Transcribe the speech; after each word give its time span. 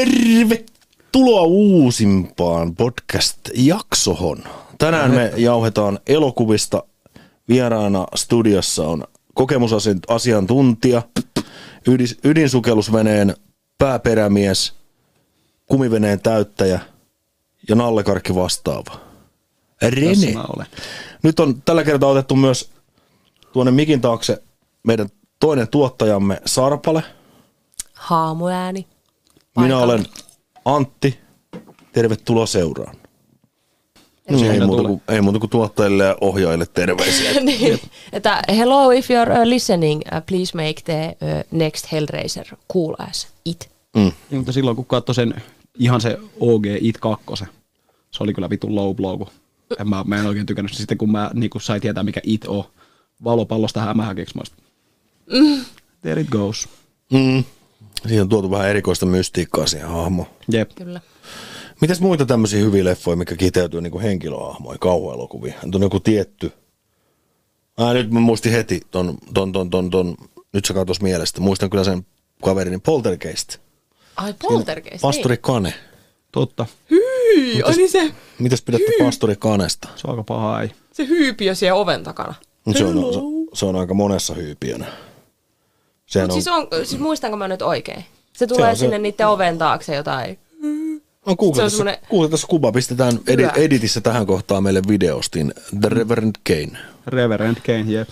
Tervetuloa 0.00 1.42
uusimpaan 1.42 2.76
podcast-jaksohon. 2.76 4.38
Tänään 4.78 5.10
me 5.10 5.32
jauhetaan 5.36 5.98
elokuvista. 6.06 6.82
Vieraana 7.48 8.06
studiossa 8.14 8.88
on 8.88 9.04
kokemusasiantuntija, 9.34 11.02
ydis- 11.88 12.18
ydinsukellusveneen 12.24 13.34
pääperämies, 13.78 14.72
kumiveneen 15.66 16.20
täyttäjä 16.20 16.80
ja 17.68 17.74
nallekarkki 17.74 18.34
vastaava. 18.34 19.00
Rene. 19.82 20.34
Nyt 21.22 21.40
on 21.40 21.62
tällä 21.62 21.84
kertaa 21.84 22.10
otettu 22.10 22.36
myös 22.36 22.70
tuonne 23.52 23.70
mikin 23.70 24.00
taakse 24.00 24.42
meidän 24.82 25.08
toinen 25.40 25.68
tuottajamme 25.68 26.40
Sarpale. 26.46 27.02
Haamuääni. 27.94 28.86
Minä 29.56 29.68
Paikalla. 29.68 29.84
olen 29.84 30.06
Antti. 30.64 31.18
Tervetuloa 31.92 32.46
seuraan. 32.46 32.96
No, 34.30 34.52
ei, 34.52 34.60
muuta 34.60 34.82
kuin, 34.82 35.02
ei 35.08 35.20
muuta 35.20 35.38
kuin 35.38 35.50
tuottajille 35.50 36.04
ja 36.04 36.16
ohjaajille 36.20 36.66
terveisiä. 36.66 37.40
niin, 37.40 37.80
että 38.12 38.42
hello, 38.48 38.90
if 38.90 39.08
you're 39.10 39.40
uh, 39.40 39.44
listening, 39.44 40.00
uh, 40.00 40.22
please 40.26 40.56
make 40.56 40.82
the 40.84 41.16
uh, 41.20 41.58
next 41.58 41.92
Hellraiser 41.92 42.46
cool 42.72 42.94
as 42.98 43.28
it. 43.44 43.70
Mm. 43.96 44.12
Ja, 44.30 44.36
mutta 44.36 44.52
silloin 44.52 44.76
kun 44.76 44.86
katsoi 44.86 45.14
sen 45.14 45.42
ihan 45.78 46.00
se 46.00 46.18
OG 46.40 46.64
It 46.80 46.98
2, 46.98 47.24
se 48.10 48.22
oli 48.22 48.34
kyllä 48.34 48.50
vitun 48.50 48.74
low 48.74 48.96
blow, 48.96 49.18
kun 49.18 49.28
en 49.80 49.88
mä, 49.88 50.04
mä 50.06 50.16
en 50.16 50.26
oikein 50.26 50.46
tykännyt. 50.46 50.72
Sitten 50.72 50.98
kun 50.98 51.12
mä 51.12 51.30
niin 51.34 51.50
kun 51.50 51.60
sai 51.60 51.80
tietää, 51.80 52.02
mikä 52.02 52.20
It 52.24 52.44
on, 52.46 52.64
valopallosta 53.24 53.80
hämähäkiksi, 53.80 54.36
mä 54.36 54.42
mm. 55.32 55.64
there 56.00 56.20
it 56.20 56.28
goes. 56.28 56.68
Mm. 57.12 57.44
Siihen 58.02 58.22
on 58.22 58.28
tuotu 58.28 58.50
vähän 58.50 58.68
erikoista 58.68 59.06
mystiikkaa 59.06 59.66
siihen 59.66 59.88
hahmoon. 59.88 60.28
Jep. 60.52 60.70
Kyllä. 60.74 61.00
Mitäs 61.80 62.00
muita 62.00 62.26
tämmöisiä 62.26 62.60
hyviä 62.60 62.84
leffoja, 62.84 63.16
mikä 63.16 63.36
kiteytyy 63.36 63.80
niin 63.80 64.00
henkilöhahmoja, 64.00 64.78
kauhuelokuvia? 64.78 65.54
On 65.74 65.82
joku 65.82 66.00
tietty. 66.00 66.52
Ah, 67.76 67.94
nyt 67.94 68.10
mä 68.10 68.20
muistin 68.20 68.52
heti 68.52 68.80
ton, 68.90 69.18
ton, 69.34 69.52
ton, 69.52 69.70
ton, 69.70 69.90
ton, 69.90 70.16
nyt 70.52 70.64
se 70.64 70.74
katos 70.74 71.00
mielestä. 71.00 71.40
Muistan 71.40 71.70
kyllä 71.70 71.84
sen 71.84 72.06
kaverini 72.44 72.78
Poltergeist. 72.78 73.58
Ai, 74.16 74.34
poltergeist. 74.42 75.02
Pastori 75.02 75.36
Kane. 75.36 75.74
Totta. 76.32 76.66
Hyi, 76.90 77.62
ai 77.62 77.76
niin 77.76 77.90
se, 77.90 78.14
Mitäs 78.38 78.62
pidätte 78.62 78.92
pastori 79.04 79.36
Kanesta? 79.36 79.88
Se 79.96 80.06
on 80.06 80.10
aika 80.10 80.22
paha 80.22 80.62
ei. 80.62 80.70
se 80.92 81.06
hyypiö 81.08 81.54
siellä 81.54 81.80
oven 81.80 82.02
takana. 82.02 82.34
Se 82.72 82.84
on, 82.84 83.14
se, 83.14 83.20
se 83.54 83.66
on 83.66 83.76
aika 83.76 83.94
monessa 83.94 84.34
hyypiönä. 84.34 84.86
Mutta 86.14 86.34
on, 86.34 86.42
siis, 86.42 86.48
on, 86.48 86.86
siis 86.86 87.00
muistanko 87.02 87.36
mä 87.36 87.48
nyt 87.48 87.62
oikein? 87.62 88.04
Se 88.32 88.46
tulee 88.46 88.74
se 88.74 88.78
se- 88.78 88.80
sinne 88.80 88.98
niiden 88.98 89.28
oven 89.28 89.58
taakse 89.58 89.94
jotain. 89.94 90.38
on 91.26 91.36
Google, 91.38 91.54
se 91.56 91.62
on 91.62 91.66
tässä, 91.66 91.76
semmonen- 91.76 91.98
Google 92.10 92.28
tässä 92.28 92.46
kuva. 92.46 92.72
Pistetään 92.72 93.18
edi, 93.26 93.48
editissä 93.56 94.00
tähän 94.00 94.26
kohtaan 94.26 94.62
meille 94.62 94.82
videostin. 94.88 95.54
The 95.80 95.88
Reverend 95.88 96.34
Kane. 96.46 96.78
Reverend 97.06 97.56
Kane, 97.66 97.84
jep. 97.92 98.08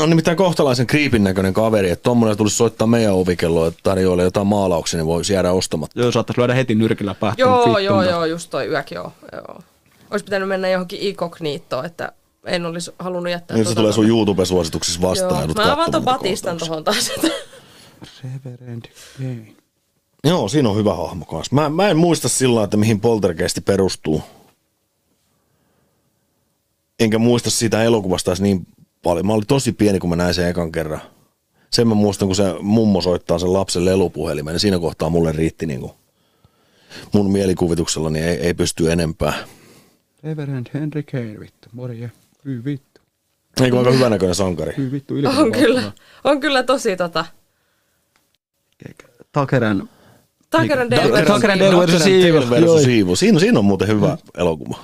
on 0.00 0.08
nimittäin 0.10 0.36
kohtalaisen 0.36 0.86
kriipin 0.86 1.24
näköinen 1.24 1.52
kaveri, 1.54 1.90
että 1.90 2.02
tommonen 2.02 2.36
tulisi 2.36 2.56
soittaa 2.56 2.86
meidän 2.86 3.14
ovikelloa, 3.14 3.68
että 3.68 3.80
tarjoilee 3.82 4.24
jotain 4.24 4.46
maalauksia, 4.46 4.98
niin 4.98 5.06
voisi 5.06 5.32
jäädä 5.32 5.52
ostamatta. 5.52 6.00
Joo, 6.00 6.12
saattaisi 6.12 6.40
lyödä 6.40 6.54
heti 6.54 6.74
nyrkillä 6.74 7.14
päähän. 7.14 7.34
Joo, 7.38 7.78
joo, 7.78 8.02
joo, 8.02 8.24
just 8.24 8.50
toi 8.50 8.66
yökin 8.66 8.96
joo. 8.96 9.12
joo. 9.32 9.60
Olisi 10.10 10.24
pitänyt 10.24 10.48
mennä 10.48 10.68
johonkin 10.68 11.00
inkogniittoon, 11.00 11.84
että 11.86 12.12
en 12.46 12.66
olisi 12.66 12.90
halunnut 12.98 13.30
jättää 13.30 13.56
Nyt 13.56 13.66
se 13.66 13.74
tota 13.74 13.80
tulee 13.80 13.92
sun. 13.92 14.08
YouTube-suosituksissa 14.08 15.00
vastaan. 15.00 15.44
Joo. 15.44 15.66
Mä 15.66 15.72
avaan 15.72 15.90
ton 15.90 16.04
kohtauksia. 16.04 16.54
tohon 16.56 16.84
taas. 16.84 17.10
Reverend 18.24 18.84
Kane. 19.18 19.54
Joo, 20.24 20.48
siinä 20.48 20.68
on 20.68 20.76
hyvä 20.76 20.94
hahmo 20.94 21.24
kanssa. 21.24 21.54
Mä, 21.54 21.68
mä 21.68 21.88
en 21.88 21.96
muista 21.96 22.28
sillä 22.28 22.64
että 22.64 22.76
mihin 22.76 23.00
poltergeisti 23.00 23.60
perustuu. 23.60 24.22
Enkä 27.00 27.18
muista 27.18 27.50
sitä 27.50 27.82
elokuvasta 27.82 28.30
edes 28.30 28.40
niin 28.40 28.66
paljon. 29.02 29.26
Mä 29.26 29.32
olin 29.32 29.46
tosi 29.46 29.72
pieni, 29.72 29.98
kun 29.98 30.10
mä 30.10 30.16
näin 30.16 30.34
sen 30.34 30.48
ekan 30.48 30.72
kerran. 30.72 31.00
Sen 31.70 31.88
mä 31.88 31.94
muistan, 31.94 32.28
kun 32.28 32.36
se 32.36 32.54
mummo 32.60 33.00
soittaa 33.00 33.38
sen 33.38 33.52
lapsen 33.52 33.84
lelupuhelimen, 33.84 34.52
niin 34.52 34.60
siinä 34.60 34.78
kohtaa 34.78 35.10
mulle 35.10 35.32
riitti 35.32 35.66
niin 35.66 35.80
kuin 35.80 35.92
mun 37.12 37.30
mielikuvituksella, 37.32 38.10
niin 38.10 38.24
ei, 38.24 38.36
ei 38.36 38.54
pysty 38.54 38.92
enempää. 38.92 39.34
Reverend 40.22 40.66
Henry 40.74 41.02
Kane, 41.02 41.40
vittu. 41.40 41.68
Morje. 41.72 42.10
Hyy 42.48 42.64
vittu. 42.64 43.00
Eikö 43.62 43.78
aika 43.78 43.90
hyvän 43.90 44.10
näköinen 44.10 44.34
sankari? 44.34 44.72
Hyy 44.76 44.92
vittu. 44.92 45.14
on 45.38 45.52
kyllä, 45.52 45.92
on 46.24 46.40
kyllä 46.40 46.62
tosi 46.62 46.96
tota. 46.96 47.24
Takeran. 49.32 49.88
Takeran 50.50 50.86
Takeran- 50.86 50.90
Delver. 50.90 51.26
Takeran 51.26 51.58
Delver- 51.58 51.78
versus 51.78 52.06
Evil. 52.06 52.50
versus. 52.50 52.84
Evil. 52.84 53.14
Siinä, 53.14 53.38
siinä 53.40 53.58
on 53.58 53.64
muuten 53.64 53.88
hyvä 53.88 54.18
elokuva. 54.38 54.78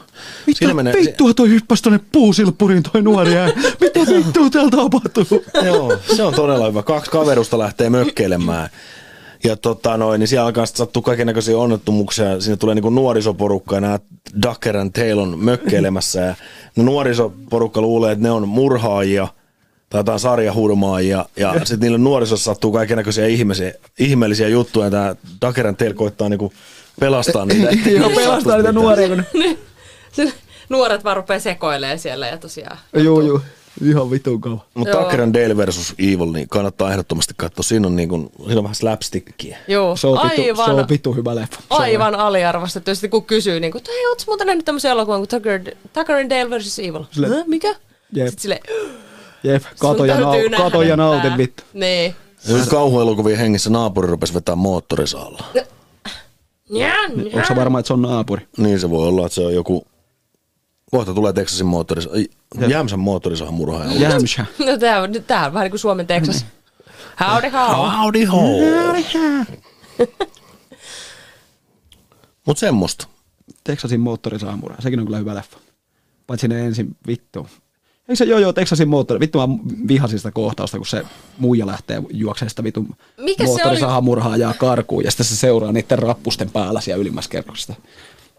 Mitä 0.47 0.59
Siinä 0.59 0.75
menee- 0.75 0.95
vittua 0.95 1.35
toi 1.35 1.49
hyppäsi 1.49 1.83
tonne 1.83 2.01
puusilppuriin 2.13 2.83
toi 2.93 3.03
nuori 3.03 3.37
ää. 3.37 3.47
Mitä 3.81 4.01
vittua 4.01 4.51
täällä 4.51 4.71
tapahtuu? 4.71 5.45
Joo, 5.65 5.97
se 6.17 6.23
on 6.23 6.35
todella 6.35 6.67
hyvä. 6.69 6.83
Kaksi 6.83 7.11
kaverusta 7.11 7.59
lähtee 7.59 7.91
mökkeilemään. 7.91 8.69
Ja 9.45 9.57
tota 9.57 9.97
noin, 9.97 10.19
niin 10.19 10.29
siellä 10.29 10.47
alkaa 10.47 10.67
sitten 10.67 10.79
sattua 10.79 11.03
kaiken 11.03 11.27
näköisiä 11.27 11.59
onnettomuuksia. 11.59 12.41
Siinä 12.41 12.57
tulee 12.57 12.75
niinku 12.75 12.91
nuorisoporukka 12.91 13.75
ja 13.75 13.81
nämä 13.81 13.99
Ducker 14.43 14.77
and 14.77 14.91
Tail 14.93 15.19
on 15.19 15.39
mökkeilemässä. 15.39 16.21
Ja 16.21 16.35
nuorisoporukka 16.77 17.81
luulee, 17.81 18.13
että 18.13 18.23
ne 18.23 18.31
on 18.31 18.49
murhaajia 18.49 19.29
tai 19.91 19.99
jotain 19.99 20.21
sarjahurmaajia. 20.21 21.25
Ja 21.37 21.55
sitten 21.59 21.81
niille 21.81 21.99
nuorisossa 21.99 22.45
sattuu 22.45 22.73
kaiken 22.73 22.97
näköisiä 22.97 23.27
ihmeellisiä, 23.27 23.73
ihmeellisiä 23.99 24.49
juttuja. 24.49 24.91
Tämä 24.91 25.17
Ducker 25.47 25.67
and 25.67 25.77
Tail 25.77 25.95
koittaa 25.95 26.29
niinku 26.29 26.53
pelastaa 27.01 27.47
niitä. 27.47 27.69
Joo, 27.91 28.11
pelastaa 28.11 28.57
niitä 28.57 28.73
nuoria. 28.73 29.09
Kun... 29.09 29.25
Se- 30.13 30.33
Nuoret 30.69 31.05
vaan 31.05 31.17
rupeaa 31.17 31.39
sekoilemaan 31.41 31.99
siellä 31.99 32.27
ja 32.27 32.39
tosiaan. 32.39 32.79
Joo, 32.93 33.21
joo. 33.21 33.41
Ihan 33.83 34.11
vitun 34.11 34.41
kova. 34.41 34.59
Mutta. 34.75 34.97
Tucker 34.97 35.21
and 35.21 35.35
Dale 35.35 35.57
versus 35.57 35.95
Evil, 35.99 36.33
niin 36.33 36.49
kannattaa 36.49 36.91
ehdottomasti 36.91 37.35
katsoa. 37.37 37.63
Siinä 37.63 37.87
on, 37.87 37.97
niinku, 37.97 38.33
siinä 38.47 38.59
on 38.59 38.63
vähän 38.65 38.75
slapstickia. 38.75 39.57
Joo, 39.69 39.97
Se 39.97 40.07
on, 40.07 40.19
aivan, 40.19 40.67
se 40.67 40.73
on 40.73 40.89
vittu 40.89 41.13
hyvä 41.13 41.35
leffa. 41.35 41.57
Se 41.57 41.67
on. 41.71 41.81
aivan 41.81 42.15
aliarvostettu. 42.15 42.91
Ja 42.91 42.95
sitten 42.95 43.11
kun 43.11 43.25
kysyy, 43.25 43.61
niin 43.61 43.73
kuin, 43.73 43.81
että 43.81 43.91
hei, 43.93 44.07
ootko 44.07 44.25
muuten 44.27 44.47
nähnyt 44.47 44.65
tämmöisen 44.65 44.91
elokuvan 44.91 45.21
kuin 45.21 45.29
Tucker, 45.29 45.61
Tucker 45.93 46.17
and 46.17 46.31
Dale 46.31 46.59
vs. 46.59 46.79
Evil? 46.79 47.05
Sille- 47.11 47.29
Hä, 47.29 47.45
mikä? 47.47 47.69
Jep. 48.13 48.27
Sitten 48.29 48.43
sille, 48.43 48.61
Jep, 49.45 49.63
kato 49.79 50.05
ja, 50.05 50.21
nau, 50.21 50.33
kato 50.57 50.83
ja 50.83 50.97
nautin 50.97 51.37
vittu. 51.37 51.63
Niin. 51.73 52.15
Nyt 52.49 52.69
kauhuelokuvien 52.69 53.39
hengissä 53.39 53.71
naapuri 53.71 54.09
rupesi 54.09 54.35
vetää 54.35 54.57
moottorisaalla. 54.57 55.45
Onko 57.35 57.47
se 57.49 57.57
varma, 57.57 57.79
että 57.79 57.87
se 57.87 57.93
on 57.93 58.03
naapuri? 58.03 58.47
Niin 58.57 58.81
se 58.81 58.91
voi 58.91 59.09
olla, 59.09 59.27
että 59.27 59.35
se 59.35 59.47
on 59.47 59.55
joku... 59.55 59.87
Kohta 60.95 61.15
tulee 61.15 61.33
Texasin 61.33 61.67
moottoris... 61.67 62.09
Jämsän 62.69 62.99
moottorisahan 62.99 63.55
murhaaja. 63.55 63.93
Jämsä. 63.93 64.47
No 64.67 64.79
tää, 64.79 65.03
on- 65.03 65.11
tää 65.27 65.47
on 65.47 65.53
vähän 65.53 65.65
niin 65.65 65.71
kuin 65.71 65.81
Suomen 65.81 66.07
Texas. 66.07 66.47
Howdy 67.21 67.49
how. 67.49 67.91
Howdy 67.91 68.25
ho! 68.25 68.43
Mut 72.47 72.59
semmoista. 72.59 73.07
Texasin 73.65 74.01
moottorisaamura. 74.01 74.77
Sekin 74.79 74.99
on 75.01 75.07
kyllä 75.07 75.19
hyvä 75.19 75.35
leffa. 75.35 75.59
Paitsi 76.27 76.49
ne 76.49 76.67
ensin 76.67 76.97
vittu. 77.07 77.49
Eikö 78.09 78.17
se 78.17 78.25
joo 78.25 78.39
joo 78.39 78.53
Texasin 78.53 78.89
moottori? 78.89 79.21
Vittu 79.21 79.39
mä 79.39 79.49
vihasin 79.89 80.19
sitä 80.19 80.31
kohtausta, 80.31 80.77
kun 80.77 80.87
se 80.87 81.03
muija 81.39 81.67
lähtee 81.67 82.03
juoksemaan 82.11 82.51
sitä 82.51 82.65
vitun 82.65 82.97
Mikä 83.17 83.43
se 83.43 83.47
moottorisahamurhaajaa 83.47 84.55
karkuun 84.55 85.05
ja 85.05 85.11
sitten 85.11 85.27
se 85.27 85.37
seuraa 85.37 85.73
niiden 85.73 85.99
rappusten 85.99 86.51
päällä 86.51 86.81
siellä 86.81 87.03
ylimmässä 87.03 87.31
kerroksessa. 87.31 87.75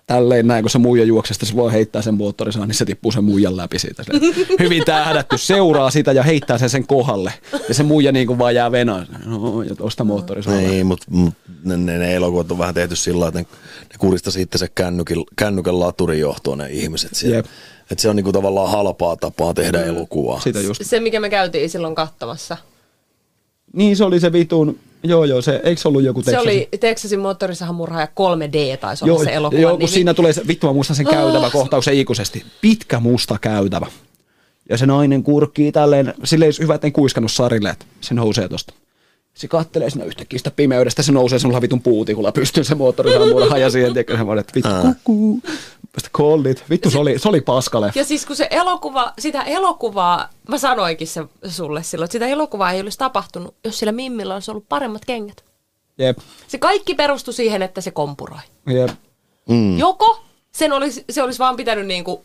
Tälleen 0.07 0.47
näin, 0.47 0.63
kun 0.63 0.69
se 0.69 0.77
muija 0.77 1.05
juoksee, 1.05 1.33
sitten 1.33 1.49
se 1.49 1.55
voi 1.55 1.71
heittää 1.71 2.01
sen 2.01 2.13
moottorisahan, 2.13 2.67
niin 2.69 2.75
se 2.75 2.85
tippuu 2.85 3.11
sen 3.11 3.23
muijan 3.23 3.57
läpi 3.57 3.79
siitä. 3.79 4.03
Hyvin 4.63 4.85
tähdätty, 4.85 5.37
seuraa 5.37 5.91
sitä 5.91 6.11
ja 6.11 6.23
heittää 6.23 6.57
sen 6.57 6.69
sen 6.69 6.87
kohdalle. 6.87 7.33
Ja 7.67 7.73
se 7.73 7.83
muija 7.83 8.11
niin 8.11 8.27
kuin 8.27 8.39
vaan 8.39 8.55
jää 8.55 8.71
venaan. 8.71 9.07
No, 9.25 9.61
ja 9.61 9.75
tosta 9.75 10.03
moottorisahaa. 10.03 10.59
Niin, 10.59 10.85
mutta 10.85 11.05
mut 11.09 11.33
ne, 11.63 11.77
ne, 11.77 11.97
ne, 11.97 12.15
elokuvat 12.15 12.51
on 12.51 12.57
vähän 12.57 12.73
tehty 12.73 12.95
sillä 12.95 13.27
että 13.27 13.39
ne, 13.39 13.45
ne 13.81 13.95
kuristaisi 13.99 14.41
itse 14.41 14.57
se 14.57 14.67
kännykän, 14.75 15.17
kännykän 15.35 15.79
laturin 15.79 16.19
johtoon 16.19 16.57
ne 16.57 16.69
ihmiset 16.69 17.15
siellä. 17.15 17.35
Jep. 17.35 17.45
Että 17.91 18.01
se 18.01 18.09
on 18.09 18.15
niinku 18.15 18.31
tavallaan 18.31 18.71
halpaa 18.71 19.15
tapaa 19.15 19.53
tehdä 19.53 19.83
elokuvaa. 19.83 20.39
Sitä 20.39 20.61
just. 20.61 20.81
Se, 20.85 20.99
mikä 20.99 21.19
me 21.19 21.29
käytiin 21.29 21.69
silloin 21.69 21.95
katsomassa. 21.95 22.57
Niin 23.73 23.97
se 23.97 24.03
oli 24.03 24.19
se 24.19 24.31
vitun, 24.31 24.79
joo 25.03 25.25
joo, 25.25 25.41
se, 25.41 25.61
eikö 25.63 25.81
se 25.81 25.87
ollut 25.87 26.03
joku 26.03 26.21
Se 26.21 26.25
Texasin? 26.25 26.49
oli 26.49 26.69
Texasin 26.79 27.19
moottorisahan 27.19 27.75
murhaaja 27.75 28.07
3D 28.07 28.77
taisi 28.77 29.05
olla 29.05 29.13
Joo, 29.15 29.23
se 29.23 29.33
elokuva. 29.33 29.61
joo 29.61 29.71
kun 29.71 29.79
nimi. 29.79 29.87
siinä 29.91 30.13
tulee 30.13 30.33
se, 30.33 30.47
vittu 30.47 30.67
mä 30.67 30.73
muistan 30.73 30.95
sen 30.95 31.05
käytävä 31.05 31.49
kohtauksen 31.49 31.93
ikuisesti. 31.93 32.43
Pitkä 32.61 32.99
musta 32.99 33.37
käytävä. 33.41 33.87
Ja 34.69 34.77
se 34.77 34.85
nainen 34.85 35.23
kurkkii 35.23 35.71
tälleen, 35.71 36.13
sille 36.23 36.45
ei 36.45 36.51
hyvä, 36.61 36.75
että 36.75 36.87
en 36.87 36.93
kuiskannut 36.93 37.31
Sarille, 37.31 37.69
että 37.69 37.85
se 38.01 38.13
nousee 38.13 38.49
tosta. 38.49 38.73
Se 39.33 39.47
kattelee 39.47 39.89
sinne 39.89 40.05
yhtäkkiä 40.05 40.37
sitä 40.39 40.51
pimeydestä, 40.51 41.03
se 41.03 41.11
nousee 41.11 41.39
semmoilla 41.39 41.61
vitun 41.61 41.81
puutikulla 41.81 42.31
pystyyn 42.31 42.65
se 42.65 42.75
moottorisahan 42.75 43.29
murha 43.29 43.57
ja 43.57 43.69
siihen 43.69 43.93
tiedätkö, 43.93 44.17
se 44.17 44.39
että 44.39 44.53
vittu 44.55 44.69
kukkuu. 44.81 45.41
Sitten 45.97 46.11
called 46.11 46.51
it. 46.51 46.63
Vittu 46.69 46.89
se 46.91 46.97
oli, 46.99 47.19
se 47.19 47.29
oli 47.29 47.41
paskaleffa. 47.41 47.99
Ja 47.99 48.05
siis 48.05 48.25
kun 48.25 48.35
se 48.35 48.47
elokuva, 48.51 49.13
sitä 49.19 49.41
elokuvaa, 49.43 50.29
mä 50.49 50.57
sanoinkin 50.57 51.07
se 51.07 51.21
sulle 51.49 51.83
silloin, 51.83 52.05
että 52.05 52.11
sitä 52.11 52.27
elokuvaa 52.27 52.71
ei 52.71 52.81
olisi 52.81 52.97
tapahtunut, 52.97 53.55
jos 53.63 53.79
sillä 53.79 53.91
Mimmillä 53.91 54.33
olisi 54.33 54.51
ollut 54.51 54.69
paremmat 54.69 55.05
kengät. 55.05 55.45
Jep, 55.97 56.17
Se 56.47 56.57
kaikki 56.57 56.95
perustui 56.95 57.33
siihen, 57.33 57.61
että 57.61 57.81
se 57.81 57.91
kompuroi. 57.91 58.39
jep. 58.67 58.89
Mm. 59.49 59.77
Joko 59.77 60.19
sen 60.51 60.73
olisi, 60.73 61.05
se 61.09 61.23
olisi 61.23 61.39
vaan 61.39 61.55
pitänyt 61.55 61.85
niinku, 61.87 62.23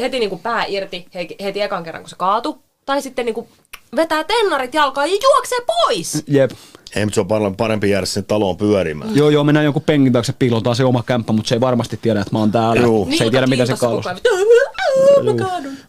heti 0.00 0.18
niinku 0.18 0.38
pää 0.38 0.64
irti 0.64 1.06
he- 1.14 1.36
heti 1.44 1.60
ekan 1.62 1.84
kerran, 1.84 2.02
kun 2.02 2.10
se 2.10 2.16
kaatu. 2.16 2.62
Tai 2.86 3.02
sitten 3.02 3.24
niinku 3.26 3.48
vetää 3.96 4.24
tennarit 4.24 4.74
jalkaan 4.74 5.10
ja 5.10 5.16
juoksee 5.22 5.58
pois. 5.66 6.22
Jep. 6.26 6.50
Ei, 6.96 7.04
mutta 7.04 7.14
se 7.14 7.20
on 7.20 7.28
paljon 7.28 7.56
parempi 7.56 7.90
jäädä 7.90 8.06
sinne 8.06 8.24
taloon 8.28 8.56
pyörimään. 8.56 9.16
Joo, 9.16 9.30
joo, 9.30 9.44
mennään 9.44 9.64
jonkun 9.64 9.82
pengin 9.82 10.12
taakse, 10.12 10.32
piilotaan 10.38 10.76
se 10.76 10.84
oma 10.84 11.02
kämppä, 11.02 11.32
mutta 11.32 11.48
se 11.48 11.54
ei 11.54 11.60
varmasti 11.60 11.98
tiedä, 12.02 12.20
että 12.20 12.34
mä 12.34 12.38
oon 12.38 12.52
täällä. 12.52 12.82
Joo. 12.82 13.08
Se 13.18 13.24
ei 13.24 13.30
tiedä, 13.30 13.46
mitä 13.46 13.66
se 13.66 13.74
kaadun. 13.80 14.04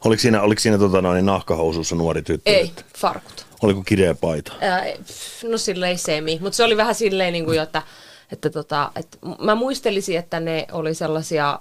Oliko 0.05 0.21
siinä, 0.21 0.41
oliko 0.41 0.59
siinä 0.59 0.77
tota, 0.77 1.01
noin, 1.01 1.25
nahkahousussa 1.25 1.95
nuori 1.95 2.21
tyttö? 2.21 2.51
Ei, 2.51 2.71
farkut. 2.97 3.45
Oliko 3.61 3.83
kireä 3.85 4.15
paita? 4.15 4.53
Ää, 4.61 4.85
no 5.43 5.57
silleen 5.57 5.97
semi, 5.97 6.39
mutta 6.41 6.57
se 6.57 6.63
oli 6.63 6.77
vähän 6.77 6.95
silleen, 6.95 7.33
niin 7.33 7.45
kuin, 7.45 7.61
että, 7.61 7.81
että, 8.31 8.49
tota, 8.49 8.91
että 8.95 9.17
mä 9.39 9.55
muistelisin, 9.55 10.17
että 10.17 10.39
ne 10.39 10.67
oli 10.71 10.93
sellaisia, 10.93 11.59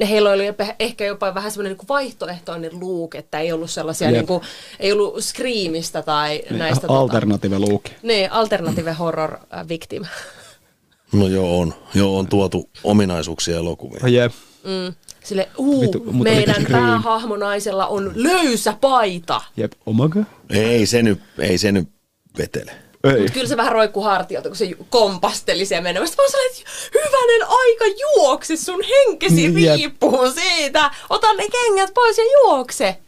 ne 0.00 0.08
heillä 0.10 0.30
oli 0.30 0.46
jopa- 0.46 0.74
ehkä 0.78 1.04
jopa 1.04 1.34
vähän 1.34 1.50
semmoinen 1.50 1.76
niin 1.78 1.88
vaihtoehtoinen 1.88 2.70
look, 2.80 3.14
että 3.14 3.38
ei 3.38 3.52
ollut 3.52 3.70
sellaisia, 3.70 4.08
Jep. 4.08 4.16
niin 4.16 4.26
kuin, 4.26 4.40
ei 4.80 4.92
ollut 4.92 5.24
Screamista 5.24 6.02
tai 6.02 6.42
näistä. 6.50 6.86
Alternative 6.88 7.58
look. 7.58 7.82
Tota, 7.82 7.96
niin, 8.02 8.32
alternative 8.32 8.92
horror 8.92 9.32
äh, 9.34 9.68
victim. 9.68 10.04
No 11.12 11.26
joo, 11.28 11.60
on. 11.60 11.74
Joo, 11.94 12.18
on 12.18 12.26
tuotu 12.28 12.70
ominaisuuksia 12.84 13.56
elokuviin. 13.56 14.14
Jep. 14.14 14.32
Mm. 14.64 14.94
Sille, 15.24 15.48
uu, 15.58 15.80
Vittu, 15.80 15.98
mutta 15.98 16.22
meidän 16.34 16.66
päähahmonaisella 16.70 17.86
on 17.86 18.12
löysä 18.14 18.74
paita. 18.80 19.40
Jep. 19.56 19.72
Oh 19.86 19.94
my 19.94 20.08
god. 20.08 20.24
Ei 20.50 20.86
se 20.86 21.02
nyt, 21.02 21.20
ei 21.38 21.58
se 21.58 21.72
nyt 21.72 21.88
vetele. 22.38 22.72
Ei. 23.04 23.16
Mutta 23.16 23.32
kyllä 23.32 23.48
se 23.48 23.56
vähän 23.56 23.72
roikkuu 23.72 24.02
hartialta, 24.02 24.48
kun 24.48 24.56
se 24.56 24.70
kompasteli 24.90 25.66
siellä 25.66 25.82
menemästä. 25.82 26.22
Mä 26.22 26.26
olin 26.26 26.50
että 26.50 26.70
hyvänen 26.94 27.48
aika 27.48 28.00
juokse, 28.00 28.56
sun 28.56 28.82
henkesi 28.88 29.44
Jep. 29.44 29.76
riippuu 29.76 30.30
siitä. 30.30 30.90
Ota 31.10 31.34
ne 31.34 31.48
kengät 31.48 31.94
pois 31.94 32.18
ja 32.18 32.24
juokse. 32.24 32.98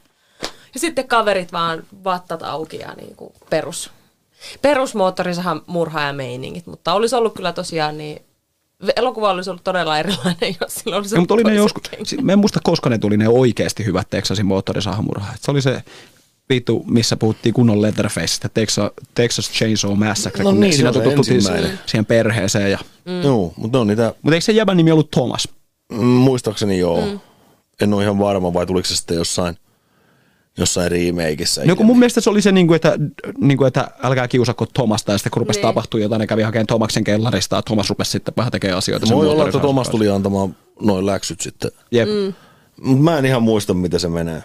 Ja 0.75 0.81
sitten 0.81 1.09
kaverit 1.09 1.53
vaan 1.53 1.83
vattat 2.05 2.43
auki 2.43 2.79
ja 2.79 2.95
niin 2.95 3.17
kuin 3.17 3.33
perus, 3.51 3.91
perusmoottorisahan 4.63 5.63
murhaa 5.67 6.07
ja 6.07 6.13
meiningit. 6.13 6.67
Mutta 6.67 6.93
olisi 6.93 7.17
ollut 7.17 7.35
kyllä 7.35 7.53
tosiaan 7.53 7.99
niin, 7.99 8.23
elokuva 8.97 9.31
olisi 9.31 9.51
ollut 9.51 9.65
todella 9.65 9.99
erilainen, 9.99 10.57
jos 10.61 10.75
sillä 10.75 10.97
olisi 10.97 11.15
No, 11.15 11.21
mutta 11.21 11.35
oli 11.35 11.45
ne 11.45 11.55
joskus, 11.55 11.83
mä 12.23 12.33
en 12.33 12.39
muista 12.39 12.61
koska 12.63 12.91
ne 12.91 12.99
tuli 12.99 13.17
ne 13.17 13.29
oikeasti 13.29 13.85
hyvät 13.85 14.11
Texasin 14.11 14.47
moottorisahamurhaajat. 14.47 15.43
Se 15.43 15.51
oli 15.51 15.63
se 15.63 15.83
vittu, 16.51 16.85
missä 16.87 17.17
puhuttiin 17.17 17.53
kunnon 17.53 17.83
Leatherfaceista, 17.83 18.49
Texas, 18.49 18.91
Texas 19.15 19.51
Chainsaw 19.51 19.95
Massacre, 19.99 20.45
No 20.45 20.51
kun 20.51 20.61
niin, 20.61 20.73
siinä 20.73 20.93
tututtiin 20.93 21.43
siihen 21.87 22.07
perheeseen. 22.07 22.71
Ja, 22.71 22.79
Mm. 23.05 23.23
Joo, 23.23 23.53
mutta 23.57 23.79
on 23.81 23.87
niitä, 23.87 24.15
mutta 24.23 24.35
eikö 24.35 24.45
se 24.45 24.53
jäbän 24.53 24.77
nimi 24.77 24.91
ollut 24.91 25.11
Thomas? 25.11 25.49
mm, 25.93 26.05
muistaakseni 26.05 26.79
joo. 26.79 27.07
Mm. 27.07 27.21
En 27.81 27.95
ole 27.95 28.03
ihan 28.03 28.19
varma, 28.19 28.55
vai 28.55 28.67
tuliko 28.67 28.89
se 28.89 28.97
sitten 28.97 29.17
jossain, 29.17 29.57
jossain 30.59 30.91
remakeissa. 30.91 31.65
No 31.65 31.77
kun 31.77 31.87
mun 31.87 31.99
mielestä 31.99 32.21
se 32.21 32.31
oli 32.31 32.43
se, 32.43 32.53
niin 32.53 32.67
kuin, 32.67 32.77
että, 32.77 32.99
niin 33.39 33.59
kuin, 33.59 33.69
että 33.69 33.91
älkää 34.03 34.29
kiusako 34.29 34.67
Thomasta, 34.67 35.13
ja 35.13 35.19
sitten 35.19 35.31
kun 35.31 35.41
rupesi 35.41 35.59
Niin. 35.59 35.67
tapahtua 35.69 36.01
jotain, 36.01 36.21
ne 36.21 36.27
kävi 36.27 36.43
hakemaan 36.43 36.67
Thomaksen 36.67 37.05
kellarista, 37.05 37.57
ja 37.57 37.63
Thomas 37.63 37.89
rupesi 37.91 38.11
sitten 38.11 38.35
vähän 38.37 38.53
tekemään 38.53 38.79
asioita. 38.79 39.07
Voi 39.15 39.29
olla, 39.29 39.45
että 39.47 39.59
kanssa. 39.59 39.91
tuli 39.91 40.09
antamaan 40.09 40.57
noin 40.83 41.07
läksyt 41.07 41.41
sitten. 41.41 41.71
Jep. 41.93 42.09
Mm. 42.09 42.35
Mut 42.83 43.03
mä 43.03 43.19
en 43.19 43.27
ihan 43.27 43.43
muista, 43.43 43.75
miten 43.75 44.01
se 44.01 44.09
menee. 44.09 44.45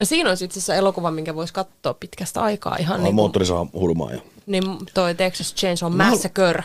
Ja 0.00 0.06
siinä 0.06 0.28
olisi 0.28 0.44
itse 0.44 0.58
asiassa 0.58 0.74
elokuva, 0.74 1.10
minkä 1.10 1.34
voisi 1.34 1.52
katsoa 1.54 1.94
pitkästä 1.94 2.42
aikaa. 2.42 2.76
Ihan 2.80 2.94
Niin 2.96 3.02
niin, 3.02 3.08
kuin, 3.08 3.14
moottorisahan 3.14 3.70
hurmaaja. 3.72 4.20
niin 4.46 4.62
toi 4.94 5.14
Texas 5.14 5.54
Chainsaw 5.54 5.92
Massacre. 5.92 6.64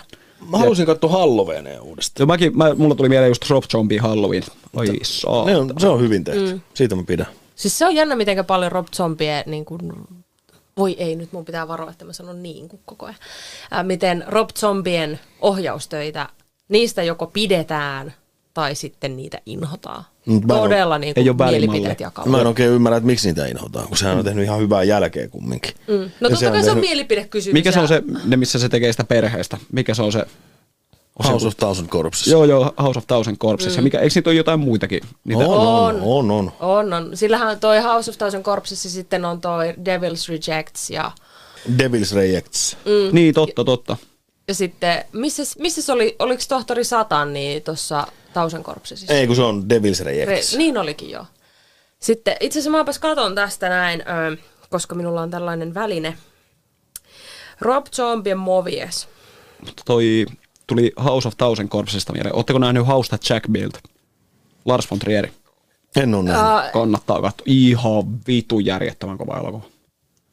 Mä 0.49 0.57
halusin 0.57 0.85
katsoa 0.85 1.09
Halloweenia 1.09 1.81
uudestaan. 1.81 2.21
Joo, 2.21 2.27
mäkin, 2.27 2.57
mä, 2.57 2.73
mulla 2.73 2.95
tuli 2.95 3.09
mieleen 3.09 3.29
just 3.29 3.49
Rob 3.49 3.63
Zombie 3.71 3.97
Halloween. 3.99 4.43
Oi 4.75 4.99
saa. 5.03 5.45
Ne 5.45 5.57
on, 5.57 5.73
se 5.77 5.87
on 5.87 5.99
hyvin 6.01 6.23
tehty. 6.23 6.53
Mm. 6.53 6.61
Siitä 6.73 6.95
mä 6.95 7.03
pidän. 7.03 7.27
Siis 7.55 7.77
se 7.77 7.85
on 7.85 7.95
jännä, 7.95 8.15
miten 8.15 8.45
paljon 8.45 8.71
Rob 8.71 8.87
Zombie, 8.95 9.43
niin 9.45 9.65
kuin, 9.65 9.79
voi 10.77 10.95
ei, 10.99 11.15
nyt 11.15 11.33
mun 11.33 11.45
pitää 11.45 11.67
varoa, 11.67 11.91
että 11.91 12.05
mä 12.05 12.13
sanon 12.13 12.43
niin 12.43 12.69
kuin 12.69 12.81
koko 12.85 13.05
ajan. 13.05 13.17
Ää, 13.71 13.83
miten 13.83 14.23
Rob 14.27 14.49
Zombien 14.59 15.19
ohjaustöitä, 15.41 16.29
niistä 16.69 17.03
joko 17.03 17.27
pidetään 17.27 18.13
tai 18.53 18.75
sitten 18.75 19.17
niitä 19.17 19.41
inhotaan. 19.45 20.03
Todella 20.47 20.97
niin 20.97 21.13
ei 21.15 21.23
kuin, 21.23 21.37
välimalleja. 21.37 21.61
mielipiteet 21.71 21.99
jakaa. 21.99 22.25
Mä 22.25 22.41
en 22.41 22.47
oikein 22.47 22.69
ymmärrä, 22.71 22.97
että 22.97 23.07
miksi 23.07 23.27
niitä 23.27 23.45
inhotaan, 23.45 23.87
kun 23.87 23.97
sehän 23.97 24.17
on 24.17 24.25
tehnyt 24.25 24.43
ihan 24.43 24.59
hyvää 24.59 24.83
jälkeä 24.83 25.27
kumminkin. 25.27 25.71
Mm. 25.87 25.93
No 25.93 25.99
Ja 26.03 26.09
totta 26.29 26.29
kai 26.29 26.39
se 26.39 26.47
on 26.49 26.63
tehnyt 26.63 26.81
mielipidekysymys. 26.81 27.53
Mikä 27.53 27.71
se 27.71 27.79
on 27.79 27.87
se, 27.87 28.03
ne 28.25 28.37
missä 28.37 28.59
se 28.59 28.69
tekee 28.69 28.91
sitä 28.91 29.03
perheestä? 29.03 29.57
Mikä 29.71 29.93
se 29.93 30.01
on 30.01 30.11
se? 30.11 30.25
House 31.23 31.47
of 31.47 31.57
Thousand 31.57 31.87
Corpses. 31.89 32.27
Joo, 32.27 32.45
joo, 32.45 32.73
House 32.81 32.99
of 32.99 33.07
Thousand 33.07 33.37
Corpses. 33.37 33.73
Mm. 33.73 33.77
Ja 33.77 33.81
mikä, 33.83 33.99
eikö 33.99 34.13
niitä 34.15 34.29
ole 34.29 34.35
jotain 34.37 34.59
muitakin? 34.59 35.01
Niitä, 35.23 35.43
On, 35.43 35.57
on, 35.67 35.95
On. 35.95 36.01
on, 36.03 36.31
on. 36.31 36.51
On, 36.59 36.93
on. 36.93 37.17
Sillähän 37.17 37.59
toi 37.59 37.79
House 37.79 38.11
of 38.11 38.17
Thousand 38.17 38.43
Corpses 38.43 38.83
ja 38.85 38.91
sitten 38.91 39.25
on 39.25 39.41
toi 39.41 39.71
Devil's 39.71 40.29
Rejects 40.29 40.89
ja, 40.89 41.11
Devil's 41.77 42.15
Rejects. 42.15 42.77
Mm. 42.85 43.15
Niin, 43.15 43.33
totta, 43.33 43.63
totta. 43.63 43.97
ja 44.47 44.53
sitten, 44.53 45.03
missä, 45.13 45.43
missä 45.59 45.81
se 45.81 45.91
oli, 45.91 46.15
oliko 46.19 46.41
tohtori 46.49 46.83
Satan 46.83 47.33
niin 47.33 47.63
tuossa 47.63 48.07
Thousand 48.33 48.63
Corpsesissa? 48.63 49.13
Ei, 49.13 49.27
kun 49.27 49.35
se 49.35 49.41
on 49.41 49.63
Devil's 49.69 50.05
Rejects. 50.05 50.53
Re, 50.53 50.57
niin 50.57 50.77
olikin 50.77 51.09
jo. 51.09 51.25
Sitten 51.99 52.37
itse 52.39 52.59
asiassa 52.59 52.77
mäpäs 52.77 52.99
katon 52.99 53.35
tästä 53.35 53.69
näin, 53.69 54.01
ö, 54.01 54.37
koska 54.69 54.95
minulla 54.95 55.21
on 55.21 55.31
tällainen 55.31 55.73
väline. 55.73 56.17
Rob 57.61 57.85
Zombie 57.95 58.35
Movies. 58.35 59.07
Mutta 59.65 59.83
toi 59.85 60.25
tuli 60.67 60.91
House 61.03 61.27
of 61.27 61.37
Thousand 61.37 61.69
Corpsesta 61.69 62.13
mieleen. 62.13 62.35
Oletteko 62.35 62.59
nähnyt 62.59 62.87
House 62.87 63.09
That 63.09 63.29
Jack 63.29 63.47
Built? 63.51 63.77
Lars 64.65 64.91
von 64.91 64.99
Trier. 64.99 65.27
En 65.95 66.15
ole 66.15 66.23
nähnyt. 66.23 66.45
Ää, 66.45 66.69
Kannattaa 66.73 67.21
katsoa. 67.21 67.43
Ihan 67.45 68.27
vitu 68.27 68.59
järjettömän 68.59 69.17
kova 69.17 69.37
elokuva. 69.37 69.63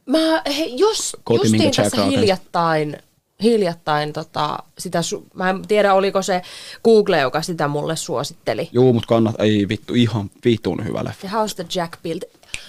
Mä, 0.06 0.42
he, 0.58 0.64
jos, 0.64 1.16
Koti, 1.24 1.40
justiin 1.40 1.62
Jack 1.62 1.76
tässä 1.76 2.04
hiljattain, 2.04 2.96
hiljattain 3.42 4.12
tota, 4.12 4.58
sitä, 4.78 5.00
su- 5.00 5.22
mä 5.34 5.50
en 5.50 5.62
tiedä 5.68 5.94
oliko 5.94 6.22
se 6.22 6.42
Google, 6.84 7.20
joka 7.20 7.42
sitä 7.42 7.68
mulle 7.68 7.96
suositteli. 7.96 8.68
Juu, 8.72 8.92
mutta 8.92 9.06
kannattaa. 9.06 9.46
Ei 9.46 9.68
vittu, 9.68 9.94
ihan 9.94 10.30
vitun 10.44 10.84
hyvä 10.84 11.04
leffa. 11.04 11.20
The 11.20 11.28
House 11.28 11.54
the 11.54 11.66
Jack 11.74 11.92
Built. 12.02 12.24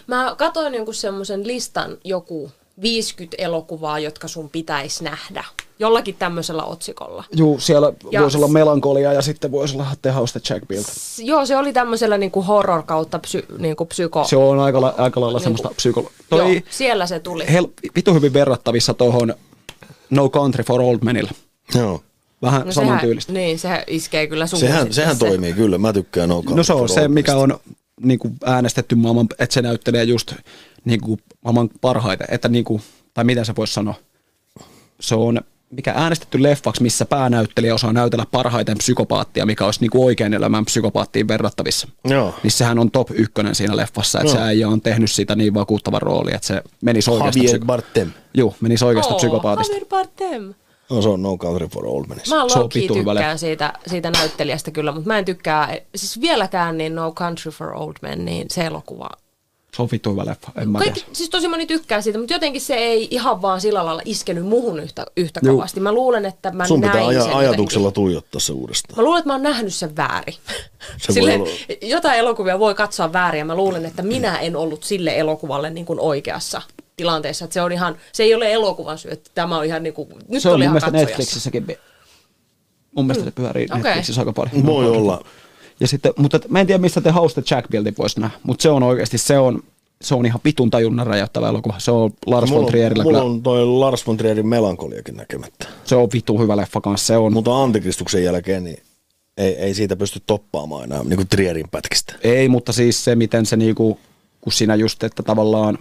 Mä 0.08 0.36
katsoin 0.38 0.74
jonkun 0.74 0.94
semmoisen 0.94 1.48
listan 1.48 1.98
joku 2.04 2.52
50 2.82 3.36
elokuvaa, 3.40 4.00
jotka 4.00 4.28
sun 4.28 4.50
pitäisi 4.50 5.04
nähdä. 5.04 5.44
Jollakin 5.80 6.16
tämmöisellä 6.20 6.64
otsikolla. 6.64 7.24
Juu, 7.36 7.60
siellä 7.60 7.94
Ja 8.12 8.22
voisi 8.22 8.38
olla 8.38 8.48
melankolia 8.48 9.14
ja 9.14 9.22
sitten 9.22 9.52
voisi 9.52 9.76
olla 9.76 9.88
The 10.02 10.10
House 10.12 10.32
That 10.40 10.50
Jack 10.50 10.68
Built. 10.68 10.86
S- 10.86 11.20
Joo, 11.20 11.46
se 11.46 11.58
oli 11.58 11.74
tämmöisellä 11.74 12.18
niinku 12.18 12.42
horror 12.42 12.84
kautta 12.84 13.20
psy, 13.20 13.46
niinku 13.58 13.86
psyko... 13.86 14.24
Se 14.24 14.36
on 14.36 14.60
aika, 14.60 14.82
la- 14.82 14.94
aika 14.98 15.22
lailla 15.22 15.40
semmoista 15.40 15.70
psykolo... 15.76 16.12
Toi 16.30 16.54
Joo, 16.54 16.62
siellä 16.70 17.08
se 17.08 17.20
tuli. 17.20 17.46
hel, 17.54 17.68
vitu 17.96 18.14
hyvin 18.14 18.34
verrattavissa 18.34 18.94
tuohon 18.94 19.34
No 20.10 20.30
Country 20.30 20.63
for 20.63 20.82
Old 20.82 21.00
Menille. 21.01 21.32
Joo. 21.75 22.04
Vähän 22.42 22.66
No 22.66 22.72
saman 22.72 23.00
tyylistä. 23.00 23.34
Niin, 23.34 23.60
se 23.60 23.84
iskee 23.88 24.28
kyllä 24.28 24.48
sun 24.48 24.60
Sehän, 24.60 24.94
sehän 24.94 25.18
toimii 25.18 25.54
kyllä. 25.54 25.78
Mä 25.78 25.94
tykkään 25.94 26.30
No 26.30 26.44
No 26.56 26.63
se 26.63 26.74
on 26.74 26.89
se, 26.89 27.08
mikä 27.08 27.36
on 27.36 27.60
niin 28.01 28.20
kuin 28.20 28.34
äänestetty 28.46 28.96
maailman, 28.96 29.28
että 29.39 29.54
se 29.54 29.62
näyttelee 29.62 30.04
just 30.04 30.34
niin 30.86 31.01
kuin 31.01 31.20
maailman 31.44 31.70
parhaiten, 31.82 32.28
että 32.32 32.50
niin 32.50 32.66
kuin, 32.66 32.82
tai 33.13 33.24
mitä 33.24 33.44
se 33.44 33.56
voisi 33.56 33.74
sanoa, 33.74 33.96
se 35.00 35.16
on 35.16 35.42
mikä 35.70 35.94
äänestetty 35.96 36.44
leffaksi, 36.44 36.84
missä 36.84 37.06
päänäyttelijä 37.06 37.76
osaa 37.76 37.94
näytellä 37.94 38.26
parhaiten 38.32 38.78
psykopaattia, 38.78 39.46
mikä 39.46 39.66
olisi 39.66 39.82
niin 39.82 39.92
kuin 39.92 40.06
oikein 40.06 40.34
elämän 40.34 40.66
psykopaattiin 40.66 41.28
verrattavissa. 41.28 41.88
Joo. 42.06 42.36
Niin 42.44 42.52
sehän 42.52 42.80
on 42.80 42.92
top 42.92 43.08
ykkönen 43.14 43.56
siinä 43.56 43.76
leffassa, 43.78 44.20
että 44.20 44.32
Joo. 44.32 44.38
se 44.38 44.44
äijä 44.44 44.68
on 44.68 44.82
tehnyt 44.82 45.12
sitä 45.12 45.36
niin 45.36 45.54
vakuuttavan 45.54 46.02
rooli, 46.02 46.32
että 46.34 46.48
se 46.48 46.62
menisi 46.82 47.12
oikeasta, 47.12 47.40
Javier 47.40 47.56
psyko- 47.60 47.66
Bardem. 47.66 48.12
Juu, 48.34 48.56
menisi 48.62 48.86
oikeasta 48.86 49.14
psykopaatista. 49.14 49.74
Javier 49.74 49.88
Bardem. 49.90 50.54
No, 50.90 51.02
se 51.02 51.10
on 51.10 51.22
No 51.22 51.38
Country 51.38 51.68
for 51.68 51.86
Old 51.86 52.06
Men. 52.08 52.18
Mä 52.30 52.36
hyvä 53.00 53.14
tykkään 53.14 53.40
siitä, 53.40 53.74
siitä 53.88 54.12
näyttelijästä 54.12 54.72
kyllä, 54.72 54.92
mutta 54.92 55.08
mä 55.08 55.18
en 55.18 55.26
tykkää, 55.26 55.78
siis 55.96 56.22
vieläkään 56.22 56.78
niin 56.78 56.96
No 56.96 57.12
Country 57.12 57.52
for 57.52 57.72
Old 57.76 57.94
Men, 58.02 58.26
niin 58.26 58.48
se 58.50 58.66
elokuva. 58.66 59.10
Se 60.03 60.09
on 60.09 60.17
leffa, 60.25 60.51
en 60.62 60.69
mä 60.69 60.79
Kaikki, 60.79 61.00
tiedä. 61.00 61.13
siis 61.15 61.29
tosi 61.29 61.48
moni 61.48 61.67
tykkää 61.67 62.01
siitä, 62.01 62.19
mutta 62.19 62.33
jotenkin 62.33 62.62
se 62.62 62.74
ei 62.75 63.07
ihan 63.12 63.41
vaan 63.41 63.62
sillä 63.62 63.86
lailla 63.86 64.01
iskenyt 64.05 64.45
muhun 64.45 64.79
yhtä, 64.79 65.05
yhtä 65.17 65.39
Juu. 65.43 65.55
kovasti. 65.55 65.79
Mä 65.79 65.91
luulen, 65.91 66.25
että 66.25 66.51
mä 66.51 66.67
Sun 66.67 66.79
näin 66.81 66.91
pitää 66.91 67.07
aja, 67.07 67.24
sen 67.24 67.33
ajatuksella 67.33 67.88
jotenkin. 67.88 67.93
tuijottaa 68.03 68.39
se 68.39 68.53
uudestaan. 68.53 68.98
Mä 68.98 69.03
luulen, 69.03 69.19
että 69.19 69.27
mä 69.29 69.33
oon 69.33 69.43
nähnyt 69.43 69.74
sen 69.74 69.95
väärin. 69.95 70.33
Se 70.98 71.07
voi 71.07 71.13
Silleen, 71.13 71.41
olla. 71.41 71.51
jotain 71.81 72.19
elokuvia 72.19 72.59
voi 72.59 72.75
katsoa 72.75 73.13
väärin 73.13 73.39
ja 73.39 73.45
mä 73.45 73.55
luulen, 73.55 73.86
että 73.86 74.01
minä 74.01 74.38
en 74.39 74.55
ollut 74.55 74.83
sille 74.83 75.17
elokuvalle 75.17 75.69
niin 75.69 75.86
kuin 75.86 76.00
oikeassa 76.00 76.62
tilanteessa. 76.98 77.45
Että 77.45 77.53
se, 77.53 77.62
on 77.62 77.71
ihan, 77.71 77.98
se 78.12 78.24
ei 78.24 78.36
ole 78.36 78.53
elokuvan 78.53 78.98
syy, 78.98 79.12
että 79.12 79.29
tämä 79.36 79.57
on 79.57 79.65
ihan 79.65 79.83
niin 79.83 79.93
kuin, 79.93 80.09
nyt 80.27 80.41
Se 80.43 80.50
on 80.50 80.55
oli 80.55 80.59
mun 80.59 80.63
ihan 80.63 80.74
mielestä 80.74 80.86
katsojassa. 80.91 81.09
Netflixissäkin. 81.09 81.67
Mun 82.95 83.07
mielestä 83.07 83.25
se 83.25 83.31
pyörii 83.31 83.65
Okei. 83.71 83.83
Netflixissä 83.83 84.21
aika 84.21 84.33
paljon. 84.33 84.65
Voi 84.65 84.89
olla. 84.89 85.24
Ja 85.79 85.88
sitten, 85.88 86.13
mutta 86.17 86.39
mä 86.50 86.59
en 86.62 86.67
tiedä, 86.67 86.81
mistä 86.81 87.01
te 87.01 87.12
House 87.12 87.41
the 87.41 87.55
Jack 87.55 87.69
Buildin 87.71 87.95
voisi 87.98 88.19
nähdä, 88.19 88.38
mutta 88.43 88.63
se 88.63 88.69
on 88.69 88.83
oikeasti, 88.83 89.17
se 89.17 89.39
on 89.39 89.63
se 90.01 90.15
on 90.15 90.25
ihan 90.25 90.39
vitun 90.45 90.69
tajunnan 90.71 91.07
räjäyttävä 91.07 91.50
elokuva. 91.50 91.75
Se 91.77 91.91
on 91.91 92.12
Lars 92.25 92.51
von 92.51 92.65
Trierillä. 92.65 93.03
mulla 93.03 93.17
kyllä- 93.17 93.31
on 93.31 93.43
toi 93.43 93.65
Lars 93.65 94.07
von 94.07 94.17
Trierin 94.17 94.48
melankoliakin 94.48 95.17
näkemättä. 95.17 95.67
Se 95.86 95.95
on 95.95 96.09
vitu 96.13 96.39
hyvä 96.39 96.57
leffa 96.57 96.81
kanssa. 96.81 97.07
Se 97.07 97.17
on, 97.17 97.33
Mutta 97.33 97.63
Antikristuksen 97.63 98.24
jälkeen 98.24 98.63
niin 98.63 98.79
ei, 99.38 99.55
ei 99.55 99.74
siitä 99.74 99.95
pysty 99.95 100.21
toppaamaan 100.27 100.83
enää 100.83 101.03
niin 101.03 101.15
kuin 101.17 101.27
Trierin 101.27 101.69
pätkistä. 101.71 102.15
Ei, 102.21 102.50
mutta 102.50 102.74
siis 102.74 103.03
se, 103.03 103.15
miten 103.15 103.45
se 103.45 103.57
niinku, 103.57 104.00
kun 104.41 104.53
siinä 104.53 104.75
just, 104.75 105.03
että 105.03 105.24
tavallaan 105.24 105.77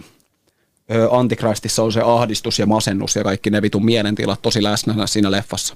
Antikristissa 1.11 1.83
on 1.83 1.91
se 1.91 2.01
ahdistus 2.01 2.59
ja 2.59 2.65
masennus 2.65 3.15
ja 3.15 3.23
kaikki 3.23 3.49
ne 3.49 3.61
vitun 3.61 3.85
mielentilat 3.85 4.41
tosi 4.41 4.63
läsnä 4.63 5.07
siinä 5.07 5.31
leffassa. 5.31 5.75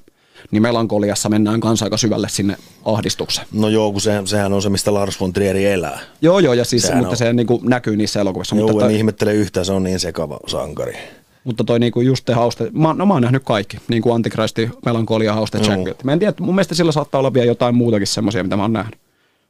Niin 0.51 0.62
melankoliassa 0.62 1.29
mennään 1.29 1.59
kanssa 1.59 1.85
aika 1.85 1.97
syvälle 1.97 2.29
sinne 2.29 2.57
ahdistukseen. 2.85 3.47
No 3.53 3.69
joo, 3.69 3.91
kun 3.91 4.01
se, 4.01 4.21
sehän 4.25 4.53
on 4.53 4.62
se, 4.62 4.69
mistä 4.69 4.93
Lars 4.93 5.19
von 5.19 5.33
Trieri 5.33 5.65
elää. 5.65 6.00
Joo, 6.21 6.39
joo, 6.39 6.53
ja 6.53 6.65
siis, 6.65 6.83
Sehän 6.83 6.97
mutta 6.97 7.12
on. 7.12 7.17
se 7.17 7.33
niinku 7.33 7.59
näkyy 7.63 7.97
niissä 7.97 8.19
elokuvissa. 8.21 8.55
Joo, 8.55 8.67
mutta, 8.67 8.85
en 8.85 8.89
toi, 8.91 8.97
ihmettele 8.97 9.33
yhtään, 9.33 9.65
se 9.65 9.73
on 9.73 9.83
niin 9.83 10.00
sekava 10.00 10.39
sankari. 10.47 10.97
mutta 11.43 11.63
toi 11.63 11.79
niinku 11.79 12.01
just 12.01 12.25
te 12.25 12.33
hauste, 12.33 12.69
mä, 12.73 12.93
no 12.93 13.05
mä 13.05 13.13
oon 13.13 13.21
nähnyt 13.21 13.43
kaikki, 13.43 13.77
niin 13.88 14.01
kuin 14.01 14.15
Antikristi, 14.15 14.69
Melankolia, 14.85 15.33
Hauste, 15.33 15.57
Joo. 15.57 15.71
Jacket. 15.71 16.03
Mä 16.03 16.13
en 16.13 16.19
tiedä, 16.19 16.33
mun 16.39 16.55
mielestä 16.55 16.75
sillä 16.75 16.91
saattaa 16.91 17.19
olla 17.19 17.33
vielä 17.33 17.47
jotain 17.47 17.75
muutakin 17.75 18.07
semmoisia, 18.07 18.43
mitä 18.43 18.55
mä 18.57 18.63
oon 18.63 18.73
nähnyt. 18.73 19.00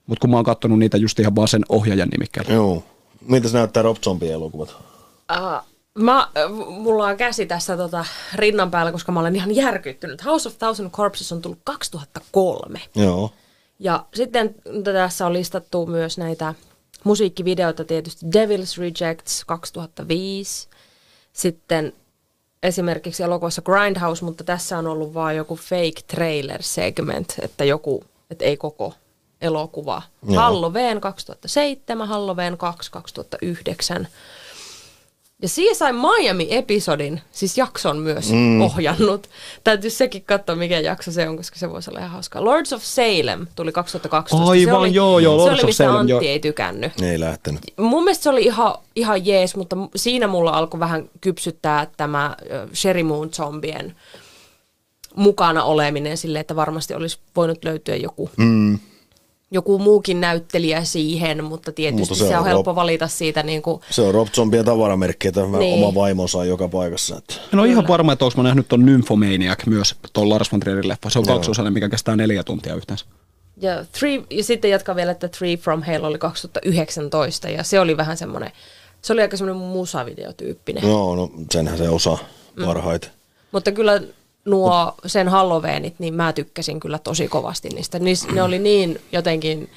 Mutta 0.07 0.21
kun 0.21 0.29
mä 0.29 0.35
oon 0.35 0.45
kattonut 0.45 0.79
niitä 0.79 0.97
just 0.97 1.19
ihan 1.19 1.35
vaan 1.35 1.47
sen 1.47 1.61
ohjaajan 1.69 2.09
nimikkeellä. 2.09 2.53
Joo. 2.53 2.83
Miltä 3.27 3.47
se 3.49 3.57
näyttää 3.57 3.83
Rob 3.83 3.97
Zombie 4.03 4.31
elokuvat? 4.31 4.75
Uh, 5.31 5.67
mä, 5.99 6.19
äh, 6.19 6.51
mulla 6.67 7.07
on 7.07 7.17
käsi 7.17 7.45
tässä 7.45 7.77
tota, 7.77 8.05
rinnan 8.35 8.71
päällä, 8.71 8.91
koska 8.91 9.11
mä 9.11 9.19
olen 9.19 9.35
ihan 9.35 9.55
järkyttynyt. 9.55 10.25
House 10.25 10.49
of 10.49 10.57
Thousand 10.57 10.89
Corpses 10.89 11.31
on 11.31 11.41
tullut 11.41 11.59
2003. 11.63 12.81
Joo. 12.95 13.31
Ja 13.79 14.05
sitten 14.13 14.55
tässä 14.83 15.25
on 15.25 15.33
listattu 15.33 15.85
myös 15.85 16.17
näitä 16.17 16.53
musiikkivideoita 17.03 17.85
tietysti 17.85 18.25
Devil's 18.25 18.79
Rejects 18.79 19.45
2005. 19.45 20.67
Sitten 21.33 21.93
esimerkiksi 22.63 23.23
elokuvassa 23.23 23.61
Grindhouse, 23.61 24.25
mutta 24.25 24.43
tässä 24.43 24.77
on 24.77 24.87
ollut 24.87 25.13
vaan 25.13 25.35
joku 25.35 25.55
fake 25.55 26.01
trailer 26.07 26.63
segment, 26.63 27.35
että 27.41 27.63
joku, 27.65 28.03
että 28.31 28.45
ei 28.45 28.57
koko 28.57 28.93
elokuva. 29.41 30.01
Joo. 30.27 30.35
Halloween 30.35 31.01
2007, 31.01 32.07
Halloween 32.07 32.57
2 32.57 32.91
2009. 32.91 34.07
Ja 35.43 35.49
CSI 35.49 35.85
Miami-episodin, 35.93 37.21
siis 37.31 37.57
jakson 37.57 37.97
myös 37.97 38.31
mm. 38.31 38.61
ohjannut. 38.61 39.29
Täytyy 39.63 39.89
sekin 39.89 40.23
katsoa, 40.23 40.55
mikä 40.55 40.79
jakso 40.79 41.11
se 41.11 41.29
on, 41.29 41.37
koska 41.37 41.59
se 41.59 41.69
voisi 41.69 41.89
olla 41.89 41.99
ihan 41.99 42.11
hauskaa. 42.11 42.43
Lords 42.45 42.73
of 42.73 42.83
Salem 42.83 43.47
tuli 43.55 43.71
2012. 43.71 44.45
se 44.45 44.51
Aivan, 44.51 44.75
oli, 44.79 44.93
joo, 44.93 45.19
joo, 45.19 45.33
Se 45.33 45.37
Lords 45.43 45.53
oli, 45.53 45.61
of 45.61 45.65
mistä 45.65 45.83
Salem, 45.83 45.99
Antti 45.99 46.11
joo. 46.11 46.21
ei 46.21 46.39
tykännyt. 46.39 47.01
Ei 47.01 47.19
lähtenyt. 47.19 47.61
Mun 47.77 48.03
mielestä 48.03 48.23
se 48.23 48.29
oli 48.29 48.43
ihan, 48.43 48.73
ihan 48.95 49.25
jees, 49.25 49.55
mutta 49.55 49.75
mu- 49.75 49.89
siinä 49.95 50.27
mulla 50.27 50.51
alkoi 50.51 50.79
vähän 50.79 51.09
kypsyttää 51.21 51.87
tämä 51.97 52.35
Sherry 52.73 53.03
Moon 53.03 53.29
zombien 53.33 53.95
mukana 55.15 55.63
oleminen 55.63 56.17
sille, 56.17 56.39
että 56.39 56.55
varmasti 56.55 56.93
olisi 56.93 57.17
voinut 57.35 57.65
löytyä 57.65 57.95
joku, 57.95 58.29
Mm. 58.37 58.79
Joku 59.53 59.79
muukin 59.79 60.21
näyttelijä 60.21 60.83
siihen, 60.83 61.43
mutta 61.43 61.71
tietysti 61.71 61.99
Mutta 61.99 62.15
se, 62.15 62.27
se 62.27 62.33
on, 62.33 62.39
on 62.39 62.45
helppo 62.45 62.71
Rob- 62.71 62.75
valita 62.75 63.07
siitä 63.07 63.43
niin 63.43 63.61
kuin, 63.61 63.81
Se 63.89 64.01
on 64.01 64.13
Rob 64.13 64.27
Zombien 64.27 64.65
tavaramerkki, 64.65 65.27
että 65.27 65.41
niin. 65.59 65.83
Oma 65.83 65.95
vaimonsa 65.95 66.37
on 66.37 66.47
joka 66.47 66.67
paikassa. 66.67 67.17
Että. 67.17 67.33
En 67.53 67.59
ole 67.59 67.67
ihan 67.67 67.87
varma, 67.87 68.13
että 68.13 68.25
onko 68.25 68.37
mä 68.37 68.43
nähnyt 68.43 68.67
ton 68.67 68.85
Nymphomaniac 68.85 69.65
myös, 69.65 69.95
tuon 70.13 70.29
Lars 70.29 70.51
von 70.51 70.59
Trierin 70.59 70.87
leffa. 70.87 71.09
Se 71.09 71.19
on 71.19 71.25
Joo. 71.27 71.35
kaksiosainen, 71.35 71.73
mikä 71.73 71.89
kestää 71.89 72.15
neljä 72.15 72.43
tuntia 72.43 72.75
yhteensä. 72.75 73.05
ja, 73.61 73.85
three, 73.91 74.23
ja 74.29 74.43
sitten 74.43 74.71
jatkan 74.71 74.95
vielä, 74.95 75.11
että 75.11 75.27
Three 75.27 75.57
from 75.57 75.83
Hell 75.83 76.03
oli 76.03 76.17
2019 76.17 77.49
ja 77.49 77.63
se 77.63 77.79
oli 77.79 77.97
vähän 77.97 78.17
semmoinen, 78.17 78.51
se 79.01 79.13
oli 79.13 79.21
aika 79.21 79.37
semmoinen 79.37 79.63
musavideotyyppinen. 79.67 80.83
Joo, 80.83 81.15
no 81.15 81.31
senhän 81.51 81.77
se 81.77 81.89
osaa 81.89 82.17
parhaiten. 82.65 83.09
Mutta 83.51 83.71
kyllä 83.71 84.01
nuo 84.45 84.95
sen 85.05 85.27
Halloweenit, 85.27 85.99
niin 85.99 86.13
mä 86.13 86.33
tykkäsin 86.33 86.79
kyllä 86.79 86.99
tosi 86.99 87.27
kovasti 87.27 87.69
niistä. 87.69 87.99
Niis, 87.99 88.27
ne 88.27 88.43
oli 88.43 88.59
niin 88.59 89.01
jotenkin 89.11 89.69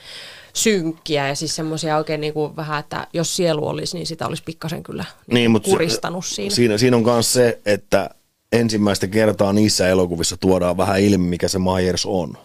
synkkiä 0.52 1.28
ja 1.28 1.34
siis 1.34 1.56
semmoisia 1.56 1.96
oikein 1.96 2.20
niin 2.20 2.32
kuin 2.32 2.56
vähän, 2.56 2.80
että 2.80 3.06
jos 3.12 3.36
sielu 3.36 3.68
olisi, 3.68 3.96
niin 3.96 4.06
sitä 4.06 4.26
olisi 4.26 4.42
pikkasen 4.42 4.82
kyllä 4.82 5.04
niin, 5.26 5.50
mutta 5.50 5.70
kuristanut 5.70 6.24
siinä. 6.26 6.54
Siinä, 6.54 6.78
siinä 6.78 6.96
on 6.96 7.04
myös 7.04 7.32
se, 7.32 7.58
että 7.66 8.10
ensimmäistä 8.52 9.06
kertaa 9.06 9.52
niissä 9.52 9.88
elokuvissa 9.88 10.36
tuodaan 10.36 10.76
vähän 10.76 11.00
ilmi, 11.00 11.28
mikä 11.28 11.48
se 11.48 11.58
Myers 11.58 12.06
on. 12.06 12.36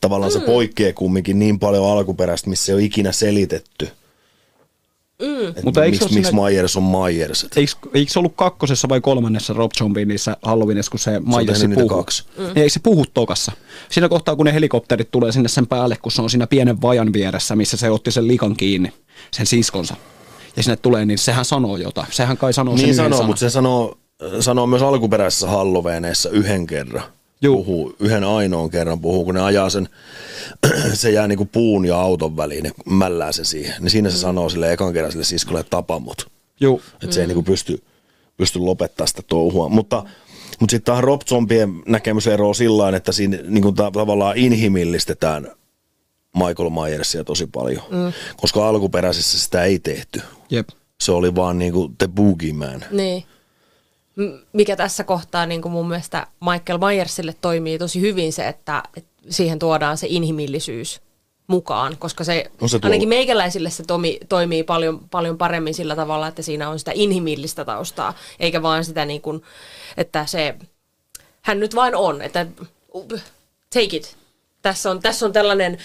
Tavallaan 0.00 0.32
mm. 0.32 0.40
se 0.40 0.46
poikkeaa 0.46 0.92
kumminkin 0.92 1.38
niin 1.38 1.58
paljon 1.58 1.90
alkuperäistä, 1.90 2.50
missä 2.50 2.72
ei 2.72 2.74
ole 2.74 2.82
ikinä 2.82 3.12
selitetty. 3.12 3.88
Mm. 5.22 5.54
Mutta 5.64 5.84
eikö 5.84 5.98
miksi, 5.98 6.14
miksi 6.14 6.30
siinä- 6.30 6.42
Myers 6.50 6.76
on 6.76 6.82
Myers. 6.82 7.46
Eikö, 7.56 7.72
eikö 7.94 8.12
se 8.12 8.18
ollut 8.18 8.32
kakkosessa 8.36 8.88
vai 8.88 9.00
kolmannessa 9.00 9.52
Rob 9.52 9.70
Zombie 9.78 10.04
niissä 10.04 10.36
Halloweenissa, 10.42 10.90
kun 10.90 11.00
se 11.00 11.20
Myers 11.20 11.64
puhuu? 11.74 11.88
kaksi. 11.88 12.24
Mm. 12.38 12.46
Eikö 12.46 12.68
se 12.68 12.80
puhu 12.82 13.04
tokassa? 13.14 13.52
Siinä 13.90 14.08
kohtaa, 14.08 14.36
kun 14.36 14.46
ne 14.46 14.54
helikopterit 14.54 15.10
tulee 15.10 15.32
sinne 15.32 15.48
sen 15.48 15.66
päälle, 15.66 15.96
kun 16.02 16.12
se 16.12 16.22
on 16.22 16.30
siinä 16.30 16.46
pienen 16.46 16.82
vajan 16.82 17.12
vieressä, 17.12 17.56
missä 17.56 17.76
se 17.76 17.90
otti 17.90 18.10
sen 18.10 18.28
likan 18.28 18.56
kiinni, 18.56 18.92
sen 19.30 19.46
siskonsa. 19.46 19.96
Ja 20.56 20.62
sinne 20.62 20.76
tulee, 20.76 21.06
niin 21.06 21.18
sehän 21.18 21.44
sanoo 21.44 21.76
jotain. 21.76 22.06
Sehän 22.10 22.36
kai 22.36 22.52
sanoo 22.52 22.76
sen 22.76 22.86
Niin 22.86 22.94
yhden 22.94 23.12
sanoo, 23.12 23.26
mutta 23.26 23.40
se 23.40 23.50
sanoo, 23.50 23.98
sanoo 24.40 24.66
myös 24.66 24.82
alkuperäisessä 24.82 25.48
Halloweeneissa 25.48 26.30
yhden 26.30 26.66
kerran. 26.66 27.02
Juu. 27.44 27.64
Puhuu, 27.64 27.96
yhden 28.00 28.24
ainoan 28.24 28.70
kerran 28.70 29.00
puhuu, 29.00 29.24
kun 29.24 29.34
ne 29.34 29.42
ajaa 29.42 29.70
sen, 29.70 29.88
se 30.92 31.10
jää 31.10 31.28
niinku 31.28 31.44
puun 31.44 31.84
ja 31.84 32.00
auton 32.00 32.36
väliin, 32.36 32.64
ne 32.64 32.70
mällää 32.86 33.32
se 33.32 33.44
siihen. 33.44 33.74
Niin 33.82 33.90
siinä 33.90 34.10
se 34.10 34.18
sanoo 34.18 34.48
sille 34.48 34.72
ekan 34.72 34.92
kerran 34.92 35.12
sille 35.12 35.24
siskolle, 35.24 35.60
että 35.60 35.70
tapa 35.70 35.98
mut. 35.98 36.30
Juu. 36.60 36.82
Että 37.02 37.14
se 37.14 37.20
ei 37.20 37.26
niinku 37.26 37.42
pysty, 37.42 37.82
pysty 38.36 38.58
lopettaa 38.58 39.06
sitä 39.06 39.22
touhua. 39.22 39.68
Mutta, 39.68 40.04
mutta 40.60 40.70
sitten 40.70 40.92
tähän 40.92 41.04
Rob 41.04 41.20
Zombien 41.28 41.82
näkemysero 41.86 42.48
on 42.48 42.54
sillä 42.54 42.96
että 42.96 43.12
siinä 43.12 43.38
niinku 43.48 43.72
ta- 43.72 43.90
tavallaan 43.90 44.36
inhimillistetään 44.36 45.48
Michael 46.34 46.70
Myersia 46.70 47.24
tosi 47.24 47.46
paljon. 47.46 47.82
Mm. 47.90 48.12
Koska 48.36 48.68
alkuperäisessä 48.68 49.38
sitä 49.38 49.64
ei 49.64 49.78
tehty. 49.78 50.22
Jep. 50.50 50.68
Se 51.00 51.12
oli 51.12 51.34
vaan 51.34 51.58
niinku 51.58 51.92
The 51.98 52.08
Boogeyman. 52.08 52.84
Niin. 52.90 53.24
Mikä 54.52 54.76
tässä 54.76 55.04
kohtaa 55.04 55.46
niin 55.46 55.62
kuin 55.62 55.72
mun 55.72 55.88
mielestä 55.88 56.26
Michael 56.40 56.78
Myersille 56.78 57.34
toimii 57.40 57.78
tosi 57.78 58.00
hyvin 58.00 58.32
se, 58.32 58.48
että, 58.48 58.82
että 58.96 59.10
siihen 59.30 59.58
tuodaan 59.58 59.96
se 59.96 60.06
inhimillisyys 60.10 61.00
mukaan, 61.46 61.96
koska 61.98 62.24
se, 62.24 62.50
No 62.60 62.68
se 62.68 62.78
tuo- 62.78 62.86
ainakin 62.86 63.08
meikäläisille 63.08 63.70
se 63.70 63.84
toimi, 63.84 64.18
toimii 64.28 64.62
paljon, 64.62 65.00
paljon 65.10 65.38
paremmin 65.38 65.74
sillä 65.74 65.96
tavalla, 65.96 66.28
että 66.28 66.42
siinä 66.42 66.68
on 66.68 66.78
sitä 66.78 66.92
inhimillistä 66.94 67.64
taustaa, 67.64 68.14
eikä 68.40 68.62
vaan 68.62 68.84
sitä 68.84 69.04
niin 69.04 69.20
kuin, 69.20 69.42
että 69.96 70.26
se, 70.26 70.54
hän 71.42 71.60
nyt 71.60 71.74
vain 71.74 71.96
on, 71.96 72.22
että 72.22 72.46
take 73.74 73.96
it. 73.96 74.16
Tässä 74.62 74.90
on, 74.90 75.00
tässä 75.00 75.26
on 75.26 75.32
tällainen 75.32 75.78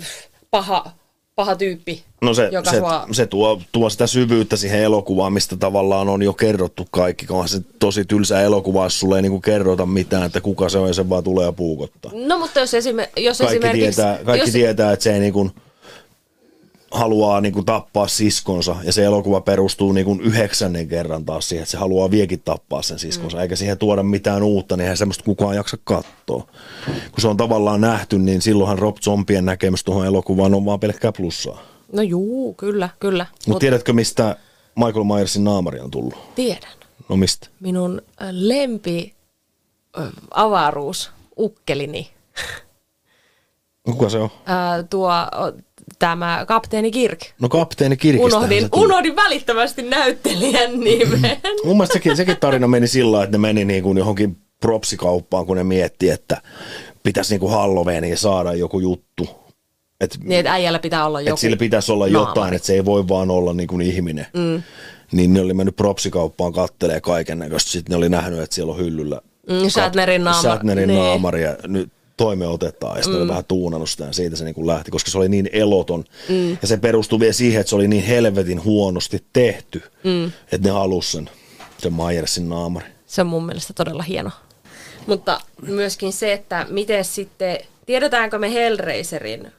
äh, 0.00 0.06
paha, 0.50 0.90
paha 1.34 1.56
tyyppi, 1.56 2.04
No 2.26 2.34
se, 2.34 2.48
joka 2.52 2.70
se, 2.70 2.78
sua... 2.78 3.06
se 3.12 3.26
tuo, 3.26 3.60
tuo 3.72 3.90
sitä 3.90 4.06
syvyyttä 4.06 4.56
siihen 4.56 4.80
elokuvaan, 4.80 5.32
mistä 5.32 5.56
tavallaan 5.56 6.08
on 6.08 6.22
jo 6.22 6.32
kerrottu 6.32 6.86
kaikki. 6.90 7.26
Onhan 7.30 7.48
se 7.48 7.60
tosi 7.78 8.04
tylsä 8.04 8.40
elokuva, 8.40 8.84
jos 8.84 9.00
sulle 9.00 9.16
ei 9.16 9.22
niinku 9.22 9.40
kerrota 9.40 9.86
mitään, 9.86 10.22
että 10.22 10.40
kuka 10.40 10.68
se 10.68 10.78
on 10.78 10.88
ja 10.88 10.94
se 10.94 11.08
vaan 11.08 11.24
tulee 11.24 11.44
ja 11.44 11.52
puukottaa. 11.52 12.12
No 12.26 12.38
mutta 12.38 12.60
jos, 12.60 12.74
esime- 12.74 13.10
jos 13.16 13.38
Kaikki, 13.38 13.56
esimerkiksi... 13.56 14.02
tietää, 14.02 14.24
kaikki 14.24 14.46
jos, 14.48 14.52
tietää, 14.52 14.92
että 14.92 15.02
se 15.02 15.14
ei 15.14 15.20
niinku 15.20 15.50
haluaa 16.90 17.40
niinku 17.40 17.62
tappaa 17.62 18.08
siskonsa 18.08 18.76
ja 18.82 18.92
se 18.92 19.04
elokuva 19.04 19.40
perustuu 19.40 19.92
niinku 19.92 20.18
yhdeksännen 20.22 20.88
kerran 20.88 21.24
taas 21.24 21.48
siihen, 21.48 21.62
että 21.62 21.70
se 21.70 21.78
haluaa 21.78 22.10
viekin 22.10 22.42
tappaa 22.44 22.82
sen 22.82 22.98
siskonsa, 22.98 23.36
mm. 23.36 23.42
eikä 23.42 23.56
siihen 23.56 23.78
tuoda 23.78 24.02
mitään 24.02 24.42
uutta, 24.42 24.76
niin 24.76 24.82
eihän 24.82 24.96
semmoista 24.96 25.24
kukaan 25.24 25.56
jaksa 25.56 25.76
katsoa. 25.84 26.46
Kun 26.86 27.20
se 27.20 27.28
on 27.28 27.36
tavallaan 27.36 27.80
nähty, 27.80 28.18
niin 28.18 28.42
silloinhan 28.42 28.78
Rob 28.78 28.96
Zombien 28.96 29.44
näkemys 29.44 29.84
tuohon 29.84 30.06
elokuvaan 30.06 30.54
on 30.54 30.64
vaan 30.64 30.80
pelkkää 30.80 31.12
plussaa. 31.12 31.75
No 31.92 32.02
juu, 32.02 32.54
kyllä, 32.54 32.88
kyllä. 33.00 33.26
Mutta 33.32 33.50
Mut 33.50 33.58
tiedätkö, 33.58 33.92
mistä 33.92 34.36
Michael 34.76 35.04
Myersin 35.04 35.44
naamari 35.44 35.80
on 35.80 35.90
tullut? 35.90 36.14
tiedän. 36.34 36.70
No 37.08 37.16
mistä? 37.16 37.48
Minun 37.60 38.02
ö, 38.20 38.24
lempi 38.30 39.14
ö, 39.98 40.02
avaruus, 40.30 41.10
ukkelini, 41.38 42.10
No 43.86 43.92
Kuka 43.92 44.08
se 44.08 44.18
on? 44.18 44.30
Ää, 44.46 44.82
tuo 44.82 45.12
tämä 45.98 46.44
kapteeni 46.48 46.90
Kirk. 46.90 47.20
No 47.40 47.48
kapteeni 47.48 47.96
Kirkistä. 47.96 48.36
Unohdin, 48.36 48.68
unohdin 48.74 49.16
välittömästi 49.16 49.82
näyttelijän 49.82 50.80
nimen. 50.80 51.36
Mun 51.64 51.76
mielestä 51.76 51.92
sekin, 51.92 52.16
sekin 52.16 52.36
tarina 52.40 52.68
meni 52.68 52.86
sillä 52.86 53.22
että 53.24 53.38
ne 53.38 53.38
meni 53.38 53.64
niin 53.64 53.82
kuin 53.82 53.98
johonkin 53.98 54.36
propsikauppaan, 54.60 55.46
kun 55.46 55.56
ne 55.56 55.64
mietti, 55.64 56.10
että 56.10 56.42
pitäisi 57.02 57.34
niin 57.34 57.40
kuin 57.40 57.52
Halloweeniin 57.52 58.18
saada 58.18 58.54
joku 58.54 58.80
juttu. 58.80 59.28
Että 60.00 60.18
niin, 60.22 60.38
että 60.38 60.52
äijällä 60.52 60.78
pitää 60.78 61.06
olla 61.06 61.20
joku 61.20 61.34
et 61.34 61.38
sillä 61.40 61.56
pitäisi 61.56 61.92
olla 61.92 62.08
naamari. 62.08 62.30
jotain, 62.30 62.54
että 62.54 62.66
se 62.66 62.74
ei 62.74 62.84
voi 62.84 63.08
vaan 63.08 63.30
olla 63.30 63.52
niin 63.52 63.66
kuin 63.68 63.80
ihminen. 63.80 64.26
Mm. 64.34 64.62
Niin 65.12 65.34
ne 65.34 65.40
oli 65.40 65.54
mennyt 65.54 65.76
propsikauppaan 65.76 66.52
kattelee 66.52 67.00
kaiken 67.00 67.38
näköistä. 67.38 67.70
Sitten 67.70 67.90
ne 67.92 67.96
oli 67.96 68.08
nähnyt, 68.08 68.40
että 68.40 68.54
siellä 68.54 68.72
on 68.72 68.78
hyllyllä 68.78 69.20
Mm, 69.50 69.68
Shatnerin 69.68 70.24
naamari. 70.24 70.42
Shatnerin 70.42 70.88
Niin. 70.88 70.98
naamari 71.00 71.42
ja 71.42 71.56
nyt 71.66 71.92
toime 72.16 72.46
otetaan 72.46 72.96
ja 72.96 73.02
sitten 73.02 73.18
mm. 73.18 73.22
oli 73.22 73.28
vähän 73.28 73.44
tuunannut 73.44 73.90
sitä 73.90 74.04
ja 74.04 74.12
siitä 74.12 74.36
se 74.36 74.44
niin 74.44 74.54
kuin 74.54 74.66
lähti, 74.66 74.90
koska 74.90 75.10
se 75.10 75.18
oli 75.18 75.28
niin 75.28 75.50
eloton 75.52 76.04
mm. 76.28 76.50
ja 76.62 76.68
se 76.68 76.76
perustui 76.76 77.20
vielä 77.20 77.32
siihen, 77.32 77.60
että 77.60 77.70
se 77.70 77.76
oli 77.76 77.88
niin 77.88 78.04
helvetin 78.04 78.64
huonosti 78.64 79.24
tehty, 79.32 79.82
mm. 80.04 80.24
että 80.52 80.68
ne 80.68 80.70
halusi 80.70 81.12
sen, 81.12 81.30
sen 81.78 81.92
Myersin 81.92 82.48
naamari. 82.48 82.86
Se 83.06 83.20
on 83.20 83.26
mun 83.26 83.46
mielestä 83.46 83.72
todella 83.72 84.02
hieno. 84.02 84.30
Mutta 85.06 85.40
myöskin 85.62 86.12
se, 86.12 86.32
että 86.32 86.66
miten 86.70 87.04
sitten, 87.04 87.58
tiedetäänkö 87.86 88.38
me 88.38 88.52
Hellraiserin 88.52 89.52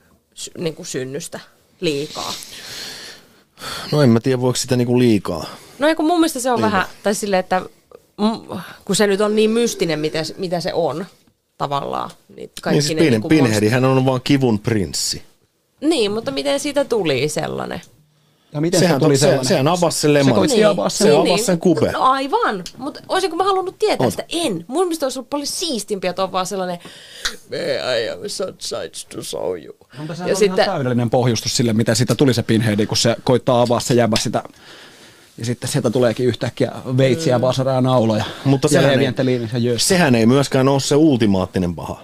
niin 0.58 0.76
kuin 0.76 0.86
synnystä 0.86 1.40
liikaa? 1.80 2.34
No 3.92 4.02
en 4.02 4.10
mä 4.10 4.20
tiedä, 4.20 4.42
voiko 4.42 4.56
sitä 4.56 4.76
niinku 4.76 5.00
liikaa. 5.00 5.46
No 5.80 5.88
ei 5.88 5.96
kun 5.96 6.06
mun 6.06 6.20
mielestä 6.20 6.40
se 6.40 6.52
on 6.52 6.62
vähän, 6.62 6.86
tai 7.04 7.16
silleen, 7.16 7.40
että 7.40 7.62
kun 8.86 8.96
se 8.96 9.08
nyt 9.08 9.22
on 9.22 9.36
niin 9.36 9.50
mystinen, 9.50 10.00
mitä, 10.00 10.20
mitä 10.38 10.60
se 10.60 10.74
on 10.74 11.06
tavallaan. 11.58 12.10
Niin 12.36 12.52
kaikki 12.62 12.76
Niin 12.76 12.84
siis 12.84 12.96
ne 12.96 13.02
Pin, 13.02 13.12
niinku 13.12 13.28
Pinhead, 13.28 13.70
hän 13.70 13.86
on 13.86 14.06
vaan 14.06 14.22
kivun 14.24 14.60
prinssi. 14.60 15.22
Niin, 15.82 16.12
mutta 16.12 16.32
miten 16.32 16.60
siitä 16.60 16.86
tuli 16.86 17.30
sellainen? 17.30 17.82
Ja 18.54 18.62
miten 18.62 18.80
Sehän, 18.80 18.96
se 18.96 19.00
tuli 19.00 19.18
se, 19.18 19.20
sellainen? 19.20 19.46
sehän 19.46 19.68
avasi 19.68 20.00
sen 20.00 20.14
leman. 20.14 20.34
koitti 20.34 20.64
avaa 20.64 20.90
sen. 20.90 21.08
Se 21.08 21.16
avasi 21.16 21.44
sen 21.44 21.60
kube. 21.60 21.92
No 21.92 22.04
aivan, 22.04 22.64
mutta 22.78 23.00
olisinko 23.10 23.36
mä 23.36 23.44
halunnut 23.44 23.80
tietää 23.80 24.06
Oot. 24.06 24.12
sitä? 24.14 24.26
En. 24.30 24.66
Mun 24.68 24.86
mielestä 24.86 25.06
olisi 25.06 25.20
ollut 25.20 25.30
paljon 25.30 25.48
siistimpiä, 25.48 26.10
että 26.10 26.24
on 26.24 26.32
vaan 26.32 26.46
sellainen 26.46 26.80
I 27.52 28.10
have 28.10 28.30
some 28.30 28.54
sights 28.60 29.06
to 29.06 29.24
show 29.24 29.64
you. 29.64 29.76
Mutta 29.98 30.16
se 30.16 30.24
on 30.24 30.36
sitten... 30.36 30.64
ihan 30.64 30.76
täydellinen 30.76 31.10
pohjustus 31.10 31.58
sille, 31.58 31.74
mitä 31.74 31.96
siitä 31.96 32.16
tuli 32.16 32.34
se 32.34 32.44
Pinhead, 32.44 32.86
kun 32.86 32.98
se 32.98 33.16
koittaa 33.24 33.62
avaa 33.62 33.80
se 33.80 33.94
jäbä 33.94 34.18
sitä 34.18 34.44
ja 35.38 35.46
sitten 35.46 35.70
sieltä 35.70 35.90
tuleekin 35.90 36.26
yhtäkkiä 36.26 36.72
veitsiä, 36.98 37.38
mm. 37.38 37.42
vasaraa 37.42 37.76
ja 37.76 37.82
nauloja. 37.82 38.26
Mutta 38.46 38.68
ja 38.72 38.82
sehän 38.82 39.00
ei, 39.00 39.14
ja 39.54 39.60
jössä. 39.60 39.88
sehän 39.88 40.16
ei 40.16 40.26
myöskään 40.26 40.68
ole 40.68 40.80
se 40.80 40.96
ultimaattinen 40.96 41.76
paha. 41.76 42.02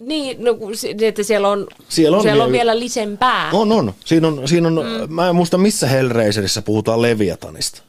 Niin, 0.00 0.44
no, 0.44 0.56
se- 0.74 0.94
että 1.00 1.22
siellä 1.22 1.48
on, 1.48 1.66
Siellä 1.88 2.16
on 2.16 2.22
siellä 2.22 2.44
on 2.44 2.52
vielä- 2.52 2.64
vielä 2.64 2.78
lisempää. 2.78 3.50
On, 3.52 3.72
on. 3.72 3.92
Siinä 4.04 4.28
on, 4.28 4.48
siinä 4.48 4.68
on 4.68 4.74
mm. 4.74 5.14
mä 5.14 5.28
en 5.28 5.34
muista 5.36 5.58
missä 5.58 5.86
Hellraiserissa 5.86 6.62
puhutaan 6.62 7.02
Leviatanista. 7.02 7.82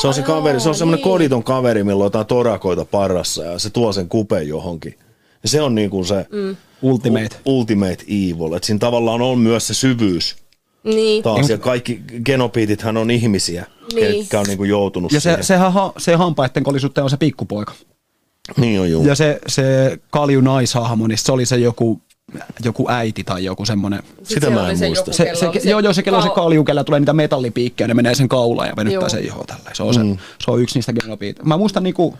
Se 0.00 0.06
on 0.06 0.14
se 0.14 0.20
Ai 0.20 0.26
kaveri, 0.26 0.60
se 0.60 0.68
on 0.68 0.74
semmoinen 0.74 1.04
niin. 1.04 1.12
koditon 1.12 1.44
kaveri, 1.44 1.84
millä 1.84 2.02
on 2.02 2.06
jotain 2.06 2.26
torakoita 2.26 2.84
parrassa 2.84 3.44
ja 3.44 3.58
se 3.58 3.70
tuo 3.70 3.92
sen 3.92 4.08
kupen 4.08 4.48
johonkin. 4.48 4.98
Ja 5.42 5.48
se 5.48 5.62
on 5.62 5.74
niin 5.74 5.90
kuin 5.90 6.06
se 6.06 6.26
mm. 6.32 6.56
Ultimate. 6.82 7.36
ultimate 7.44 8.04
evil. 8.08 8.52
Että 8.52 8.66
siinä 8.66 8.78
tavallaan 8.78 9.22
on 9.22 9.38
myös 9.38 9.66
se 9.66 9.74
syvyys 9.74 10.36
Niin. 10.84 11.22
taas. 11.22 11.50
Ja 11.50 11.58
kaikki 11.58 12.00
genopiitithän 12.24 12.96
on 12.96 13.10
ihmisiä, 13.10 13.66
Niin. 13.94 14.20
ketkä 14.20 14.40
on 14.40 14.46
niin 14.46 14.58
kuin 14.58 14.70
joutunut 14.70 15.12
Ja 15.12 15.20
se, 15.20 15.28
siihen. 15.30 15.44
sehän 15.44 15.72
ha, 15.72 15.92
se 15.98 16.14
hampaitten 16.14 16.62
kolisuttaja 16.64 17.04
on 17.04 17.10
se 17.10 17.16
pikkupoika. 17.16 17.72
Niin 18.56 18.80
on 18.80 18.90
juu. 18.90 19.06
Ja 19.06 19.14
se, 19.14 19.40
se 19.46 19.98
kalju 20.10 20.40
naishahmo, 20.40 21.06
niin 21.06 21.18
se 21.18 21.32
oli 21.32 21.46
se 21.46 21.56
joku, 21.56 22.02
joku 22.64 22.90
äiti 22.90 23.24
tai 23.24 23.44
joku 23.44 23.64
semmoinen. 23.64 24.02
Sit 24.18 24.28
Sitä 24.28 24.50
mä 24.50 24.70
en 24.70 24.78
se 24.78 24.86
muista. 24.86 25.12
Se, 25.12 25.30
se, 25.34 25.48
oli 25.48 25.60
joo, 25.64 25.80
joo, 25.80 25.92
se 25.92 26.02
kello 26.02 26.16
on 26.16 26.22
se 26.22 26.30
kalju, 26.34 26.64
kellä 26.64 26.84
tulee 26.84 27.00
niitä 27.00 27.12
metallipiikkejä, 27.12 27.88
ne 27.88 27.94
menee 27.94 28.14
sen 28.14 28.28
kaulaan 28.28 28.68
ja 28.68 28.76
venyttää 28.76 29.00
Joo. 29.00 29.08
sen 29.08 29.24
ihoa 29.24 29.44
tälleen. 29.46 29.76
Se 29.76 29.82
on, 29.82 29.94
se, 29.94 30.00
se 30.44 30.50
on 30.50 30.60
yksi 30.62 30.78
niistä 30.78 30.92
genopiit. 30.92 31.44
Mä 31.44 31.56
muistan 31.56 31.82
niinku, 31.82 32.18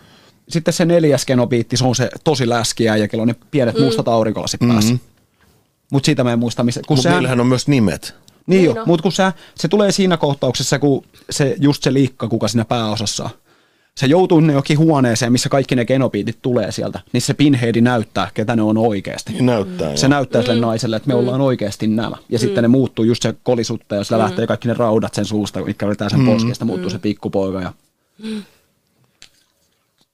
sitten 0.49 0.73
se 0.73 0.85
neljäs 0.85 1.25
genopiitti, 1.25 1.77
se 1.77 1.85
on 1.85 1.95
se 1.95 2.09
tosi 2.23 2.49
läskiä 2.49 2.95
ja 2.95 3.07
kello 3.07 3.21
on 3.21 3.27
ne 3.27 3.35
pienet 3.51 3.77
mm. 3.77 3.83
mustat 3.83 4.07
aurinkolasit 4.07 4.59
päässä. 4.59 4.95
Mutta 5.91 6.05
siitä 6.05 6.23
mä 6.23 6.33
en 6.33 6.39
muista, 6.39 6.63
missä, 6.63 6.81
kun 6.87 6.95
Mutta 6.95 7.03
sehän, 7.03 7.17
niillähän 7.17 7.39
on 7.39 7.47
myös 7.47 7.67
nimet. 7.67 8.15
niin, 8.47 8.61
Niin 8.61 8.75
jo, 8.75 8.85
mutta 8.85 9.03
kun 9.03 9.11
se, 9.11 9.23
se 9.55 9.67
tulee 9.67 9.91
siinä 9.91 10.17
kohtauksessa, 10.17 10.79
kun 10.79 11.05
se, 11.29 11.55
just 11.59 11.83
se 11.83 11.93
liikka, 11.93 12.27
kuka 12.27 12.47
siinä 12.47 12.65
pääosassa 12.65 13.23
on, 13.23 13.29
se 13.99 14.05
joutuu 14.05 14.39
ne 14.39 14.53
jokin 14.53 14.77
huoneeseen, 14.77 15.31
missä 15.31 15.49
kaikki 15.49 15.75
ne 15.75 15.85
genopiitit 15.85 16.37
tulee 16.41 16.71
sieltä, 16.71 16.99
niin 17.13 17.21
se 17.21 17.33
Pinheadi 17.33 17.81
näyttää, 17.81 18.31
ketä 18.33 18.55
ne 18.55 18.61
on 18.61 18.77
oikeasti. 18.77 19.33
Niin 19.33 19.45
näyttää. 19.45 19.95
Se 19.95 20.05
joo. 20.05 20.09
näyttää 20.09 20.41
sille 20.41 20.59
naiselle, 20.59 20.95
että 20.95 21.07
me 21.07 21.13
ollaan 21.13 21.41
oikeasti 21.41 21.87
nämä. 21.87 22.15
Ja 22.29 22.39
sitten 22.39 22.61
ne 22.61 22.67
muuttuu 22.67 23.05
just 23.05 23.23
se 23.23 23.35
kolisutta, 23.43 23.95
ja 23.95 24.03
sillä 24.03 24.19
lähtee 24.19 24.47
kaikki 24.47 24.67
ne 24.67 24.73
raudat 24.73 25.13
sen 25.13 25.25
suusta, 25.25 25.63
mitkä 25.63 25.87
vetää 25.87 26.09
sen 26.09 26.25
poskesta, 26.25 26.65
muuttuu 26.65 26.89
se 26.89 26.99
pikkupoika. 26.99 27.61
Ja... 27.61 27.73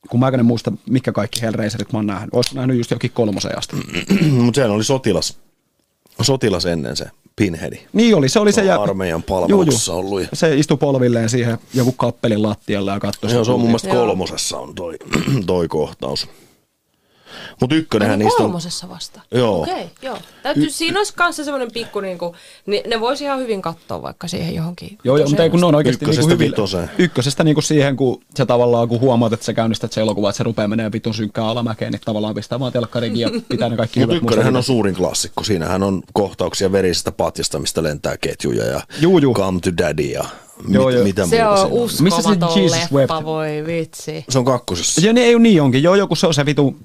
Kun 0.09 0.19
mä 0.19 0.27
en 0.27 0.45
muista, 0.45 0.71
mikä 0.89 1.11
kaikki 1.11 1.41
Hellraiserit 1.41 1.93
mä 1.93 1.99
oon 1.99 2.07
nähnyt. 2.07 2.29
Olisiko 2.33 2.55
nähnyt 2.55 2.77
just 2.77 2.91
jokin 2.91 3.11
kolmosen 3.13 3.57
asti. 3.57 3.75
Mutta 4.45 4.55
sehän 4.55 4.71
oli 4.71 4.83
sotilas. 4.83 5.37
Sotilas 6.21 6.65
ennen 6.65 6.95
se 6.95 7.05
Pinheadi. 7.35 7.79
Niin 7.93 8.15
oli, 8.15 8.29
se 8.29 8.39
oli 8.39 8.51
se. 8.51 8.61
Se 8.61 8.67
ja... 8.67 8.81
armeijan 8.81 9.23
palveluksessa 9.23 9.93
ollut 9.93 10.21
ja- 10.21 10.27
Se 10.33 10.55
istui 10.57 10.77
polvilleen 10.77 11.29
siihen 11.29 11.57
joku 11.73 11.91
kappelin 11.91 12.43
lattialle 12.43 12.91
ja 12.91 12.99
katsoi. 12.99 13.31
Joo, 13.33 13.43
se 13.43 13.51
on 13.51 13.59
mun 13.59 13.67
mielestä 13.69 13.89
kolmosessa 13.89 14.57
on 14.57 14.75
toi, 14.75 14.95
toi 15.45 15.67
kohtaus. 15.67 16.27
Mutta 17.61 17.75
ykkönenhän 17.75 18.19
niistä 18.19 18.43
on... 18.43 18.45
kolmosessa 18.45 18.89
vasta. 18.89 19.21
Joo. 19.31 19.61
Okei, 19.61 19.73
okay, 19.73 19.87
joo. 20.01 20.17
Täytyy, 20.43 20.69
siinä 20.69 20.99
olisi 20.99 21.13
kanssa 21.15 21.43
semmoinen 21.43 21.71
pikku, 21.71 21.99
niin 21.99 22.17
kuin, 22.17 22.35
niin 22.65 22.89
ne 22.89 22.99
voisi 22.99 23.23
ihan 23.23 23.39
hyvin 23.39 23.61
katsoa 23.61 24.01
vaikka 24.01 24.27
siihen 24.27 24.55
johonkin. 24.55 24.97
Joo, 25.03 25.17
joo, 25.17 25.27
mutta 25.27 25.43
ei 25.43 25.49
kun 25.49 25.59
ne 25.59 25.65
on 25.65 25.75
oikeasti 25.75 26.05
Ykkösestä 26.05 26.29
niinku 26.29 26.43
hyvin, 26.43 26.51
vitoseen. 26.51 26.91
ykkösestä 26.97 27.43
niinku 27.43 27.61
siihen, 27.61 27.95
kun 27.95 28.21
se 28.35 28.45
tavallaan, 28.45 28.87
kun 28.87 28.99
huomaat, 28.99 29.33
että 29.33 29.45
sä 29.45 29.53
käynnistät 29.53 29.91
se 29.91 30.01
elokuva, 30.01 30.29
että 30.29 30.37
se 30.37 30.43
rupeaa 30.43 30.67
menemään 30.67 30.91
vitun 30.91 31.13
synkkää 31.13 31.47
alamäkeen, 31.47 31.91
niin 31.91 32.01
tavallaan 32.05 32.35
pistää 32.35 32.59
vaan 32.59 32.71
telkkariin 32.71 33.17
ja 33.17 33.29
pitää 33.49 33.69
ne 33.69 33.77
kaikki 33.77 33.99
Mutta 33.99 34.13
hyvät 34.13 34.23
ykkönenhän 34.23 34.55
on 34.55 34.63
suurin 34.63 34.95
klassikko. 34.95 35.43
Siinähän 35.43 35.83
on 35.83 36.03
kohtauksia 36.13 36.71
verisestä 36.71 37.11
patjasta, 37.11 37.59
mistä 37.59 37.83
lentää 37.83 38.17
ketjuja 38.17 38.65
ja 38.65 38.81
Juu, 39.01 39.17
juu. 39.17 39.33
Come 39.33 39.59
to 39.59 39.69
Daddy 39.77 40.03
ja 40.03 40.25
mit, 40.63 40.73
Joo, 40.73 40.89
joo. 40.89 41.03
mitä 41.03 41.25
Se 41.27 41.43
muuta 41.43 41.61
on 41.61 41.71
uskomaton 41.71 42.03
Missä 42.03 42.21
se 42.53 42.59
Jesus 42.59 42.91
leffa, 42.91 43.15
Wept? 43.15 43.25
voi 43.25 43.63
vitsi. 43.67 44.25
Se 44.29 44.39
on 44.39 44.45
kakkosessa. 44.45 45.01
Ja 45.07 45.13
ne 45.13 45.21
ei 45.21 45.35
ole 45.35 45.41
niin 45.41 45.61
onkin. 45.61 45.83
Joo, 45.83 45.95
joku 45.95 46.15
se 46.15 46.27
on 46.27 46.33
se 46.33 46.45
vitu, 46.45 46.75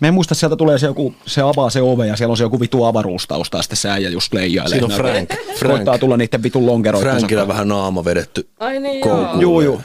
me 0.00 0.08
en 0.08 0.14
muista, 0.14 0.34
sieltä 0.34 0.56
tulee 0.56 0.78
se 0.78 0.86
joku, 0.86 1.14
se 1.26 1.40
avaa 1.40 1.70
se 1.70 1.82
ove 1.82 2.06
ja 2.06 2.16
siellä 2.16 2.30
on 2.32 2.36
se 2.36 2.42
joku 2.44 2.60
vitu 2.60 2.84
avaruustausta 2.84 3.56
ja 3.56 3.62
sitten 3.62 3.76
se 3.76 3.90
äijä 3.90 4.08
just 4.08 4.32
leijailee. 4.34 4.78
Siinä 4.78 4.94
on 4.96 5.02
näin. 5.02 5.26
Frank. 5.26 5.40
Koittaa 5.60 5.84
Frank. 5.84 6.00
tulla 6.00 6.16
niiden 6.16 6.42
vitun 6.42 6.66
lonkeroiden 6.66 7.10
Frankilla 7.10 7.48
vähän 7.48 7.68
naama 7.68 8.04
vedetty. 8.04 8.48
Ai 8.60 8.80
niin 8.80 9.00
Koukkuun. 9.00 9.40
joo. 9.42 9.60
Joo, 9.60 9.80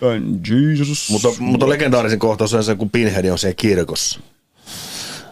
joo. 0.00 0.12
And 0.14 0.46
Jesus. 0.46 1.10
Mutta, 1.10 1.28
mutta 1.38 1.68
legendaarisin 1.68 2.18
kohtaus 2.18 2.54
on 2.54 2.64
se, 2.64 2.74
kun 2.74 2.90
Pinhead 2.90 3.24
on 3.30 3.38
siellä 3.38 3.54
kirkossa. 3.54 4.20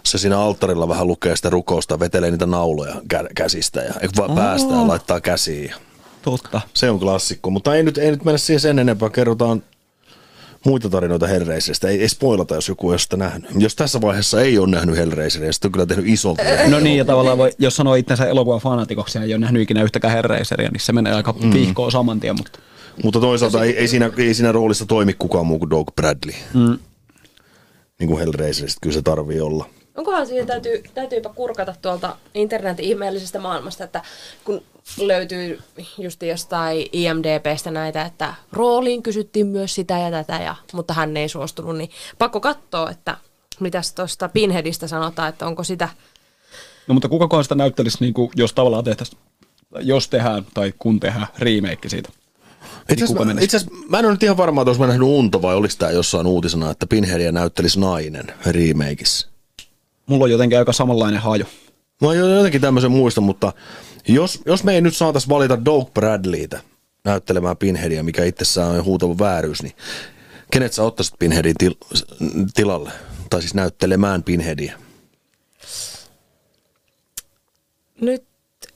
Se 0.04 0.18
siinä 0.18 0.38
alttarilla 0.40 0.88
vähän 0.88 1.06
lukee 1.06 1.36
sitä 1.36 1.50
rukousta, 1.50 2.00
vetelee 2.00 2.30
niitä 2.30 2.46
nauloja 2.46 2.94
kä- 3.14 3.28
käsistä 3.34 3.80
ja 3.80 3.94
eikö 4.00 4.14
vaan 4.16 4.34
päästä 4.34 4.74
ja 4.74 4.88
laittaa 4.88 5.20
käsiin. 5.20 5.74
Totta. 6.22 6.60
Se 6.74 6.90
on 6.90 7.00
klassikko, 7.00 7.50
mutta 7.50 7.74
ei 7.76 7.82
nyt, 7.82 7.98
ei 7.98 8.10
nyt 8.10 8.24
mennä 8.24 8.38
siihen 8.38 8.60
sen 8.60 8.78
enempää. 8.78 9.10
Kerrotaan 9.10 9.62
muita 10.64 10.90
tarinoita 10.90 11.26
Hellraiserista. 11.26 11.88
Ei, 11.88 12.00
ei 12.00 12.08
spoilata, 12.08 12.54
jos 12.54 12.68
joku 12.68 12.90
ei 12.90 12.92
ole 12.92 12.98
sitä 12.98 13.16
nähnyt. 13.16 13.50
Jos 13.58 13.76
tässä 13.76 14.00
vaiheessa 14.00 14.40
ei 14.40 14.58
ole 14.58 14.70
nähnyt 14.70 14.96
Hellraiseria, 14.96 15.52
sitten 15.52 15.68
on 15.68 15.72
kyllä 15.72 15.86
tehnyt 15.86 16.06
ison. 16.06 16.36
No 16.68 16.80
niin, 16.80 16.98
ja 16.98 17.04
tavallaan 17.04 17.38
voi, 17.38 17.52
jos 17.58 17.76
sanoo 17.76 17.94
itsensä 17.94 18.26
elokuvan 18.26 18.60
fanatikoksi 18.60 19.18
ja 19.18 19.24
ei 19.24 19.32
ole 19.32 19.40
nähnyt 19.40 19.62
ikinä 19.62 19.82
yhtäkään 19.82 20.14
Hellraiseria, 20.14 20.70
niin 20.70 20.80
se 20.80 20.92
menee 20.92 21.12
aika 21.12 21.34
mm. 21.42 21.52
vihkoon 21.52 21.92
saman 21.92 22.20
tien, 22.20 22.36
mutta 22.36 22.58
Mutta 23.04 23.20
toisaalta 23.20 23.64
ei, 23.64 23.76
ei, 23.76 23.88
siinä, 23.88 24.10
ei 24.16 24.34
siinä 24.34 24.52
roolissa 24.52 24.86
toimi 24.86 25.14
kukaan 25.18 25.46
muu 25.46 25.58
kuin 25.58 25.70
Doug 25.70 25.88
Bradley. 25.96 26.34
Mm. 26.54 26.78
Niin 27.98 28.08
kuin 28.08 28.18
Hellraiserista 28.18 28.78
kyllä 28.82 28.94
se 28.94 29.02
tarvii 29.02 29.40
olla. 29.40 29.66
Onkohan 29.96 30.26
siihen 30.26 30.46
täytyy, 30.46 30.82
täytyypä 30.94 31.28
kurkata 31.34 31.74
tuolta 31.82 32.16
internetin 32.34 32.84
ihmeellisestä 32.84 33.38
maailmasta, 33.38 33.84
että 33.84 34.02
kun 34.44 34.62
löytyy 34.98 35.60
just 35.98 36.22
jostain 36.22 36.86
IMDBstä 36.92 37.70
näitä, 37.70 38.02
että 38.02 38.34
rooliin 38.52 39.02
kysyttiin 39.02 39.46
myös 39.46 39.74
sitä 39.74 39.98
ja 39.98 40.10
tätä, 40.10 40.42
ja, 40.42 40.56
mutta 40.72 40.94
hän 40.94 41.16
ei 41.16 41.28
suostunut, 41.28 41.76
niin 41.76 41.90
pakko 42.18 42.40
katsoa, 42.40 42.90
että 42.90 43.16
mitäs 43.60 43.92
tuosta 43.92 44.28
Pinheadistä 44.28 44.86
sanotaan, 44.86 45.28
että 45.28 45.46
onko 45.46 45.64
sitä, 45.64 45.88
No 46.88 46.94
mutta 46.94 47.08
kukakohan 47.08 47.44
sitä 47.44 47.54
näyttelisi, 47.54 47.98
niin 48.00 48.14
kuin, 48.14 48.30
jos 48.36 48.52
tavallaan 48.52 48.84
tehtäisiin, 48.84 49.18
jos 49.80 50.08
tehdään 50.08 50.46
tai 50.54 50.72
kun 50.78 51.00
tehdään 51.00 51.26
remake 51.38 51.88
siitä. 51.88 52.08
Itse 52.92 53.06
kuka 53.06 53.22
asiassa, 53.22 53.44
itse 53.44 53.56
asiassa 53.56 53.76
mä 53.88 53.98
en 53.98 54.04
ole 54.04 54.12
nyt 54.12 54.22
ihan 54.22 54.36
varma, 54.36 54.62
että 54.62 54.68
olisi 54.68 54.80
mä 54.80 54.86
nähnyt 54.86 55.08
unta 55.08 55.42
vai 55.42 55.54
oliko 55.54 55.74
tämä 55.78 55.92
jossain 55.92 56.26
uutisena, 56.26 56.70
että 56.70 56.86
Pinheadia 56.86 57.32
näyttelisi 57.32 57.80
nainen 57.80 58.26
remakeissa. 58.46 59.28
Mulla 60.06 60.24
on 60.24 60.30
jotenkin 60.30 60.58
aika 60.58 60.72
samanlainen 60.72 61.20
haju. 61.20 61.44
Mä 62.00 62.08
oon 62.08 62.16
jo- 62.16 62.36
jotenkin 62.36 62.60
tämmöisen 62.60 62.90
muista, 62.90 63.20
mutta 63.20 63.52
jos, 64.08 64.40
jos 64.46 64.64
me 64.64 64.74
ei 64.74 64.80
nyt 64.80 64.96
saatais 64.96 65.28
valita 65.28 65.64
Doug 65.64 65.94
Bradleytä 65.94 66.60
näyttelemään 67.04 67.56
Pinheadia, 67.56 68.02
mikä 68.02 68.24
itsessään 68.24 68.70
on 68.70 68.84
huutava 68.84 69.18
vääryys, 69.18 69.62
niin 69.62 69.74
kenet 70.50 70.72
sä 70.72 70.82
ottaisit 70.82 71.14
Pinheadin 71.18 71.54
til, 71.58 71.74
tilalle? 72.54 72.92
Tai 73.30 73.40
siis 73.40 73.54
näyttelemään 73.54 74.22
Pinheadia. 74.22 74.78
nyt 78.02 78.24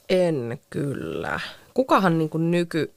en 0.08 0.60
kyllä. 0.70 1.40
Kukahan 1.74 2.18
niin 2.18 2.30
kuin 2.30 2.50
nyky, 2.50 2.92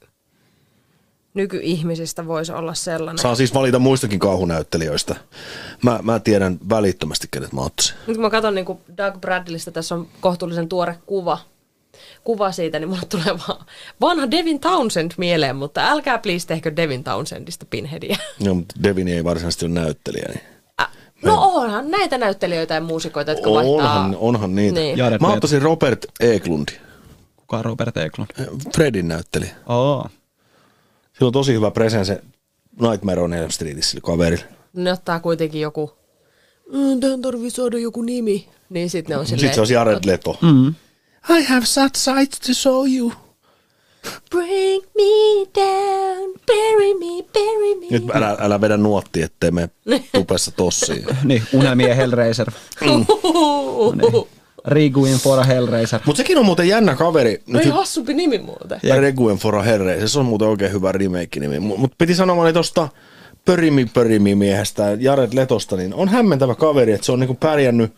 nykyihmisistä 1.34 2.28
voisi 2.28 2.52
olla 2.52 2.74
sellainen? 2.74 3.22
Saa 3.22 3.36
siis 3.36 3.54
valita 3.54 3.80
muistakin 3.80 4.20
kauhunäyttelijöistä. 4.20 5.16
Mä, 5.84 6.00
mä 6.04 6.20
tiedän 6.20 6.60
välittömästi, 6.70 7.28
kenet 7.32 7.54
mä 7.54 7.62
ottaisin. 7.62 7.96
Nyt 8.08 8.18
kun 8.18 8.26
mä 8.26 8.30
katson 8.30 8.56
niin 8.56 8.66
Doug 8.98 9.22
Bradleystä, 9.22 9.72
tässä 9.72 9.96
on 9.96 10.08
kohtuullisen 10.22 10.70
tuore 10.70 10.98
kuva, 11.06 11.38
kuva 12.24 12.52
siitä, 12.52 12.80
niin 12.80 12.90
mulle 12.90 13.02
tulee 13.10 13.40
vaan 13.48 13.66
vanha 14.02 14.32
Devin 14.32 14.60
Townsend 14.60 15.12
mieleen, 15.18 15.56
mutta 15.56 15.82
älkää 15.90 16.18
please 16.18 16.48
tehkö 16.48 16.76
Devin 16.76 17.04
Townsendista 17.04 17.66
Pinheadia. 17.70 18.18
No, 18.46 18.54
mutta 18.54 18.76
Devin 18.84 19.08
ei 19.08 19.24
varsinaisesti 19.24 19.66
ole 19.66 19.74
näyttelijä, 19.74 20.26
niin 20.30 20.42
Ä, 20.82 20.88
No 21.24 21.36
onhan 21.42 21.92
näitä 21.92 22.18
näyttelijöitä 22.18 22.74
ja 22.74 22.82
muusikoita, 22.82 23.32
jotka 23.32 23.52
vaihtaa. 23.52 23.74
Onhan, 24.00 24.16
onhan 24.20 24.56
niitä. 24.56 24.80
Niin. 24.80 24.98
Jared 24.98 25.20
Mä 25.22 25.28
ottaisin 25.34 25.62
Robert 25.62 26.06
Eklund. 26.20 26.68
Kuka 27.38 27.58
on 27.58 27.66
Robert 27.66 27.98
Eklund? 27.98 28.30
Fredin 28.76 29.08
näytteli. 29.08 29.52
Aa. 29.68 30.10
Sillä 31.14 31.28
on 31.28 31.34
tosi 31.34 31.54
hyvä 31.54 31.72
presense 31.72 32.22
Nightmare 32.82 33.22
on 33.22 33.34
Elm 33.34 33.50
Streetissä 33.52 33.98
kaverilla. 34.04 34.44
Ne 34.74 34.94
ottaa 34.94 35.20
kuitenkin 35.20 35.62
joku, 35.62 35.92
"Mm, 36.74 37.00
tähän 37.00 37.22
tarvii 37.22 37.50
saada 37.50 37.78
joku 37.78 38.02
nimi. 38.02 38.48
Niin 38.70 38.90
sitten 38.90 39.14
ne 39.14 39.20
on 39.20 39.26
silleen, 39.26 39.40
Sitten 39.40 39.56
se 39.56 39.62
olisi 39.62 39.74
Jared 39.74 40.00
Leto. 40.06 40.38
Mm. 40.42 40.74
I 41.30 41.44
have 41.44 41.66
such 41.66 41.96
sights 41.96 42.40
to 42.40 42.54
show 42.54 42.86
you. 42.98 43.12
Bring 44.32 44.82
me 44.96 45.46
down, 45.56 46.34
bury 46.48 46.94
me, 46.94 47.24
bury 47.34 47.76
me. 47.80 47.86
Nyt 47.92 48.04
älä, 48.16 48.38
älä 48.40 48.62
vedä 48.62 48.78
nuotti, 48.78 49.22
ettei 49.22 49.52
me 49.52 49.70
tupessa 50.14 50.52
tossiin. 50.52 51.06
Niin, 51.24 51.44
unelmien 51.54 51.96
Hellraiser. 51.96 52.52
niin. 52.82 53.08
Requiem 54.66 55.20
for 55.20 55.40
a 55.40 55.44
Hellraiser. 55.44 56.00
Mutta 56.06 56.18
sekin 56.18 56.38
on 56.38 56.46
muuten 56.46 56.68
jännä 56.68 56.96
kaveri. 56.96 57.44
No 57.48 57.58
Nyt 57.60 57.66
ei 57.66 57.72
hassumpi 57.72 58.14
nimi 58.14 58.38
muuten. 58.38 58.80
ja 58.84 58.96
Requiem 59.02 59.38
for 59.38 59.56
a 59.56 59.62
Hellraiser. 59.62 60.10
Se 60.10 60.20
on 60.20 60.26
muuten 60.26 60.48
oikein 60.48 60.72
hyvä 60.72 60.92
remake-nimi. 60.92 61.60
Mutta 61.60 61.96
piti 61.98 62.16
sanoa 62.16 62.54
tuosta 62.54 62.88
Pörimi 63.46 63.86
Pörimi 63.86 64.36
miehestä, 64.36 64.98
Jared 65.00 65.30
Letosta, 65.34 65.76
niin 65.76 65.94
on 65.94 66.10
hämmentävä 66.10 66.56
kaveri, 66.56 66.92
että 66.92 67.06
se 67.06 67.12
on 67.12 67.20
niinku 67.20 67.34
pärjännyt 67.40 67.94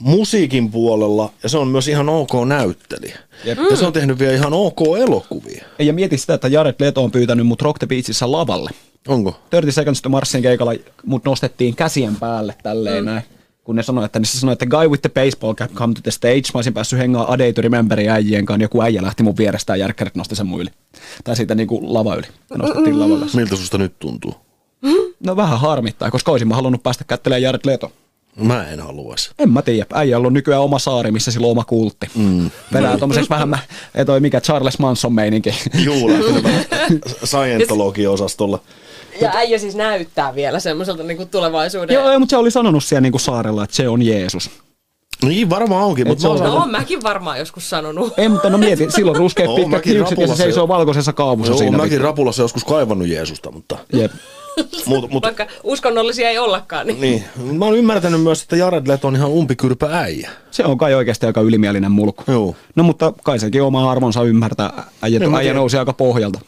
musiikin 0.00 0.70
puolella 0.70 1.32
ja 1.42 1.48
se 1.48 1.58
on 1.58 1.68
myös 1.68 1.88
ihan 1.88 2.08
ok 2.08 2.30
näyttelijä. 2.46 3.18
Jep. 3.44 3.58
Ja 3.70 3.76
se 3.76 3.86
on 3.86 3.92
tehnyt 3.92 4.18
vielä 4.18 4.34
ihan 4.34 4.52
ok 4.52 4.80
elokuvia. 4.98 5.64
Ja 5.78 5.92
mieti 5.92 6.18
sitä, 6.18 6.34
että 6.34 6.48
Jared 6.48 6.74
Leto 6.78 7.04
on 7.04 7.10
pyytänyt 7.10 7.46
mut 7.46 7.62
Rock 7.62 7.78
the 7.78 7.86
Beachissä 7.86 8.32
lavalle. 8.32 8.70
Onko? 9.08 9.30
30 9.30 9.72
Seconds 9.72 10.02
to 10.02 10.08
Marsin 10.08 10.42
keikalla 10.42 10.72
mut 11.06 11.24
nostettiin 11.24 11.76
käsien 11.76 12.16
päälle 12.16 12.54
tälleen 12.62 13.04
mm. 13.04 13.10
näin. 13.10 13.22
Kun 13.64 13.76
ne 13.76 13.82
sanoi, 13.82 14.04
että 14.04 14.18
niin 14.18 14.26
se 14.26 14.38
sanoi, 14.38 14.52
että 14.52 14.66
guy 14.66 14.88
with 14.88 15.02
the 15.02 15.08
baseball 15.08 15.54
cap 15.54 15.72
come 15.72 15.94
to 15.94 16.00
the 16.02 16.10
stage. 16.10 16.36
Mä 16.36 16.58
olisin 16.58 16.74
päässyt 16.74 16.98
hengaa 16.98 17.32
A 17.32 17.38
Day 17.38 17.52
to 17.52 17.62
Rememberin 17.62 18.10
äijien 18.10 18.46
kanssa. 18.46 18.58
niin 18.58 18.64
Joku 18.64 18.82
äijä 18.82 19.02
lähti 19.02 19.22
mun 19.22 19.36
vierestään 19.36 19.78
ja 19.78 19.84
järkkärit 19.84 20.14
nosti 20.14 20.36
sen 20.36 20.46
mun 20.46 20.60
yli. 20.60 20.70
Tai 21.24 21.36
siitä 21.36 21.54
niinku 21.54 21.94
lava 21.94 22.14
yli. 22.14 22.26
Ja 22.50 22.56
nostettiin 22.58 23.00
lavalle. 23.00 23.26
Miltä 23.34 23.56
susta 23.56 23.78
nyt 23.78 23.98
tuntuu? 23.98 24.34
No 25.24 25.36
vähän 25.36 25.60
harmittaa, 25.60 26.10
koska 26.10 26.30
olisin 26.32 26.48
mä 26.48 26.54
halunnut 26.54 26.82
päästä 26.82 27.04
kättelemään 27.04 27.42
Jared 27.42 27.60
Leto. 27.64 27.92
Mä 28.36 28.68
en 28.68 28.80
haluaisi. 28.80 29.30
En 29.38 29.50
mä 29.50 29.62
tiedä. 29.62 29.86
Äijällä 29.94 30.26
on 30.26 30.32
nykyään 30.32 30.62
oma 30.62 30.78
saari, 30.78 31.10
missä 31.10 31.30
sillä 31.30 31.46
on 31.46 31.50
oma 31.50 31.64
kultti. 31.64 32.06
Mm. 32.14 32.50
Vedää 32.72 32.98
tommoseksi 32.98 33.30
vähän, 33.30 33.48
mä, 33.48 33.58
ei 33.94 34.04
toi 34.04 34.20
mikä 34.20 34.40
Charles 34.40 34.78
Manson 34.78 35.12
meininki. 35.12 35.54
Juu, 35.84 36.08
vähän 36.42 36.64
Scientology-osastolla. 37.24 38.58
Ja 39.20 39.30
äijä 39.34 39.58
siis 39.58 39.74
näyttää 39.74 40.34
vielä 40.34 40.60
semmoiselta 40.60 41.02
niin 41.02 41.28
tulevaisuuden. 41.28 41.94
Joo, 41.94 42.18
mutta 42.18 42.30
se 42.30 42.36
oli 42.36 42.50
sanonut 42.50 42.84
siellä 42.84 43.00
niinku 43.00 43.18
saarella, 43.18 43.64
että 43.64 43.76
se 43.76 43.88
on 43.88 44.02
Jeesus. 44.02 44.50
Niin 45.24 45.50
varmaan 45.50 45.84
onkin, 45.84 46.08
mutta 46.08 46.28
on- 46.28 46.34
osaan- 46.34 46.50
No 46.50 46.56
on 46.56 46.70
mäkin 46.70 47.02
varmaan 47.02 47.38
joskus 47.38 47.70
sanonut. 47.70 48.12
Ei, 48.18 48.28
mutta 48.28 48.50
no 48.50 48.58
mieti, 48.58 48.90
silloin 48.90 49.16
ruskeat 49.16 49.54
pitkät 49.54 49.86
hiukset 49.86 50.18
ja 50.18 50.26
se 50.26 50.34
seisoo 50.36 50.68
valkoisessa 50.68 51.12
kaavussa 51.12 51.52
Joo, 51.52 51.58
siinä. 51.58 51.76
mäkin 51.76 52.00
rapulassa 52.00 52.42
joskus 52.42 52.64
kaivannut 52.64 53.08
Jeesusta, 53.08 53.50
mutta... 53.50 53.78
Jep. 53.92 54.12
Mut, 54.86 55.10
mut, 55.10 55.22
Vaikka 55.22 55.46
uskonnollisia 55.62 56.28
ei 56.30 56.38
ollakaan, 56.38 56.86
niin, 56.86 57.00
niin. 57.00 57.24
Mä 57.58 57.64
oon 57.64 57.76
ymmärtänyt 57.76 58.22
myös, 58.22 58.42
että 58.42 58.56
Jared 58.56 58.86
Leto 58.88 59.08
on 59.08 59.16
ihan 59.16 59.30
umpikyrpä 59.30 59.86
äijä. 59.98 60.30
Se 60.50 60.64
on 60.64 60.78
kai 60.78 60.94
oikeasti 60.94 61.26
aika 61.26 61.40
ylimielinen 61.40 61.92
mulkku. 61.92 62.24
Joo. 62.32 62.54
No 62.76 62.82
mutta 62.82 63.12
kai 63.22 63.38
sekin 63.38 63.62
oma 63.62 63.90
arvonsa 63.90 64.22
ymmärtää. 64.22 64.82
Äijä, 65.02 65.28
mä 65.28 65.38
äijä 65.38 65.54
nousi 65.54 65.76
aika 65.76 65.92
pohjalta. 65.92 66.40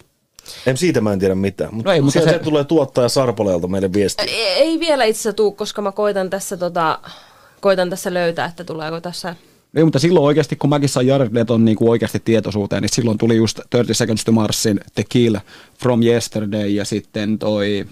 En 0.66 0.76
siitä 0.76 1.00
mä 1.00 1.12
en 1.12 1.18
tiedä 1.18 1.34
mitään. 1.34 1.74
Mut 1.74 1.84
No 1.84 1.92
ei, 1.92 2.00
mutta 2.00 2.20
se- 2.20 2.30
se... 2.30 2.38
tulee 2.38 2.64
tuottaja 2.64 3.08
Sarpoleelta 3.08 3.68
meille 3.68 3.92
viesti. 3.92 4.22
ei, 4.22 4.46
ei 4.46 4.80
vielä 4.80 5.04
itse 5.04 5.20
asiassa 5.20 5.32
tuu, 5.36 5.52
koska 5.52 5.82
mä 5.82 5.92
koitan 5.92 6.30
tässä, 6.30 6.56
tota, 6.56 6.98
koitan 7.60 7.90
tässä 7.90 8.14
löytää, 8.14 8.46
että 8.46 8.64
tuleeko 8.64 9.00
tässä... 9.00 9.36
Ei, 9.74 9.84
mutta 9.84 9.98
silloin 9.98 10.26
oikeasti, 10.26 10.56
kun 10.56 10.70
mäkin 10.70 10.88
sain 10.88 11.06
Jared 11.06 11.28
Leton 11.32 11.64
niin 11.64 11.76
kuin 11.76 11.88
oikeasti 11.90 12.20
tietoisuuteen, 12.24 12.82
niin 12.82 12.90
silloin 12.92 13.18
tuli 13.18 13.36
just 13.36 13.56
30 13.56 13.94
Seconds 13.94 14.24
to 14.24 14.32
Marsin 14.32 14.80
The 14.94 15.04
Kill, 15.08 15.36
From 15.78 16.02
Yesterday 16.02 16.68
ja 16.68 16.84
sitten 16.84 17.38
toi, 17.38 17.86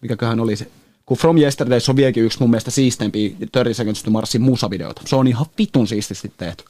mikäköhän 0.00 0.40
oli 0.40 0.56
se, 0.56 0.66
kun 1.06 1.16
From 1.16 1.38
Yesterday 1.38 1.78
on 1.88 1.96
vieläkin 1.96 2.24
yksi 2.24 2.40
mun 2.40 2.50
mielestä 2.50 2.70
siisteimpiä 2.70 3.28
30 3.30 3.74
Seconds 3.74 4.02
to 4.02 4.10
Marsin 4.10 4.42
musavideota. 4.42 5.02
Se 5.06 5.16
on 5.16 5.26
ihan 5.26 5.46
vitun 5.58 5.86
siististi 5.86 6.32
tehty. 6.36 6.64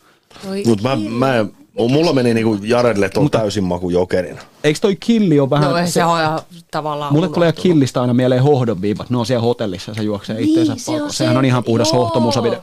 Oi, 0.51 0.63
Mut 0.67 0.83
mä, 0.83 0.97
mä 0.97 1.45
mulla 1.75 2.13
meni 2.13 2.35
niinku 2.35 2.59
Jared 2.63 3.01
Leto 3.01 3.29
täysin 3.29 3.65
maku 3.65 3.91
jokerina. 3.91 4.41
Eikö 4.65 4.79
toi 4.81 4.97
killi 5.01 5.41
ole 5.41 5.51
vähän... 5.51 5.71
No 5.71 5.77
ei 5.77 5.89
se, 5.89 6.05
on 6.05 6.21
ihan 6.21 6.41
tavallaan 6.71 7.13
Mulle 7.13 7.29
tulee 7.29 7.53
killistä 7.53 8.01
aina 8.01 8.15
mieleen 8.15 8.43
hohdon 8.43 8.83
viivat. 8.83 9.11
Ne 9.11 9.17
on 9.17 9.27
siellä 9.27 9.43
hotellissa 9.43 9.91
ja 9.91 9.95
se 9.95 10.03
juoksee 10.03 10.37
Niin, 10.37 10.49
itseensä 10.49 10.85
se 10.85 10.91
on 10.91 10.97
pakoon. 10.97 11.13
se, 11.13 11.17
Sehän 11.17 11.37
on 11.37 11.45
ihan 11.45 11.65
puhdas 11.65 11.93
hohtomusavideo. 11.93 12.63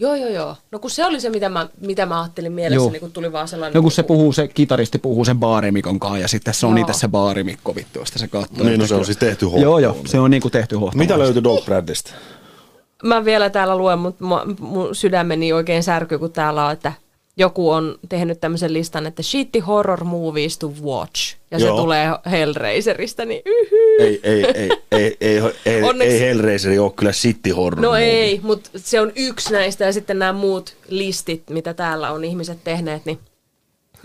Joo, 0.00 0.14
joo, 0.14 0.28
joo. 0.28 0.56
No 0.70 0.78
kun 0.78 0.90
se 0.90 1.06
oli 1.06 1.20
se, 1.20 1.30
mitä 1.30 1.48
mä, 1.48 1.68
mitä 1.80 2.06
mä 2.06 2.20
ajattelin 2.22 2.52
mielessä, 2.52 2.90
niin 2.90 3.00
kun 3.00 3.12
tuli 3.12 3.32
vaan 3.32 3.48
sellainen... 3.48 3.74
No 3.74 3.82
kun 3.82 3.92
se 3.92 4.02
puhuu, 4.02 4.32
se 4.32 4.48
kitaristi 4.48 4.98
puhuu 4.98 5.24
sen 5.24 5.38
baarimikon 5.38 6.00
kanssa 6.00 6.18
ja 6.18 6.28
sitten 6.28 6.54
se 6.54 6.66
on 6.66 6.78
Joo. 6.78 6.86
itse 6.86 6.98
se 7.00 7.08
baarimikko 7.08 7.74
vittu, 7.74 7.98
josta 7.98 8.18
se 8.18 8.28
katsoo. 8.28 8.66
Niin, 8.66 8.80
no 8.80 8.86
se 8.86 8.94
on 8.94 9.04
siis 9.04 9.18
tehty 9.18 9.44
hohtoon. 9.44 9.62
Joo, 9.62 9.78
joo, 9.78 9.96
se 10.06 10.20
on 10.20 10.30
niinku 10.30 10.50
tehty 10.50 10.76
hohtoon. 10.76 10.98
Mitä 10.98 11.18
löytyi 11.18 11.44
Dog 11.44 11.64
Bradleystä? 11.64 12.10
Mä 13.02 13.24
vielä 13.24 13.50
täällä 13.50 13.76
luen, 13.76 13.98
mutta 13.98 14.24
mu- 14.24 14.54
mun 14.60 14.94
sydämeni 14.94 15.52
oikein 15.52 15.82
särkyy, 15.82 16.18
kun 16.18 16.32
täällä 16.32 16.66
on, 16.66 16.72
että 16.72 16.92
joku 17.36 17.70
on 17.70 17.98
tehnyt 18.08 18.40
tämmöisen 18.40 18.72
listan, 18.72 19.06
että 19.06 19.22
shitty 19.22 19.60
horror 19.60 20.04
movies 20.04 20.58
to 20.58 20.72
watch. 20.82 21.36
Ja 21.50 21.58
Joo. 21.58 21.76
se 21.76 21.82
tulee 21.82 22.08
Hellraiserista, 22.30 23.24
niin 23.24 23.42
yhy. 23.46 23.77
Ei, 23.98 24.20
ei, 24.22 24.44
ei, 24.44 24.70
ei, 24.92 25.16
ei, 25.20 25.40
ei, 25.66 25.82
Onneksi- 25.82 26.12
ei 26.12 26.20
Hellraiser 26.20 26.80
ole 26.80 26.92
kyllä 26.96 27.12
City 27.12 27.50
Horror. 27.50 27.82
No 27.82 27.94
ei, 27.96 28.40
mutta 28.42 28.70
se 28.76 29.00
on 29.00 29.12
yksi 29.16 29.52
näistä 29.52 29.84
ja 29.84 29.92
sitten 29.92 30.18
nämä 30.18 30.32
muut 30.32 30.76
listit, 30.88 31.42
mitä 31.50 31.74
täällä 31.74 32.10
on 32.12 32.24
ihmiset 32.24 32.58
tehneet, 32.64 33.04
niin 33.04 33.18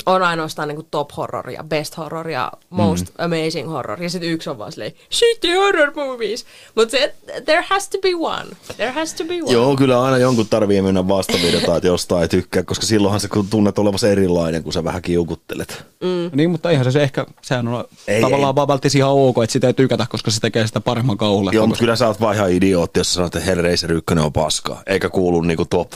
on 0.06 0.24
ainoastaan 0.24 0.68
niin 0.68 0.88
top 0.92 1.10
horror 1.18 1.50
ja 1.50 1.64
best 1.64 1.98
horror 1.98 2.30
ja 2.30 2.52
most 2.70 3.06
mm. 3.06 3.26
amazing 3.26 3.70
horror. 3.70 4.04
Ja 4.04 4.10
sitten 4.10 4.30
yksi 4.30 4.50
on 4.50 4.58
vaan 4.58 4.72
silleen, 4.72 4.94
shitty 5.12 5.56
horror 5.56 5.92
movies. 5.96 6.46
Mutta 6.76 6.92
se, 6.92 7.16
there 7.46 7.66
has 7.70 7.90
to 7.90 7.98
be 7.98 8.10
one. 8.16 8.46
There 8.76 8.92
has 8.92 9.14
to 9.14 9.24
be 9.24 9.42
one. 9.44 9.54
Joo, 9.54 9.76
kyllä 9.76 10.04
aina 10.04 10.18
jonkun 10.18 10.48
tarvii 10.50 10.82
mennä 10.82 11.08
vastavirtaan, 11.08 11.78
että 11.78 11.88
jostain 11.88 12.22
ei 12.22 12.28
tykkää, 12.28 12.64
koska 12.64 12.86
silloinhan 12.86 13.20
se 13.20 13.28
kun 13.28 13.48
tunnet 13.50 13.80
olevasi 13.80 14.08
erilainen, 14.08 14.64
kun 14.64 14.74
sä 14.74 14.84
vähän 14.84 15.02
kiukuttelet. 15.02 15.86
Mm. 16.02 16.32
Niin, 16.34 16.50
mutta 16.50 16.72
eihän 16.72 16.86
se, 16.86 16.92
se 16.92 17.04
ehkä, 17.04 17.26
sehän 17.42 17.68
on 17.68 17.86
Ei, 18.08 18.22
tavallaan 18.22 18.56
välttis 18.56 18.96
ihan 18.96 19.12
ok, 19.12 19.44
että 19.44 19.54
sitä 19.54 19.68
ei 19.68 19.74
tykätä, 19.74 20.06
koska 20.10 20.32
se 20.32 20.40
tekee 20.40 20.68
sitä 20.68 20.82
paremman 20.82 21.18
kauhulle. 21.18 21.52
Joo, 21.54 21.68
mutta 21.68 21.80
kyllä 21.80 21.96
sä 21.96 22.08
oot 22.08 22.22
vaan 22.22 22.36
ihan 22.36 22.52
idiootti, 22.52 23.00
jos 23.00 23.08
sä 23.08 23.14
sanot, 23.14 23.36
että 23.36 23.50
Hellraiser 23.50 23.92
1 23.92 24.06
on 24.20 24.34
paskaa, 24.34 24.84
eikä 24.88 25.10
kuulu 25.10 25.42
niinku 25.42 25.66
top 25.66 25.92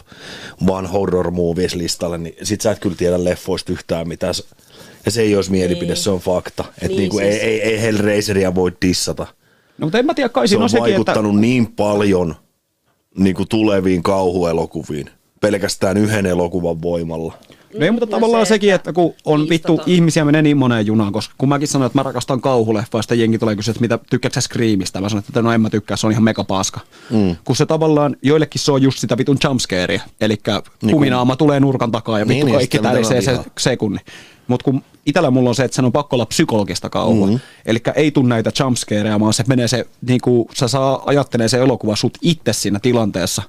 one 0.68 0.88
horror 0.88 1.32
movies 1.32 1.76
listalle, 1.76 2.18
niin 2.18 2.36
sit 2.44 2.62
sä 2.62 2.72
et 2.72 2.80
kyllä 2.80 2.96
tiedä 2.96 3.24
leffoista 3.24 3.72
yhtään 3.72 3.87
mitään. 4.06 4.34
Ja 5.06 5.12
se 5.12 5.22
ei 5.22 5.36
olisi 5.36 5.52
mielipide, 5.52 5.96
se 5.96 6.10
on 6.10 6.20
fakta. 6.20 6.64
Että 6.70 6.88
Niin, 6.88 6.98
niinku 6.98 7.18
siis- 7.18 7.30
ei, 7.30 7.40
ei, 7.40 7.62
ei 7.62 7.82
Hellraiseria 7.82 8.56
voi 8.56 8.72
dissata. 8.82 9.28
No, 9.78 9.86
mutta 9.86 9.98
en 10.00 10.06
mä 10.06 10.14
tiedä, 10.14 10.30
kai 10.30 10.48
Se 10.48 10.58
on 10.58 10.64
on 10.64 10.70
sekin, 10.70 10.86
että... 10.86 10.92
vaikuttanut 10.92 11.40
niin 11.40 11.68
paljon 11.68 12.36
niinku 13.18 13.46
tuleviin 13.46 14.04
kauhuelokuviin. 14.04 15.10
Pelkästään 15.42 15.98
yhden 15.98 16.26
elokuvan 16.26 16.82
voimalla. 16.82 17.38
No 17.80 17.86
ei, 17.86 17.92
mutta 17.92 18.08
tavallaan 18.08 18.46
se, 18.46 18.50
sekin, 18.50 18.74
että 18.74 18.94
kun 18.94 19.14
on 19.26 19.50
vittu 19.50 19.82
ihmisiä 19.86 20.26
menee 20.26 20.42
niin 20.42 20.58
moneen 20.58 20.86
junaan, 20.86 21.14
koska 21.14 21.36
kun 21.38 21.50
mäkin 21.50 21.68
sanoin, 21.68 21.88
että 21.88 22.00
mä 22.00 22.04
rakastan 22.04 22.42
kauhuleffoja, 22.42 23.02
sitten 23.02 23.20
jengi 23.20 23.40
tulee 23.40 23.56
kysyä, 23.56 23.72
että 23.72 23.82
mitä 23.82 24.00
tykkääksä 24.10 24.42
Screamista. 24.42 25.02
Mä 25.02 25.10
sanoin, 25.10 25.26
että 25.30 25.42
no 25.42 25.52
en 25.52 25.62
mä 25.62 25.70
tykkää, 25.70 25.98
se 25.98 26.08
on 26.08 26.12
ihan 26.12 26.24
mega 26.24 26.44
paska. 26.44 26.80
Mm. 27.10 27.36
Kun 27.44 27.56
se 27.56 27.66
tavallaan, 27.66 28.16
joillekin 28.22 28.62
se 28.62 28.72
on 28.72 28.82
just 28.82 29.00
sitä 29.00 29.18
vitun 29.18 29.38
jumpscarea, 29.44 30.02
eli 30.22 30.38
Niin 30.82 30.92
kuminaama 30.92 31.36
tulee 31.36 31.60
nurkan 31.60 31.92
takaa 31.92 32.20
ja 32.20 32.26
Niin, 32.26 32.36
vittu 32.36 32.46
niin, 32.46 32.56
kaikki 32.56 32.80
tärisee 32.80 33.22
se 33.22 33.40
sekunni. 33.58 34.00
Mutta 34.48 34.64
kun 34.64 34.84
itellä 35.06 35.32
mulla 35.32 35.50
on 35.50 35.56
se, 35.56 35.64
että 35.64 35.76
sen 35.76 35.86
on 35.86 35.92
pakko 35.92 36.16
olla 36.16 36.26
psykologista 36.26 36.90
kauhua. 36.90 37.26
Mm-hmm. 37.28 37.40
Eli 37.66 37.80
ei 37.96 38.12
tule 38.12 38.28
näitä 38.28 38.52
jumpscareja, 38.60 39.20
vaan 39.20 39.34
se 39.34 39.44
menee 39.48 39.68
se, 39.68 39.86
niin 40.08 40.22
kuin, 40.22 40.48
sä 40.54 40.68
saa 40.68 41.04
ajattelee 41.06 41.48
se 41.48 41.58
elokuva 41.58 41.96
sut 41.96 42.18
itse 42.22 42.54
siinä 42.54 42.80
tilanteessa 42.80 43.44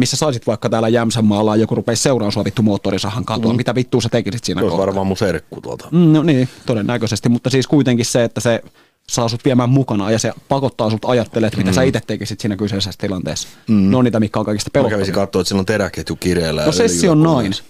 missä 0.00 0.16
saisit 0.16 0.46
vaikka 0.46 0.68
täällä 0.68 0.88
Jämsänmaalla 0.88 1.56
joku 1.56 1.74
rupeisi 1.74 2.02
seuraamaan 2.02 2.32
sua 2.32 2.44
vittu 2.44 2.62
moottorisahan 2.62 3.24
katua, 3.24 3.52
mm. 3.52 3.56
mitä 3.56 3.74
vittua 3.74 4.00
sä 4.00 4.08
tekisit 4.08 4.44
siinä 4.44 4.60
kohtaa? 4.60 4.78
varmaan 4.78 5.06
mun 5.06 5.16
serkku 5.16 5.60
tuolta. 5.60 5.88
Mm, 5.90 6.12
no 6.12 6.22
niin, 6.22 6.48
todennäköisesti, 6.66 7.28
mutta 7.28 7.50
siis 7.50 7.66
kuitenkin 7.66 8.06
se, 8.06 8.24
että 8.24 8.40
se 8.40 8.62
saa 9.08 9.28
sut 9.28 9.44
viemään 9.44 9.70
mukana 9.70 10.10
ja 10.10 10.18
se 10.18 10.32
pakottaa 10.48 10.90
sut 10.90 11.04
ajattelemaan, 11.04 11.46
että 11.48 11.58
mitä 11.58 11.70
mm. 11.70 11.74
sä 11.74 11.82
itse 11.82 12.00
tekisit 12.06 12.40
siinä 12.40 12.56
kyseisessä 12.56 12.98
tilanteessa. 12.98 13.48
Mm. 13.68 13.90
Ne 13.90 13.96
on 13.96 14.04
niitä, 14.04 14.20
mitkä 14.20 14.38
on 14.40 14.46
kaikista 14.46 14.70
Mä 14.74 14.82
kävisin 14.82 14.96
pelottavia. 14.96 15.14
katsoa, 15.26 15.40
että 15.40 15.48
sillä 15.48 15.58
on 15.58 15.66
teräketju 15.66 16.16
kireellä. 16.16 16.64
No 16.66 16.72
Session 16.72 17.26
9, 17.40 17.66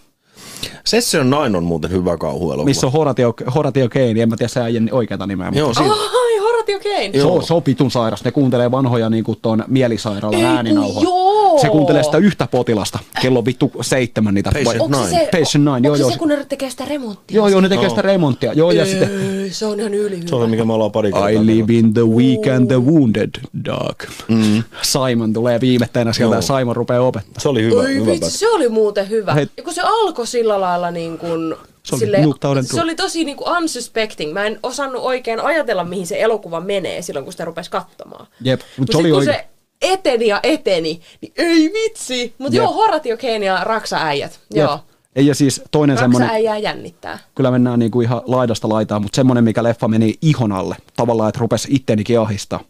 Session 0.84 1.26
9 1.26 1.54
on 1.56 1.64
muuten 1.64 1.90
hyvä 1.90 2.16
kauhuelokuva. 2.16 2.64
missä 2.64 2.86
on 2.86 2.92
Horatio, 2.92 3.34
Horatio 3.54 3.88
Kane, 3.88 4.22
en 4.22 4.28
mä 4.28 4.36
tiedä 4.36 4.48
se 4.48 4.60
äijän 4.60 4.88
oikeata 4.92 5.26
nimeä, 5.26 5.52
Joo, 5.54 5.68
mutta 5.68 5.80
siinä. 5.82 5.94
Ai, 5.94 6.38
Horatio 6.38 6.78
Kane. 6.78 7.10
se 7.12 7.22
on, 7.24 7.42
se 7.42 7.54
on 7.54 7.62
pitun 7.62 7.90
sairas. 7.90 8.24
Ne 8.24 8.30
kuuntelee 8.32 8.70
vanhoja 8.70 9.10
niin 9.10 9.24
kuin 9.24 9.38
tuon 9.42 9.64
mielisairaalan 9.68 10.44
ääninauhoja. 10.44 11.04
joo. 11.04 11.29
Se 11.60 11.68
kuuntelee 11.68 12.02
sitä 12.02 12.18
yhtä 12.18 12.46
potilasta. 12.50 12.98
Kello 13.22 13.44
vittu 13.44 13.72
seitsemän 13.80 14.34
niitä. 14.34 14.50
Patient 14.50 14.66
vai- 14.68 14.78
Onko 14.80 14.96
se, 14.98 15.04
Nine. 15.10 15.18
se, 15.24 15.24
Patient 15.40 15.64
Nine, 15.74 15.80
joo, 15.88 15.96
joo. 15.96 16.10
se, 16.10 16.18
kun 16.18 16.28
ne 16.28 16.44
tekee 16.44 16.70
sitä 16.70 16.84
remonttia? 16.84 17.34
Joo, 17.36 17.48
joo, 17.48 17.60
ne 17.60 17.68
tekee 17.68 17.88
sitä 17.88 18.02
remonttia. 18.02 18.52
Joo, 18.52 18.70
ja 18.70 18.86
sitten 18.86 19.10
se 19.50 19.66
on 19.66 19.80
ihan 19.80 19.94
yli 19.94 20.20
Se 20.28 20.34
on 20.36 20.50
mikä 20.50 20.64
me 20.64 20.72
ollaan 20.72 20.92
pari 20.92 21.12
kertaa 21.12 21.28
I 21.28 21.46
live 21.46 21.72
in 21.74 21.94
the 21.94 22.02
weak 22.06 22.56
and 22.56 22.66
the 22.66 22.82
wounded, 22.82 23.30
dog. 23.64 24.02
Mm. 24.28 24.62
Simon 24.82 25.32
tulee 25.32 25.60
viimettäinä 25.60 26.12
sieltä 26.12 26.36
ja. 26.36 26.40
Simon 26.42 26.76
rupeaa 26.76 27.00
opettaa. 27.02 27.40
Se 27.42 27.48
oli 27.48 27.62
hyvä, 27.62 27.80
Oi 27.80 27.94
hyvä 27.94 28.10
vitsi, 28.12 28.38
se 28.38 28.48
oli 28.48 28.68
muuten 28.68 29.08
hyvä. 29.08 29.34
Hei. 29.34 29.46
Ja 29.56 29.62
kun 29.62 29.74
se 29.74 29.80
alkoi 29.84 30.26
sillä 30.26 30.60
lailla 30.60 30.90
niin 30.90 31.18
kuin, 31.18 31.54
Se 31.82 31.94
oli 31.94 32.00
silleen- 32.00 32.34
se 32.62 32.82
oli 32.82 32.94
tosi 32.94 33.24
niin 33.24 33.36
kuin 33.36 33.56
unsuspecting. 33.56 34.32
Mä 34.32 34.46
en 34.46 34.58
osannut 34.62 35.02
oikein 35.02 35.40
ajatella, 35.40 35.84
mihin 35.84 36.06
se 36.06 36.20
elokuva 36.20 36.60
menee 36.60 37.02
silloin, 37.02 37.24
kun 37.24 37.32
sitä 37.32 37.44
rupesi 37.44 37.70
katsomaan. 37.70 38.26
Jep, 38.40 38.60
mut 38.60 38.78
Mut 38.78 38.88
se 38.92 38.98
oli 38.98 39.08
kun 39.10 39.18
oikein- 39.18 39.36
se 39.36 39.46
eteni 39.80 40.26
ja 40.26 40.40
eteni, 40.42 41.00
niin 41.20 41.32
ei 41.36 41.72
vitsi. 41.72 42.34
Mutta 42.38 42.56
Jep. 42.56 42.62
joo, 42.64 42.72
Horatio 42.72 43.16
Kane 43.16 43.44
ja 43.46 43.64
Raksa-äijät. 43.64 44.40
Joo. 44.54 44.72
Jep. 44.72 44.80
Ei, 45.16 45.26
ja 45.26 45.34
siis 45.34 45.62
toinen 45.70 45.98
semmoinen, 45.98 46.28
Raksa-äijää 46.28 46.58
jännittää. 46.58 47.18
kyllä 47.34 47.50
mennään 47.50 47.78
niinku 47.78 48.00
ihan 48.00 48.22
laidasta 48.24 48.68
laitaan, 48.68 49.02
mutta 49.02 49.16
semmoinen, 49.16 49.44
mikä 49.44 49.62
leffa 49.62 49.88
meni 49.88 50.14
ihon 50.22 50.52
alle, 50.52 50.76
tavallaan, 50.96 51.28
että 51.28 51.40
rupesi 51.40 51.68
ittenikin 51.70 52.20
ahista. 52.20 52.60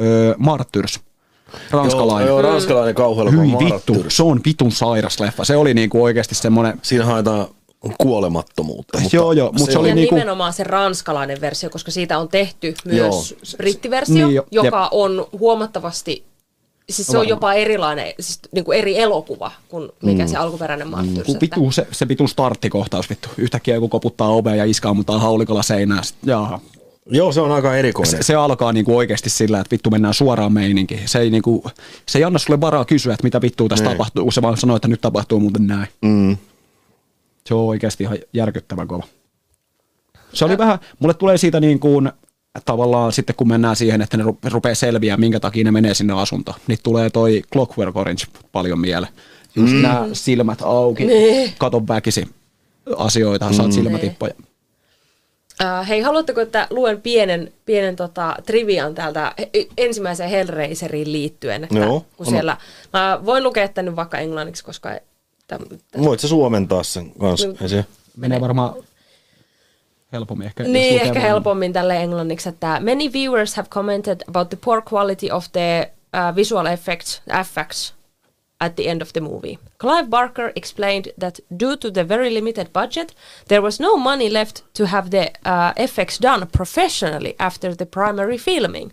Öö, 0.00 0.34
Martyrs, 0.38 1.00
ranskalainen. 1.70 2.28
Joo, 2.28 2.40
joo, 2.40 2.50
ranskalainen 2.50 2.94
kauhuelokuva 2.94 3.42
Hyi 3.42 3.52
vittu, 3.58 3.92
Martyrs. 3.94 4.16
se 4.16 4.22
on 4.22 4.40
vitun 4.44 4.72
sairas 4.72 5.20
leffa. 5.20 5.44
Se 5.44 5.56
oli 5.56 5.74
niinku 5.74 6.02
oikeasti 6.02 6.34
semmoinen, 6.34 6.78
Siinä 6.82 7.04
haetaan 7.04 7.46
kuolemattomuutta. 7.98 8.98
Mutta 9.00 9.16
Joo, 9.16 9.32
joo, 9.32 9.52
mut 9.58 9.70
se 9.70 9.78
oli 9.78 9.88
ja 9.88 9.94
niinku- 9.94 10.14
nimenomaan 10.14 10.52
se 10.52 10.64
ranskalainen 10.64 11.40
versio, 11.40 11.70
koska 11.70 11.90
siitä 11.90 12.18
on 12.18 12.28
tehty 12.28 12.74
myös 12.84 13.30
Joo. 13.30 13.56
brittiversio, 13.56 14.14
Niin 14.26 14.34
jo, 14.34 14.46
joka 14.50 14.88
on 14.92 15.26
huomattavasti, 15.38 16.24
siis 16.90 17.06
se 17.08 17.18
on 17.18 17.28
jopa 17.28 17.52
erilainen, 17.54 18.12
siis 18.20 18.38
niin 18.52 18.64
kuin 18.64 18.78
eri 18.78 18.98
elokuva 18.98 19.52
kuin 19.68 19.90
mikä 20.02 20.26
se 20.26 20.36
alkuperäinen 20.36 20.88
Martyrs. 20.88 21.26
kun 21.26 21.36
että- 21.36 21.56
vitu, 21.56 21.72
se, 21.72 21.86
se 21.92 22.08
vitun 22.08 22.28
starttikohtaus 22.28 23.10
vittu. 23.10 23.28
Yhtäkkiä 23.38 23.74
joku 23.74 23.88
koputtaa 23.88 24.28
ovea 24.28 24.54
ja 24.54 24.64
iskaa 24.64 24.94
mutta 24.94 25.18
haulikolla 25.18 25.62
seinään. 25.62 26.04
Sit, 26.04 26.16
jaha. 26.26 26.60
Joo, 27.06 27.32
se 27.32 27.40
on 27.40 27.52
aika 27.52 27.76
erikoinen. 27.76 28.10
Se, 28.10 28.22
se, 28.22 28.34
alkaa 28.34 28.72
niinku 28.72 28.96
oikeasti 28.96 29.30
sillä, 29.30 29.60
että 29.60 29.70
vittu 29.70 29.90
mennään 29.90 30.14
suoraan 30.14 30.52
meininkiin. 30.52 31.08
Se 31.08 31.18
ei, 31.18 31.30
niinku, 31.30 31.64
se 32.08 32.18
ei 32.18 32.24
anna 32.24 32.38
sulle 32.38 32.60
varaa 32.60 32.84
kysyä, 32.84 33.14
että 33.14 33.24
mitä 33.24 33.40
vittua 33.40 33.68
tässä 33.68 33.84
Niin. 33.84 33.92
tapahtuu, 33.92 34.22
kun 34.24 34.32
se 34.32 34.42
vaan 34.42 34.56
sanoo, 34.56 34.76
että 34.76 34.88
nyt 34.88 35.00
tapahtuu 35.00 35.40
muuten 35.40 35.66
näin. 35.66 35.88
Mm. 36.02 36.36
Se 37.46 37.54
on 37.54 37.60
oikeasti 37.66 38.04
ihan 38.04 38.18
järkyttävän 38.32 38.88
kova. 38.88 39.04
Se 40.34 40.44
oli 40.44 40.58
vähän, 40.58 40.78
mulle 40.98 41.14
tulee 41.14 41.38
siitä 41.38 41.60
niin 41.60 41.80
kuin, 41.80 42.12
tavallaan 42.64 43.12
sitten 43.12 43.36
kun 43.36 43.48
mennään 43.48 43.76
siihen, 43.76 44.02
että 44.02 44.16
ne 44.16 44.24
ru- 44.24 44.50
rupeaa 44.50 44.74
selviää, 44.74 45.16
minkä 45.16 45.40
takia 45.40 45.64
ne 45.64 45.70
menee 45.70 45.94
sinne 45.94 46.12
asuntoon, 46.20 46.58
niin 46.66 46.78
tulee 46.82 47.10
toi 47.10 47.42
Clockwork 47.52 47.96
Orange 47.96 48.24
paljon 48.52 48.80
mieleen. 48.80 49.12
Just 49.56 49.72
mm. 49.72 49.82
nämä 49.82 50.06
silmät 50.12 50.62
auki, 50.62 51.04
Niin. 51.04 51.52
katon 51.58 51.88
väkisi 51.88 52.28
asioita, 52.96 53.52
saat 53.52 53.72
silmätippoja. 53.72 54.34
Äh, 55.64 55.88
hei, 55.88 56.00
haluatteko, 56.00 56.40
että 56.40 56.66
luen 56.70 57.00
pienen, 57.02 57.52
pienen 57.66 57.96
tota, 57.96 58.34
trivian 58.46 58.94
täältä 58.94 59.34
he- 59.38 59.50
ensimmäiseen 59.78 60.30
Hellraiseriin 60.30 61.12
liittyen? 61.12 61.64
Että 61.64 61.78
Joo, 61.78 62.06
kun 62.16 62.26
anna. 62.26 62.36
siellä, 62.38 62.56
mä 62.92 63.20
voin 63.26 63.42
lukea 63.42 63.68
tänne 63.68 63.96
vaikka 63.96 64.18
englanniksi, 64.18 64.64
koska... 64.64 64.92
ei- 64.94 65.00
täm- 65.54 65.74
täm- 65.96 66.04
Voit 66.04 66.20
sä 66.20 66.28
suomentaa 66.28 66.82
sen 66.82 67.12
kanssa? 67.18 67.48
Ei 67.62 67.68
se. 67.68 67.84
Menee 68.16 68.40
varmaan 68.40 68.74
helpommin 70.12 70.46
ehkä. 70.46 70.62
Niin, 70.62 71.02
ehkä 71.02 71.20
helpommin 71.20 71.72
tälle 71.72 71.96
englanniksi, 71.96 72.48
että 72.48 72.80
many 72.80 73.12
viewers 73.12 73.56
have 73.56 73.68
commented 73.68 74.20
about 74.28 74.48
the 74.48 74.58
poor 74.64 74.82
quality 74.92 75.30
of 75.30 75.46
the 75.52 75.92
uh, 76.14 76.36
visual 76.36 76.66
effects, 76.66 77.22
effects 77.40 77.94
at 78.60 78.76
the 78.76 78.88
end 78.88 79.02
of 79.02 79.12
the 79.12 79.20
movie. 79.20 79.58
Clive 79.78 80.08
Barker 80.08 80.52
explained 80.54 81.12
that 81.20 81.40
due 81.60 81.76
to 81.76 81.90
the 81.90 82.08
very 82.08 82.30
limited 82.30 82.72
budget, 82.72 83.14
there 83.48 83.62
was 83.62 83.80
no 83.80 83.96
money 83.96 84.28
left 84.28 84.62
to 84.74 84.86
have 84.86 85.10
the 85.10 85.30
uh, 85.44 85.72
effects 85.76 86.18
done 86.18 86.46
professionally 86.46 87.34
after 87.38 87.74
the 87.74 87.86
primary 87.86 88.38
filming. 88.38 88.92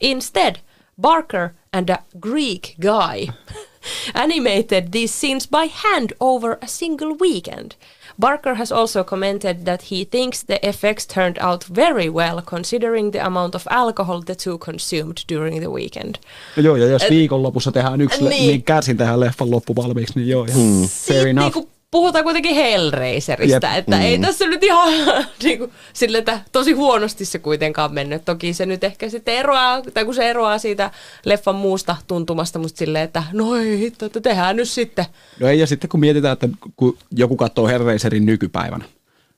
Instead, 0.00 0.58
Barker 0.98 1.54
and 1.72 1.90
a 1.90 2.02
Greek 2.20 2.76
guy 2.78 3.28
animated 4.14 4.92
these 4.92 5.14
scenes 5.14 5.46
by 5.46 5.66
hand 5.66 6.12
over 6.20 6.58
a 6.62 6.68
single 6.68 7.14
weekend. 7.14 7.76
Barker 8.20 8.54
has 8.54 8.72
also 8.72 9.04
commented 9.04 9.56
that 9.64 9.82
he 9.92 10.04
thinks 10.10 10.44
the 10.44 10.58
effects 10.62 11.06
turned 11.06 11.36
out 11.42 11.64
very 11.74 12.08
well 12.08 12.40
considering 12.50 13.12
the 13.12 13.20
amount 13.20 13.54
of 13.54 13.62
alcohol 13.70 14.20
the 14.20 14.34
two 14.34 14.58
consumed 14.58 15.16
during 15.34 15.58
the 15.58 15.68
weekend. 15.70 16.14
Joo, 16.56 16.76
ja 16.76 16.86
jos 16.86 17.02
viikonlopussa 17.10 17.72
tehdään 17.72 18.00
yksi, 18.00 18.18
niin, 18.20 18.28
Niin. 18.30 18.46
niin 18.46 18.62
kärsin 18.62 18.96
tehdään 18.96 19.20
leffan 19.20 19.50
loppu 19.50 19.76
valmiiksi, 19.76 20.12
niin 20.16 20.28
joo, 20.28 20.44
ihan 20.44 20.60
fair 20.60 20.88
Siitä 20.88 21.28
enough. 21.30 21.54
niinku 21.56 21.70
puhutaan 21.90 22.24
kuitenkin 22.24 22.54
Hellraiserista, 22.54 23.66
Jep. 23.66 23.78
että 23.78 24.02
ei 24.02 24.18
tässä 24.18 24.46
nyt 24.46 24.62
ihan 24.62 24.92
niinku, 25.42 25.72
sille, 25.92 26.18
että 26.18 26.40
tosi 26.52 26.72
huonosti 26.72 27.24
se 27.24 27.38
kuitenkaan 27.38 27.94
mennyt. 27.94 28.24
Toki 28.24 28.52
se 28.52 28.66
nyt 28.66 28.84
ehkä 28.84 29.08
sitten 29.08 29.34
eroaa, 29.34 29.82
tai 29.94 30.04
kun 30.04 30.14
se 30.14 30.30
eroaa 30.30 30.58
siitä 30.58 30.90
leffan 31.24 31.54
muusta 31.54 31.96
tuntumasta 32.06 32.58
musta 32.58 32.78
silleen, 32.78 33.04
että 33.04 33.22
no 33.32 33.56
ei 33.56 33.78
hitto, 33.78 34.06
että 34.06 34.20
tehdään 34.20 34.56
nyt 34.56 34.68
sitten. 34.68 35.04
No 35.40 35.48
ei, 35.48 35.60
ja 35.60 35.66
sitten 35.66 35.90
kun 35.90 36.00
mietitään, 36.00 36.32
että 36.32 36.48
kun 36.76 36.98
joku 37.10 37.36
katsoo 37.36 37.66
Hellraiserin 37.66 38.26
nykypäivänä, 38.26 38.84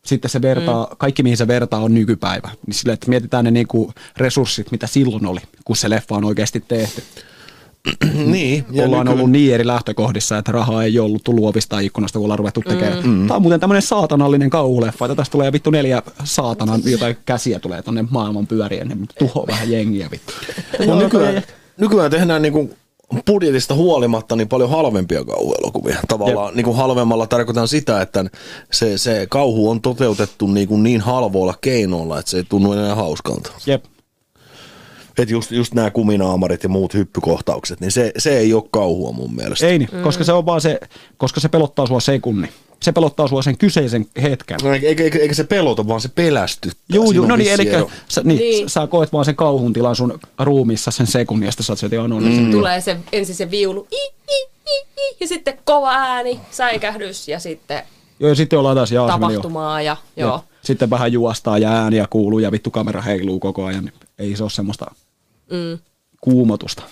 sitten 0.04 0.30
se 0.30 0.42
vertaa, 0.42 0.86
mm. 0.90 0.96
kaikki 0.98 1.22
mihin 1.22 1.36
se 1.36 1.46
vertaa 1.46 1.80
on 1.80 1.94
nykypäivä. 1.94 2.50
Niin 2.66 2.74
sille, 2.74 2.92
että 2.92 3.08
mietitään 3.08 3.44
ne 3.44 3.50
niinku 3.50 3.92
resurssit, 4.16 4.70
mitä 4.70 4.86
silloin 4.86 5.26
oli, 5.26 5.40
kun 5.64 5.76
se 5.76 5.90
leffa 5.90 6.14
on 6.14 6.24
oikeasti 6.24 6.64
tehty. 6.68 7.02
niin. 8.32 8.64
Ja 8.70 8.84
ollaan 8.84 9.06
nyky- 9.06 9.18
ollut 9.18 9.30
niin 9.30 9.54
eri 9.54 9.66
lähtökohdissa, 9.66 10.38
että 10.38 10.52
rahaa 10.52 10.84
ei 10.84 10.98
ollut 10.98 11.24
tullut 11.24 11.44
ovista 11.44 11.80
ikkunasta, 11.80 12.18
kun 12.18 12.24
ollaan 12.24 12.38
ruvettu 12.38 12.62
tekemään. 12.68 13.06
Mm. 13.06 13.26
Tämä 13.26 13.36
on 13.36 13.42
muuten 13.42 13.60
tämmöinen 13.60 13.82
saatanallinen 13.82 14.50
kauhuleffa, 14.50 15.06
että 15.06 15.14
tästä 15.14 15.32
tulee 15.32 15.52
vittu 15.52 15.70
neljä 15.70 16.02
saatanan, 16.24 16.80
jotain 16.84 17.16
käsiä 17.26 17.58
tulee 17.58 17.82
tonne 17.82 18.04
maailman 18.10 18.46
pyörien, 18.46 18.88
niin 18.88 19.08
tuhoaa 19.18 19.46
vähän 19.46 19.70
jengiä 19.70 20.08
vittu. 20.10 20.32
Mut 20.86 20.98
nykyään, 20.98 21.42
nykyään 21.76 22.10
tehdään 22.10 22.42
niinku 22.42 22.70
budjetista 23.26 23.74
huolimatta 23.74 24.36
niin 24.36 24.48
paljon 24.48 24.70
halvempia 24.70 25.24
kauhuelokuvia. 25.24 25.98
Tavallaan 26.08 26.56
niin 26.56 26.64
kuin 26.64 26.76
halvemmalla 26.76 27.26
tarkoitan 27.26 27.68
sitä, 27.68 28.02
että 28.02 28.24
se, 28.72 28.98
se 28.98 29.26
kauhu 29.30 29.70
on 29.70 29.80
toteutettu 29.80 30.46
niin, 30.46 30.68
kuin 30.68 30.82
niin 30.82 31.00
halvoilla 31.00 31.54
keinoilla, 31.60 32.18
että 32.18 32.30
se 32.30 32.36
ei 32.36 32.44
tunnu 32.48 32.72
enää 32.72 32.94
hauskalta. 32.94 33.50
Jep. 33.66 33.84
Et 35.18 35.30
just, 35.30 35.50
just 35.50 35.74
nämä 35.74 35.90
kuminaamarit 35.90 36.62
ja 36.62 36.68
muut 36.68 36.94
hyppykohtaukset, 36.94 37.80
niin 37.80 37.92
se, 37.92 38.12
se 38.18 38.38
ei 38.38 38.54
ole 38.54 38.62
kauhua 38.70 39.12
mun 39.12 39.34
mielestä. 39.34 39.66
Ei 39.66 39.78
niin, 39.78 39.88
koska 40.02 40.24
se 40.24 40.32
on 40.32 40.46
vaan 40.46 40.60
se, 40.60 40.80
koska 41.16 41.40
se 41.40 41.48
pelottaa 41.48 41.86
sua 41.86 42.00
sekunnin. 42.00 42.50
Se 42.82 42.92
pelottaa 42.92 43.28
sua 43.28 43.42
sen 43.42 43.58
kyseisen 43.58 44.06
hetken. 44.22 44.58
No, 44.62 44.72
eikä, 44.72 44.86
eikä, 45.04 45.18
eikä 45.18 45.34
se 45.34 45.44
pelota, 45.44 45.88
vaan 45.88 46.00
se 46.00 46.08
pelästyttää. 46.08 46.82
Juu, 46.92 47.08
on 47.22 47.28
no 47.28 47.36
niin, 47.36 47.52
eli 47.52 47.70
sä, 48.08 48.20
niin, 48.24 48.38
Niin. 48.38 48.70
sä 48.70 48.86
koet 48.86 49.12
vaan 49.12 49.24
sen 49.24 49.36
kauhun 49.36 49.72
tilan 49.72 49.96
sun 49.96 50.18
ruumissa 50.38 50.90
sen 50.90 51.06
sekunnin, 51.06 51.46
ja 51.46 51.52
sitten 51.52 51.64
sä 51.64 51.72
oot 51.72 51.78
sieltä. 51.78 51.96
Mm. 52.20 52.50
Tulee 52.50 52.80
se, 52.80 52.96
ensin 53.12 53.34
se 53.34 53.50
viulu, 53.50 53.86
i, 53.92 53.96
i, 54.30 54.48
i, 54.66 54.80
i, 55.00 55.16
ja 55.20 55.28
sitten 55.28 55.58
kova 55.64 55.90
ääni, 55.92 56.40
säikähdys 56.50 57.28
ja 57.28 57.38
sitten 57.38 57.82
Joo, 58.20 58.28
ja 58.28 58.34
sitten 58.34 58.58
ollaan 58.58 58.76
taas, 58.76 58.92
jaa, 58.92 59.06
se 59.12 59.18
meni 59.18 59.22
jo. 59.22 59.28
tapahtumaa 59.40 59.82
ja 59.82 59.96
joo. 60.16 60.30
Ja 60.30 60.42
Sitten 60.62 60.90
vähän 60.90 61.12
juostaa 61.12 61.58
ja 61.58 61.70
ääniä 61.72 62.06
kuuluu 62.10 62.38
ja 62.38 62.52
vittu 62.52 62.70
kamera 62.70 63.02
heiluu 63.02 63.40
koko 63.40 63.64
ajan. 63.64 63.84
niin 63.84 63.94
Ei 64.18 64.36
se 64.36 64.42
ole 64.42 64.50
semmoista 64.50 64.90
Mm. 65.50 65.78
kuumotusta. 66.20 66.82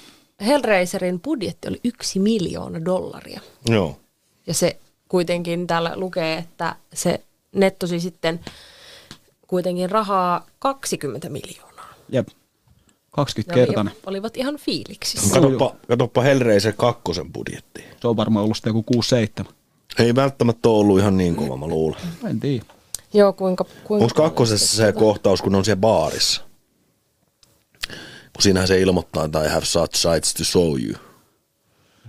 Hellraiserin 0.47 1.21
budjetti 1.21 1.69
oli 1.69 1.81
yksi 1.85 2.19
miljoona 2.19 2.85
dollaria. 2.85 3.41
Joo. 3.69 4.01
Ja 4.47 4.55
se 4.55 4.79
kuitenkin 5.09 5.67
täällä 5.67 5.93
lukee, 5.95 6.39
että 6.39 6.77
se 6.95 7.21
nettosi 7.53 8.01
sitten 8.01 8.41
kuitenkin 9.47 9.91
rahaa 9.91 10.47
20 10.59 11.29
miljoonaa. 11.29 11.95
Jep. 12.09 12.29
Ne 13.17 13.23
20-kertainen. 13.23 13.95
oli, 13.95 14.03
olivat 14.07 14.37
ihan 14.37 14.57
fiiliksissä. 14.57 15.35
Katoppa, 15.35 15.75
katoppa 15.89 16.23
Hellraiser 16.23 16.73
kakkosen 16.77 17.33
budjetti. 17.33 17.85
Se 18.01 18.09
on 18.09 18.17
varmaan 18.17 18.45
ollut 18.45 18.57
sitten 18.57 18.75
joku 18.77 19.03
6-7. 19.43 19.53
Ei 19.99 20.15
välttämättä 20.15 20.69
ole 20.69 20.79
ollut 20.79 20.99
ihan 20.99 21.17
niin 21.17 21.37
kova, 21.37 21.57
mä 21.57 21.67
luulen. 21.67 22.01
En 22.31 22.41
tiedä. 22.41 22.65
Joo, 23.15 23.33
kuinka... 23.33 23.65
kuinka 23.85 24.05
Onko 24.05 24.15
kakkosessa 24.15 24.77
se 24.77 24.93
kohtaus, 24.93 25.43
kun 25.43 25.55
on 25.55 25.65
siellä 25.65 25.81
baarissa? 25.81 26.46
Kun 28.37 28.43
siinähän 28.43 28.69
se 28.69 28.81
ilmoittaa, 28.81 29.25
että 29.25 29.45
I 29.45 29.49
have 29.49 29.65
such 29.65 29.95
sights 29.97 30.35
to 30.35 30.45
show 30.45 30.81
you. 30.81 30.95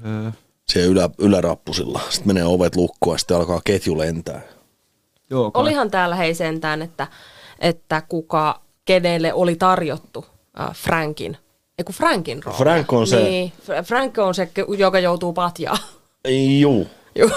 Öö, 0.06 0.32
Siellä 0.70 0.92
ylä, 0.92 1.10
ylärappusilla. 1.18 2.02
Sitten 2.10 2.28
menee 2.28 2.44
ovet 2.44 2.76
lukkoon 2.76 3.14
ja 3.14 3.18
sitten 3.18 3.38
alkaa 3.38 3.62
ketju 3.64 3.98
lentää. 3.98 4.42
joo, 5.30 5.52
kai. 5.52 5.62
Olihan 5.62 5.92
täällä 5.92 6.16
hei 6.16 6.34
sentään, 6.36 6.82
että, 6.82 7.08
että 7.60 8.02
kuka, 8.10 8.62
kenelle 8.86 9.34
oli 9.34 9.56
tarjottu 9.56 10.26
äh, 10.60 10.76
Frankin, 10.76 11.38
ei 11.78 11.84
kun 11.84 11.96
Frankin 11.96 12.44
rooli. 12.44 12.58
Frank 12.58 12.94
on 12.94 13.08
se- 13.08 13.24
Niin, 13.24 13.54
Fra- 13.66 13.84
Frank 13.84 14.18
on 14.18 14.36
se, 14.36 14.50
joka 14.78 15.00
joutuu 15.00 15.34
patjaan. 15.34 15.78
Juu. 16.60 16.88
Joo. 17.16 17.30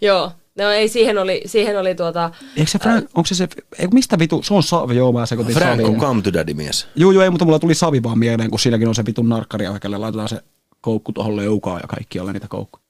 Joo. 0.00 0.32
No 0.58 0.70
ei, 0.70 0.88
siihen 0.88 1.18
oli, 1.18 1.42
siihen 1.46 1.78
oli 1.78 1.94
tuota... 1.94 2.30
Eikö 2.56 2.70
se 2.70 2.78
Frank, 2.78 3.04
onko 3.14 3.26
se 3.26 3.34
se, 3.34 3.48
ei, 3.78 3.88
mistä 3.88 4.18
vitu, 4.18 4.42
se 4.42 4.54
on 4.54 4.62
Savi, 4.62 4.96
joo 4.96 5.12
mä 5.12 5.26
sekoitin 5.26 5.54
Frank 5.54 5.80
on 5.84 6.00
come 6.00 6.22
to 6.22 6.32
daddy 6.32 6.54
mies. 6.54 6.86
Joo, 6.96 7.12
joo, 7.12 7.22
ei, 7.22 7.30
mutta 7.30 7.44
mulla 7.44 7.58
tuli 7.58 7.74
Savi 7.74 8.02
vaan 8.02 8.18
mieleen, 8.18 8.50
kun 8.50 8.58
siinäkin 8.58 8.88
on 8.88 8.94
se 8.94 9.06
vitun 9.06 9.28
narkkari, 9.28 9.64
kelle 9.80 9.98
laitetaan 9.98 10.28
se 10.28 10.40
koukku 10.80 11.12
tuohon 11.12 11.36
leukaan 11.36 11.80
ja 11.82 11.88
kaikki 11.88 12.18
alle 12.18 12.32
niitä 12.32 12.48
koukkuja. 12.48 12.84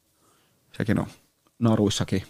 Sekin 0.76 0.98
on 0.98 1.06
naruissakin. 1.58 2.22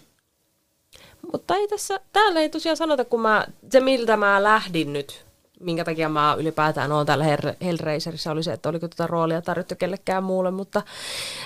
Mutta 1.31 1.55
ei 1.55 1.67
tässä, 1.67 1.99
täällä 2.13 2.39
ei 2.39 2.49
tosiaan 2.49 2.77
sanota, 2.77 3.05
kun 3.05 3.21
mä, 3.21 3.45
se 3.71 3.79
miltä 3.79 4.17
mä 4.17 4.43
lähdin 4.43 4.93
nyt, 4.93 5.25
minkä 5.59 5.83
takia 5.85 6.09
mä 6.09 6.35
ylipäätään 6.39 6.91
oon 6.91 7.05
täällä 7.05 7.25
Hell- 7.25 7.65
Hellraiserissa, 7.65 8.31
oli 8.31 8.43
se, 8.43 8.53
että 8.53 8.69
oliko 8.69 8.87
tuota 8.87 9.07
roolia 9.07 9.41
tarjottu 9.41 9.75
kellekään 9.75 10.23
muulle, 10.23 10.51
mutta 10.51 10.81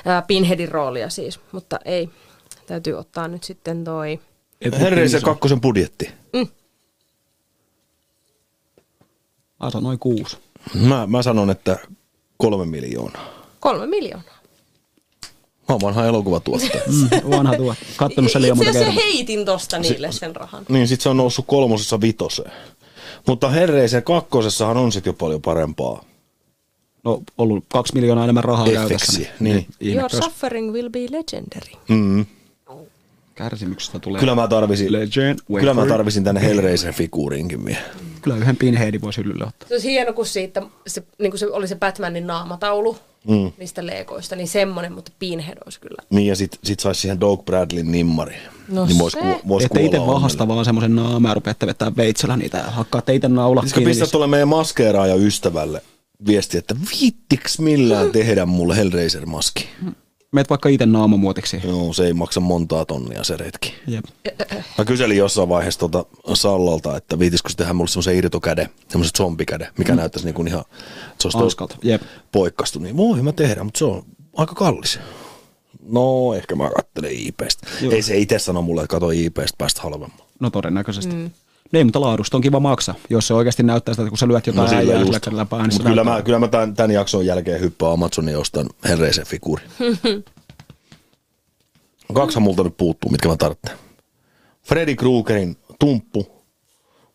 ää, 0.06 0.22
Pinheadin 0.22 0.70
roolia 0.72 1.10
siis, 1.10 1.40
mutta 1.52 1.80
ei. 1.86 2.10
Täytyy 2.70 2.94
ottaa 2.94 3.28
nyt 3.28 3.44
sitten 3.44 3.84
toi, 3.84 4.20
Hellraiser 4.80 5.22
kakkosen 5.22 5.62
budjetti. 5.62 6.10
Mä 9.64 9.70
sanoin 9.70 10.00
kuusi. 10.00 10.38
Mä, 10.74 11.08
mä 11.08 11.24
sanon, 11.24 11.50
että 11.50 11.78
kolme 12.38 12.66
miljoonaa. 12.66 13.28
kolme 13.60 13.88
miljoonaa. 13.88 14.40
Mä 15.70 15.74
oon 15.76 15.82
vanha 15.82 16.06
elokuvatuottaja. 16.06 16.84
Mm, 16.88 17.30
vanha 17.32 17.56
tuo. 17.58 17.76
Kattonut 17.98 18.32
sen 18.32 18.42
liian 18.42 18.58
Itse 18.58 18.66
monta 18.72 18.80
kertaa. 18.80 19.04
heitin 19.06 19.46
tosta 19.46 19.80
niille 19.80 20.12
sen 20.12 20.36
rahan. 20.36 20.66
niin 20.70 20.88
sit 20.88 21.02
se 21.02 21.10
on 21.10 21.18
noussut 21.18 21.46
kolmosessa 21.48 22.02
vitoseen. 22.02 22.52
Mutta 23.28 23.50
Hellraiser 23.50 24.02
kakkosessahan 24.02 24.78
on 24.78 24.92
sit 24.92 25.06
jo 25.06 25.14
paljon 25.14 25.42
parempaa. 25.42 26.04
No, 27.04 27.22
ollut 27.38 27.66
kaksi 27.74 27.94
miljoonaa 27.94 28.24
enemmän 28.24 28.44
rahaa 28.44 28.68
Effeksi, 28.68 28.88
käytössä. 29.18 29.34
niin. 29.40 29.66
ihme, 29.80 30.00
Your 30.02 30.10
suffering 30.10 30.72
will 30.74 30.90
be 30.90 31.00
legendary. 31.00 31.72
Mm. 31.88 32.26
Kärsimyksestä 33.40 34.00
tulee. 34.00 34.20
Kyllä 34.20 34.36
mä 34.36 34.48
tarvisin, 34.48 34.92
Legend, 34.92 35.40
kyllä 35.60 35.74
mä 35.74 35.86
tarvisin 35.86 36.24
tänne 36.24 36.42
Hellraiser-figuurinkin 36.42 37.66
vielä. 37.66 37.80
Kyllä 38.22 38.38
yhden 38.38 38.58
pinheadin 38.58 39.02
voisi 39.02 39.22
hyllylle 39.22 39.44
ottaa. 39.44 39.68
Se 39.68 39.74
olisi 39.74 39.92
hieno, 39.92 40.14
kun 40.14 40.26
siitä 40.26 40.62
se, 40.88 41.04
niin 41.20 41.32
kuin 41.32 41.40
se 41.40 41.48
oli 41.48 41.68
se 41.68 41.76
Batmanin 41.76 42.28
naamataulu 42.28 42.98
mm. 43.28 43.52
niistä 43.58 43.86
leekoista, 43.86 44.36
niin 44.36 44.48
semmoinen, 44.48 44.94
mutta 44.94 45.12
Pinhead 45.20 45.58
olisi 45.66 45.80
kyllä. 45.80 46.04
Niin 46.10 46.28
ja 46.28 46.36
sit, 46.36 46.60
sit 46.64 46.80
sais 46.80 47.02
siihen 47.02 47.20
Doug 47.20 47.46
Bradleyn 47.46 47.92
nimmari. 47.92 48.36
No 48.68 48.86
niin 48.86 48.98
vois, 48.98 49.14
se. 49.14 49.20
ku, 49.20 49.48
vois 49.48 49.66
Että 49.66 49.80
itse 49.80 50.00
vahasta 50.00 50.48
vaan 50.48 50.66
semmoisen 50.66 50.96
naamaa 50.96 51.34
rupeatte 51.34 51.68
vetää 51.68 51.92
veitsellä 51.98 52.38
niitä 52.38 52.58
ja 52.58 52.64
hakkaatte 52.64 53.16
itse 53.16 53.28
naulaa 53.28 53.64
Pitäisikö 53.64 53.90
pistää 53.90 54.08
tuolle 54.08 54.28
meidän 54.28 54.48
maskeeraaja 54.48 55.16
ystävälle 55.16 55.82
viesti, 56.28 56.58
että 56.58 56.76
viittiks 57.02 57.60
millään 57.60 58.12
tehdä 58.12 58.46
mulle 58.46 58.76
Hellraiser-maski? 58.76 59.68
Meet 60.32 60.50
vaikka 60.50 60.70
itse 60.70 60.86
naamamuotiksi. 60.86 61.62
Joo, 61.64 61.94
se 61.94 62.06
ei 62.06 62.14
maksa 62.14 62.40
montaa 62.40 62.86
tonnia 62.86 63.24
se 63.24 63.38
retki. 63.38 63.74
Jep. 63.88 64.06
Mä 64.78 64.86
kyselin 64.86 65.18
jossain 65.18 65.50
vaiheessa 65.50 65.80
tota 65.80 66.06
Sallalta, 66.34 66.98
että 66.98 67.20
viitisikö 67.20 67.50
se 67.50 67.58
tehdä 67.58 67.74
mulle 67.74 67.90
semmoisen 67.90 68.16
irtokäde, 68.16 68.70
semmoisen 68.90 69.16
zombikäde, 69.18 69.70
mikä 69.78 69.92
mm. 69.94 69.98
näyttäisi 69.98 70.26
niin 70.26 70.36
kuin 70.36 70.48
ihan, 70.48 70.64
että 71.12 71.30
se 71.30 71.38
olisi 71.38 71.58
jep. 71.84 72.02
poikkastu. 72.32 72.80
Niin 72.80 72.98
voi 72.98 73.22
mä 73.22 73.32
tehdä, 73.32 73.64
mutta 73.64 73.78
se 73.78 73.86
on 73.86 74.06
aika 74.38 74.56
kallis. 74.56 75.00
No, 75.84 76.34
ehkä 76.34 76.56
mä 76.56 76.70
kattelen 76.76 77.12
IPstä. 77.12 77.68
Joo. 77.82 77.92
Ei 77.94 78.02
se 78.02 78.18
itse 78.18 78.40
sano 78.40 78.62
mulle, 78.62 78.82
että 78.82 78.92
kato 78.92 79.12
IPstä 79.12 79.56
päästä 79.58 79.82
halvemmalla. 79.82 80.26
No 80.40 80.50
todennäköisesti. 80.50 81.16
Mm. 81.16 81.32
Niin, 81.72 81.88
mutta 81.88 82.02
laadusta 82.02 82.38
on 82.38 82.42
kiva 82.42 82.60
maksaa, 82.60 82.96
jos 83.10 83.28
se 83.28 83.34
oikeasti 83.34 83.64
näyttää 83.64 83.94
sitä, 83.94 84.04
että 84.04 84.10
kun 84.10 84.18
sä 84.18 84.28
lyöt 84.28 84.48
jotain 84.48 84.72
no, 84.72 84.78
äijää 84.78 84.96
just. 84.96 85.06
sillä 85.06 85.20
kädellä 85.20 85.46
päähän, 85.46 85.70
niin 85.70 85.84
kyllä, 85.84 86.04
mä, 86.04 86.22
kyllä 86.22 86.40
mä 86.40 86.48
tämän, 86.48 86.74
tämän 86.74 86.92
jakson 86.92 87.26
jälkeen 87.26 87.62
hyppään 87.62 87.92
Amazonin 87.92 88.32
ja 88.32 88.40
ostan 88.40 88.70
Hellraiser 88.90 89.26
figuuri. 89.26 89.64
Kaksi 92.14 92.40
multa 92.40 92.64
nyt 92.64 92.78
puuttuu, 92.78 93.12
mitkä 93.12 93.28
mä 93.28 93.36
tarvitsen. 93.38 93.78
Freddy 94.64 94.96
Kruegerin 94.96 95.58
tumppu 95.80 96.28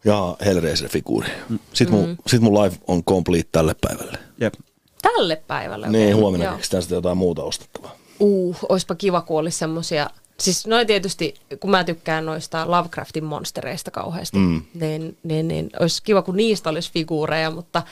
ja 0.04 0.36
Hellraiser 0.44 0.88
figuuri. 0.88 1.28
Sitten 1.72 1.98
mun, 1.98 2.16
sit 2.26 2.40
mun 2.40 2.62
life 2.62 2.76
on 2.86 3.04
complete 3.04 3.48
tälle 3.52 3.74
päivälle. 3.80 4.18
Jep. 4.40 4.54
Tälle 5.02 5.36
päivälle. 5.46 5.88
Niin, 5.88 6.16
huomenna 6.16 6.52
keksitään 6.52 6.82
sitten 6.82 6.96
jotain 6.96 7.18
muuta 7.18 7.42
ostettavaa. 7.42 7.96
Uh, 8.20 8.56
oispa 8.68 8.94
kiva, 8.94 9.20
kun 9.20 9.38
olisi 9.38 9.58
semmosia, 9.58 10.10
siis 10.38 10.66
noin 10.66 10.86
tietysti, 10.86 11.34
kun 11.60 11.70
mä 11.70 11.84
tykkään 11.84 12.26
noista 12.26 12.70
Lovecraftin 12.70 13.24
monstereista 13.24 13.90
kauheasti, 13.90 14.38
mm. 14.38 14.62
niin, 14.74 15.16
niin, 15.22 15.48
niin 15.48 15.70
olisi 15.80 16.02
kiva, 16.02 16.22
kun 16.22 16.36
niistä 16.36 16.70
olisi 16.70 16.92
figuureja, 16.92 17.50
mutta 17.50 17.82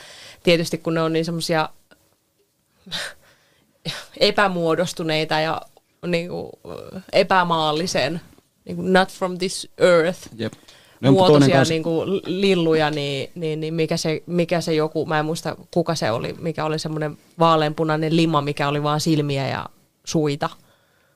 tietysti 0.43 0.77
kun 0.77 0.93
ne 0.93 1.01
on 1.01 1.13
niin 1.13 1.25
semmosia 1.25 1.69
epämuodostuneita 4.19 5.39
ja 5.39 5.61
niin 6.07 6.29
kuin, 6.29 6.51
epämaallisen, 7.13 8.21
niin 8.65 8.75
kuin 8.75 8.93
not 8.93 9.09
from 9.09 9.37
this 9.37 9.69
earth, 9.77 10.29
Jep. 10.37 10.53
No, 11.01 11.11
muotoisia 11.11 11.63
niin 11.63 11.83
kuin 11.83 12.21
lilluja, 12.25 12.91
niin, 12.91 13.31
niin, 13.35 13.59
niin 13.59 13.73
mikä, 13.73 13.97
se, 13.97 14.23
mikä 14.25 14.61
se 14.61 14.73
joku, 14.73 15.05
mä 15.05 15.19
en 15.19 15.25
muista 15.25 15.55
kuka 15.73 15.95
se 15.95 16.11
oli, 16.11 16.35
mikä 16.39 16.65
oli 16.65 16.79
semmoinen 16.79 17.17
vaaleanpunainen 17.39 18.15
lima, 18.15 18.41
mikä 18.41 18.67
oli 18.67 18.83
vaan 18.83 18.99
silmiä 18.99 19.47
ja 19.47 19.65
suita 20.05 20.49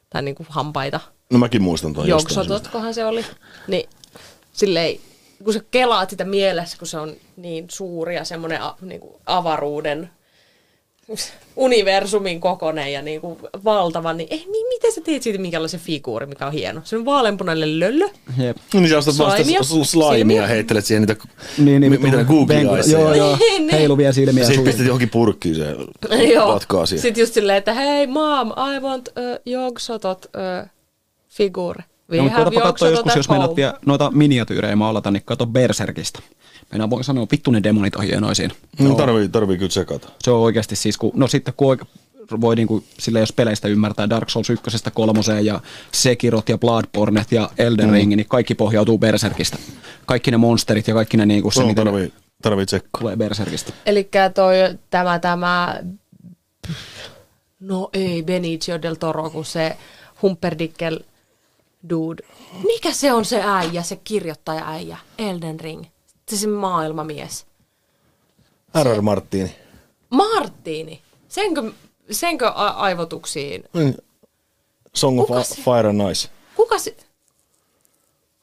tai 0.09 0.21
niin 0.21 0.35
kuin 0.35 0.47
hampaita. 0.49 0.99
No 1.29 1.39
mäkin 1.39 1.61
muistan 1.61 1.93
syystä. 1.95 2.09
Joksototkohan 2.09 2.93
se 2.93 3.05
oli. 3.05 3.25
Niin 3.67 3.89
silleen, 4.53 4.95
kun 5.43 5.53
sä 5.53 5.59
kelaat 5.71 6.09
sitä 6.09 6.25
mielessä, 6.25 6.77
kun 6.77 6.87
se 6.87 6.97
on 6.97 7.13
niin 7.37 7.65
suuri 7.69 8.15
ja 8.15 8.23
semmoinen 8.23 8.61
a, 8.61 8.75
niin 8.81 8.99
kuin 9.01 9.13
avaruuden 9.25 10.09
universumin 11.55 12.41
kokonen 12.41 12.93
ja 12.93 13.01
niin 13.01 13.21
kuin 13.21 13.39
valtava, 13.63 14.13
niin 14.13 14.27
ei, 14.31 14.45
mi- 14.51 14.67
miten 14.69 14.93
sä 14.93 15.01
teet 15.01 15.23
siitä 15.23 15.39
minkälaisen 15.39 15.79
figuuri, 15.79 16.25
mikä 16.25 16.45
on 16.47 16.53
hieno? 16.53 16.81
Se 16.83 16.95
on 16.97 17.05
vaaleanpunainen 17.05 17.79
löllö. 17.79 18.05
Jep. 18.37 18.57
Niin 18.73 18.89
sä 18.89 18.97
ostat 18.97 19.17
vasta 19.17 19.83
Slaimia. 19.83 20.41
ja 20.41 20.47
heittelet 20.47 20.85
siihen 20.85 21.01
niitä, 21.07 21.15
Niin, 21.57 21.81
niin, 21.81 21.91
mi- 21.91 21.97
mitä 21.97 22.17
ne 22.17 22.23
google 22.23 22.55
eyes. 22.75 22.91
Joo, 22.91 23.13
joo. 23.13 23.35
Niin, 23.37 23.67
niin. 23.67 23.77
Heiluvia 23.77 24.13
silmiä. 24.13 24.45
Sitten 24.45 24.63
pistät 24.63 24.85
johonkin 24.85 25.09
purkkiin 25.09 25.55
se 25.55 25.75
patkaa 26.53 26.85
siihen. 26.85 27.01
Sitten 27.01 27.21
just 27.21 27.33
silleen, 27.33 27.57
että 27.57 27.73
hei 27.73 28.07
mom, 28.07 28.47
I 28.51 28.79
want 28.79 29.07
uh, 29.07 29.13
jogsotot 29.45 30.25
uh, 30.25 30.69
figure. 31.29 31.83
We 32.11 32.17
No, 32.17 32.23
mutta 32.23 32.39
katsoa 32.39 32.61
jogsotot 32.63 32.91
joskus, 32.91 33.11
at 33.11 33.17
jos 33.17 33.29
meinaat 33.29 33.51
noita 33.85 34.11
miniatyyrejä 34.11 34.75
maalata, 34.75 35.11
niin 35.11 35.23
kato 35.25 35.45
Berserkistä. 35.45 36.19
Meidän 36.71 36.89
voi 36.89 37.03
sanoa, 37.03 37.27
vittu 37.31 37.51
ne 37.51 37.63
demonit 37.63 37.95
on 37.95 38.03
hienoja 38.03 38.35
siinä. 38.35 38.53
No, 38.79 38.85
Joo. 38.87 38.95
tarvii, 38.97 39.29
tarvii 39.29 39.57
kyllä 39.57 39.69
tsekata. 39.69 40.09
Se 40.23 40.31
on 40.31 40.39
oikeasti 40.39 40.75
siis, 40.75 40.97
kun, 40.97 41.11
no 41.15 41.27
sitten 41.27 41.53
kun 41.57 41.77
oike- 41.77 41.85
voi 42.41 42.55
niinku, 42.55 42.83
sillä 42.99 43.19
jos 43.19 43.33
peleistä 43.33 43.67
ymmärtää 43.67 44.09
Dark 44.09 44.29
Souls 44.29 44.49
1 44.49 44.63
kolmoseen 44.93 45.45
ja 45.45 45.59
Sekirot 45.93 46.49
ja 46.49 46.57
Bloodbornet 46.57 47.31
ja 47.31 47.49
Elden 47.57 47.91
Ring, 47.91 48.15
niin 48.15 48.25
kaikki 48.29 48.55
pohjautuu 48.55 48.97
Berserkistä. 48.97 49.57
Kaikki 50.05 50.31
ne 50.31 50.37
monsterit 50.37 50.87
ja 50.87 50.93
kaikki 50.93 51.17
ne 51.17 51.25
niinku 51.25 51.51
se, 51.51 51.61
No, 51.61 51.67
mitä 51.67 51.83
tarvii, 51.83 52.13
tarvii 52.41 52.65
tsekkaa. 52.65 52.99
tulee 52.99 53.15
Berserkistä. 53.15 53.73
Eli 53.85 54.09
toi, 54.33 54.55
tämä, 54.89 55.19
tämä, 55.19 55.79
no 57.59 57.89
ei, 57.93 58.23
Benicio 58.23 58.81
del 58.81 58.95
Toro, 58.95 59.29
kun 59.29 59.45
se 59.45 59.77
Humperdickel 60.21 60.99
dude. 61.89 62.23
Mikä 62.63 62.91
se 62.91 63.13
on 63.13 63.25
se 63.25 63.41
äijä, 63.45 63.83
se 63.83 63.95
kirjoittaja 63.95 64.67
äijä, 64.69 64.97
Elden 65.17 65.59
Ring? 65.59 65.83
Se 66.29 66.37
se 66.37 66.47
maailmamies. 66.47 67.45
R.R. 68.83 69.01
Martini. 69.01 69.55
Marttiini. 70.09 71.01
Senkö, 71.27 71.71
senkö 72.11 72.47
a- 72.47 72.67
aivotuksiin? 72.67 73.63
Niin. 73.73 73.97
Song 74.95 75.19
of 75.19 75.27
Kuka 75.27 75.39
A- 75.39 75.43
se- 75.43 75.55
Fire 75.55 75.89
and 75.89 76.11
Ice. 76.11 76.29
Kuka 76.55 76.79
se... 76.79 76.95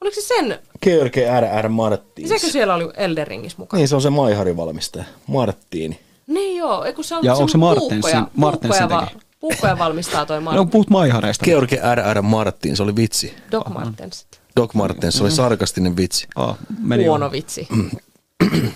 Oliko 0.00 0.14
se 0.14 0.20
sen? 0.22 0.58
George 0.82 1.40
R.R. 1.40 1.68
Martins. 1.68 2.28
Sekö 2.28 2.46
siellä 2.52 2.74
oli 2.74 2.88
Elden 2.96 3.26
Ringissä 3.26 3.58
mukana? 3.58 3.78
Niin, 3.78 3.88
se 3.88 3.94
on 3.94 4.02
se 4.02 4.10
Maiharin 4.10 4.56
valmistaja. 4.56 5.04
Martini. 5.26 6.00
Niin 6.26 6.56
joo, 6.56 6.84
eikö 6.84 7.02
se 7.02 7.14
on 7.14 7.24
Ja 7.24 7.34
onko 7.34 7.48
se 7.48 7.58
Martensin- 7.58 7.90
puukkoja, 7.90 8.26
Martensin 8.34 8.88
puukkoja, 8.88 9.08
puukkoja 9.44 9.78
valmistaa 9.78 10.26
toi 10.26 10.36
No 10.36 10.42
Martin. 10.42 10.70
puhut 10.70 10.90
maihareista. 10.90 11.44
George 11.44 11.80
R.R. 11.94 12.22
Martin, 12.22 12.76
se 12.76 12.82
oli 12.82 12.96
vitsi. 12.96 13.34
Doc 13.52 13.68
Martens. 13.68 14.26
Doc 14.56 14.74
Martens, 14.74 15.14
se 15.14 15.22
oli 15.22 15.30
sarkastinen 15.30 15.96
vitsi. 15.96 16.26
Ah, 16.36 16.56
meni 16.78 17.04
Huono 17.06 17.26
jo. 17.26 17.32
vitsi. 17.32 17.68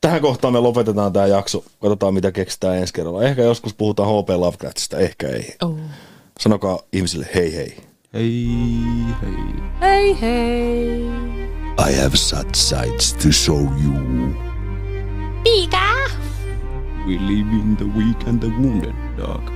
Tähän 0.00 0.20
kohtaan 0.20 0.52
me 0.52 0.60
lopetetaan 0.60 1.12
tämä 1.12 1.26
jakso. 1.26 1.64
Katsotaan, 1.80 2.14
mitä 2.14 2.32
keksitään 2.32 2.76
ensi 2.76 2.92
kerralla. 2.94 3.22
Ehkä 3.22 3.42
joskus 3.42 3.74
puhutaan 3.74 4.08
H.P. 4.08 4.28
Lovecraftista, 4.30 4.98
ehkä 4.98 5.28
ei. 5.28 5.54
Oh. 5.62 5.76
Sanokaa 6.40 6.78
ihmisille 6.92 7.28
hei 7.34 7.56
hei. 7.56 7.76
Hei, 8.14 8.46
hei. 9.22 9.34
Hei 9.80 10.20
hei. 10.20 11.00
I 11.90 11.96
have 12.02 12.16
such 12.16 12.54
sights 12.54 13.12
to 13.12 13.32
show 13.32 13.60
you. 13.60 14.34
Piika! 15.44 15.88
We 17.06 17.14
live 17.14 17.50
in 17.52 17.76
the 17.76 17.84
weak 17.84 18.28
and 18.28 18.40
the 18.40 18.48
wounded, 18.48 18.94
dog. 19.16 19.50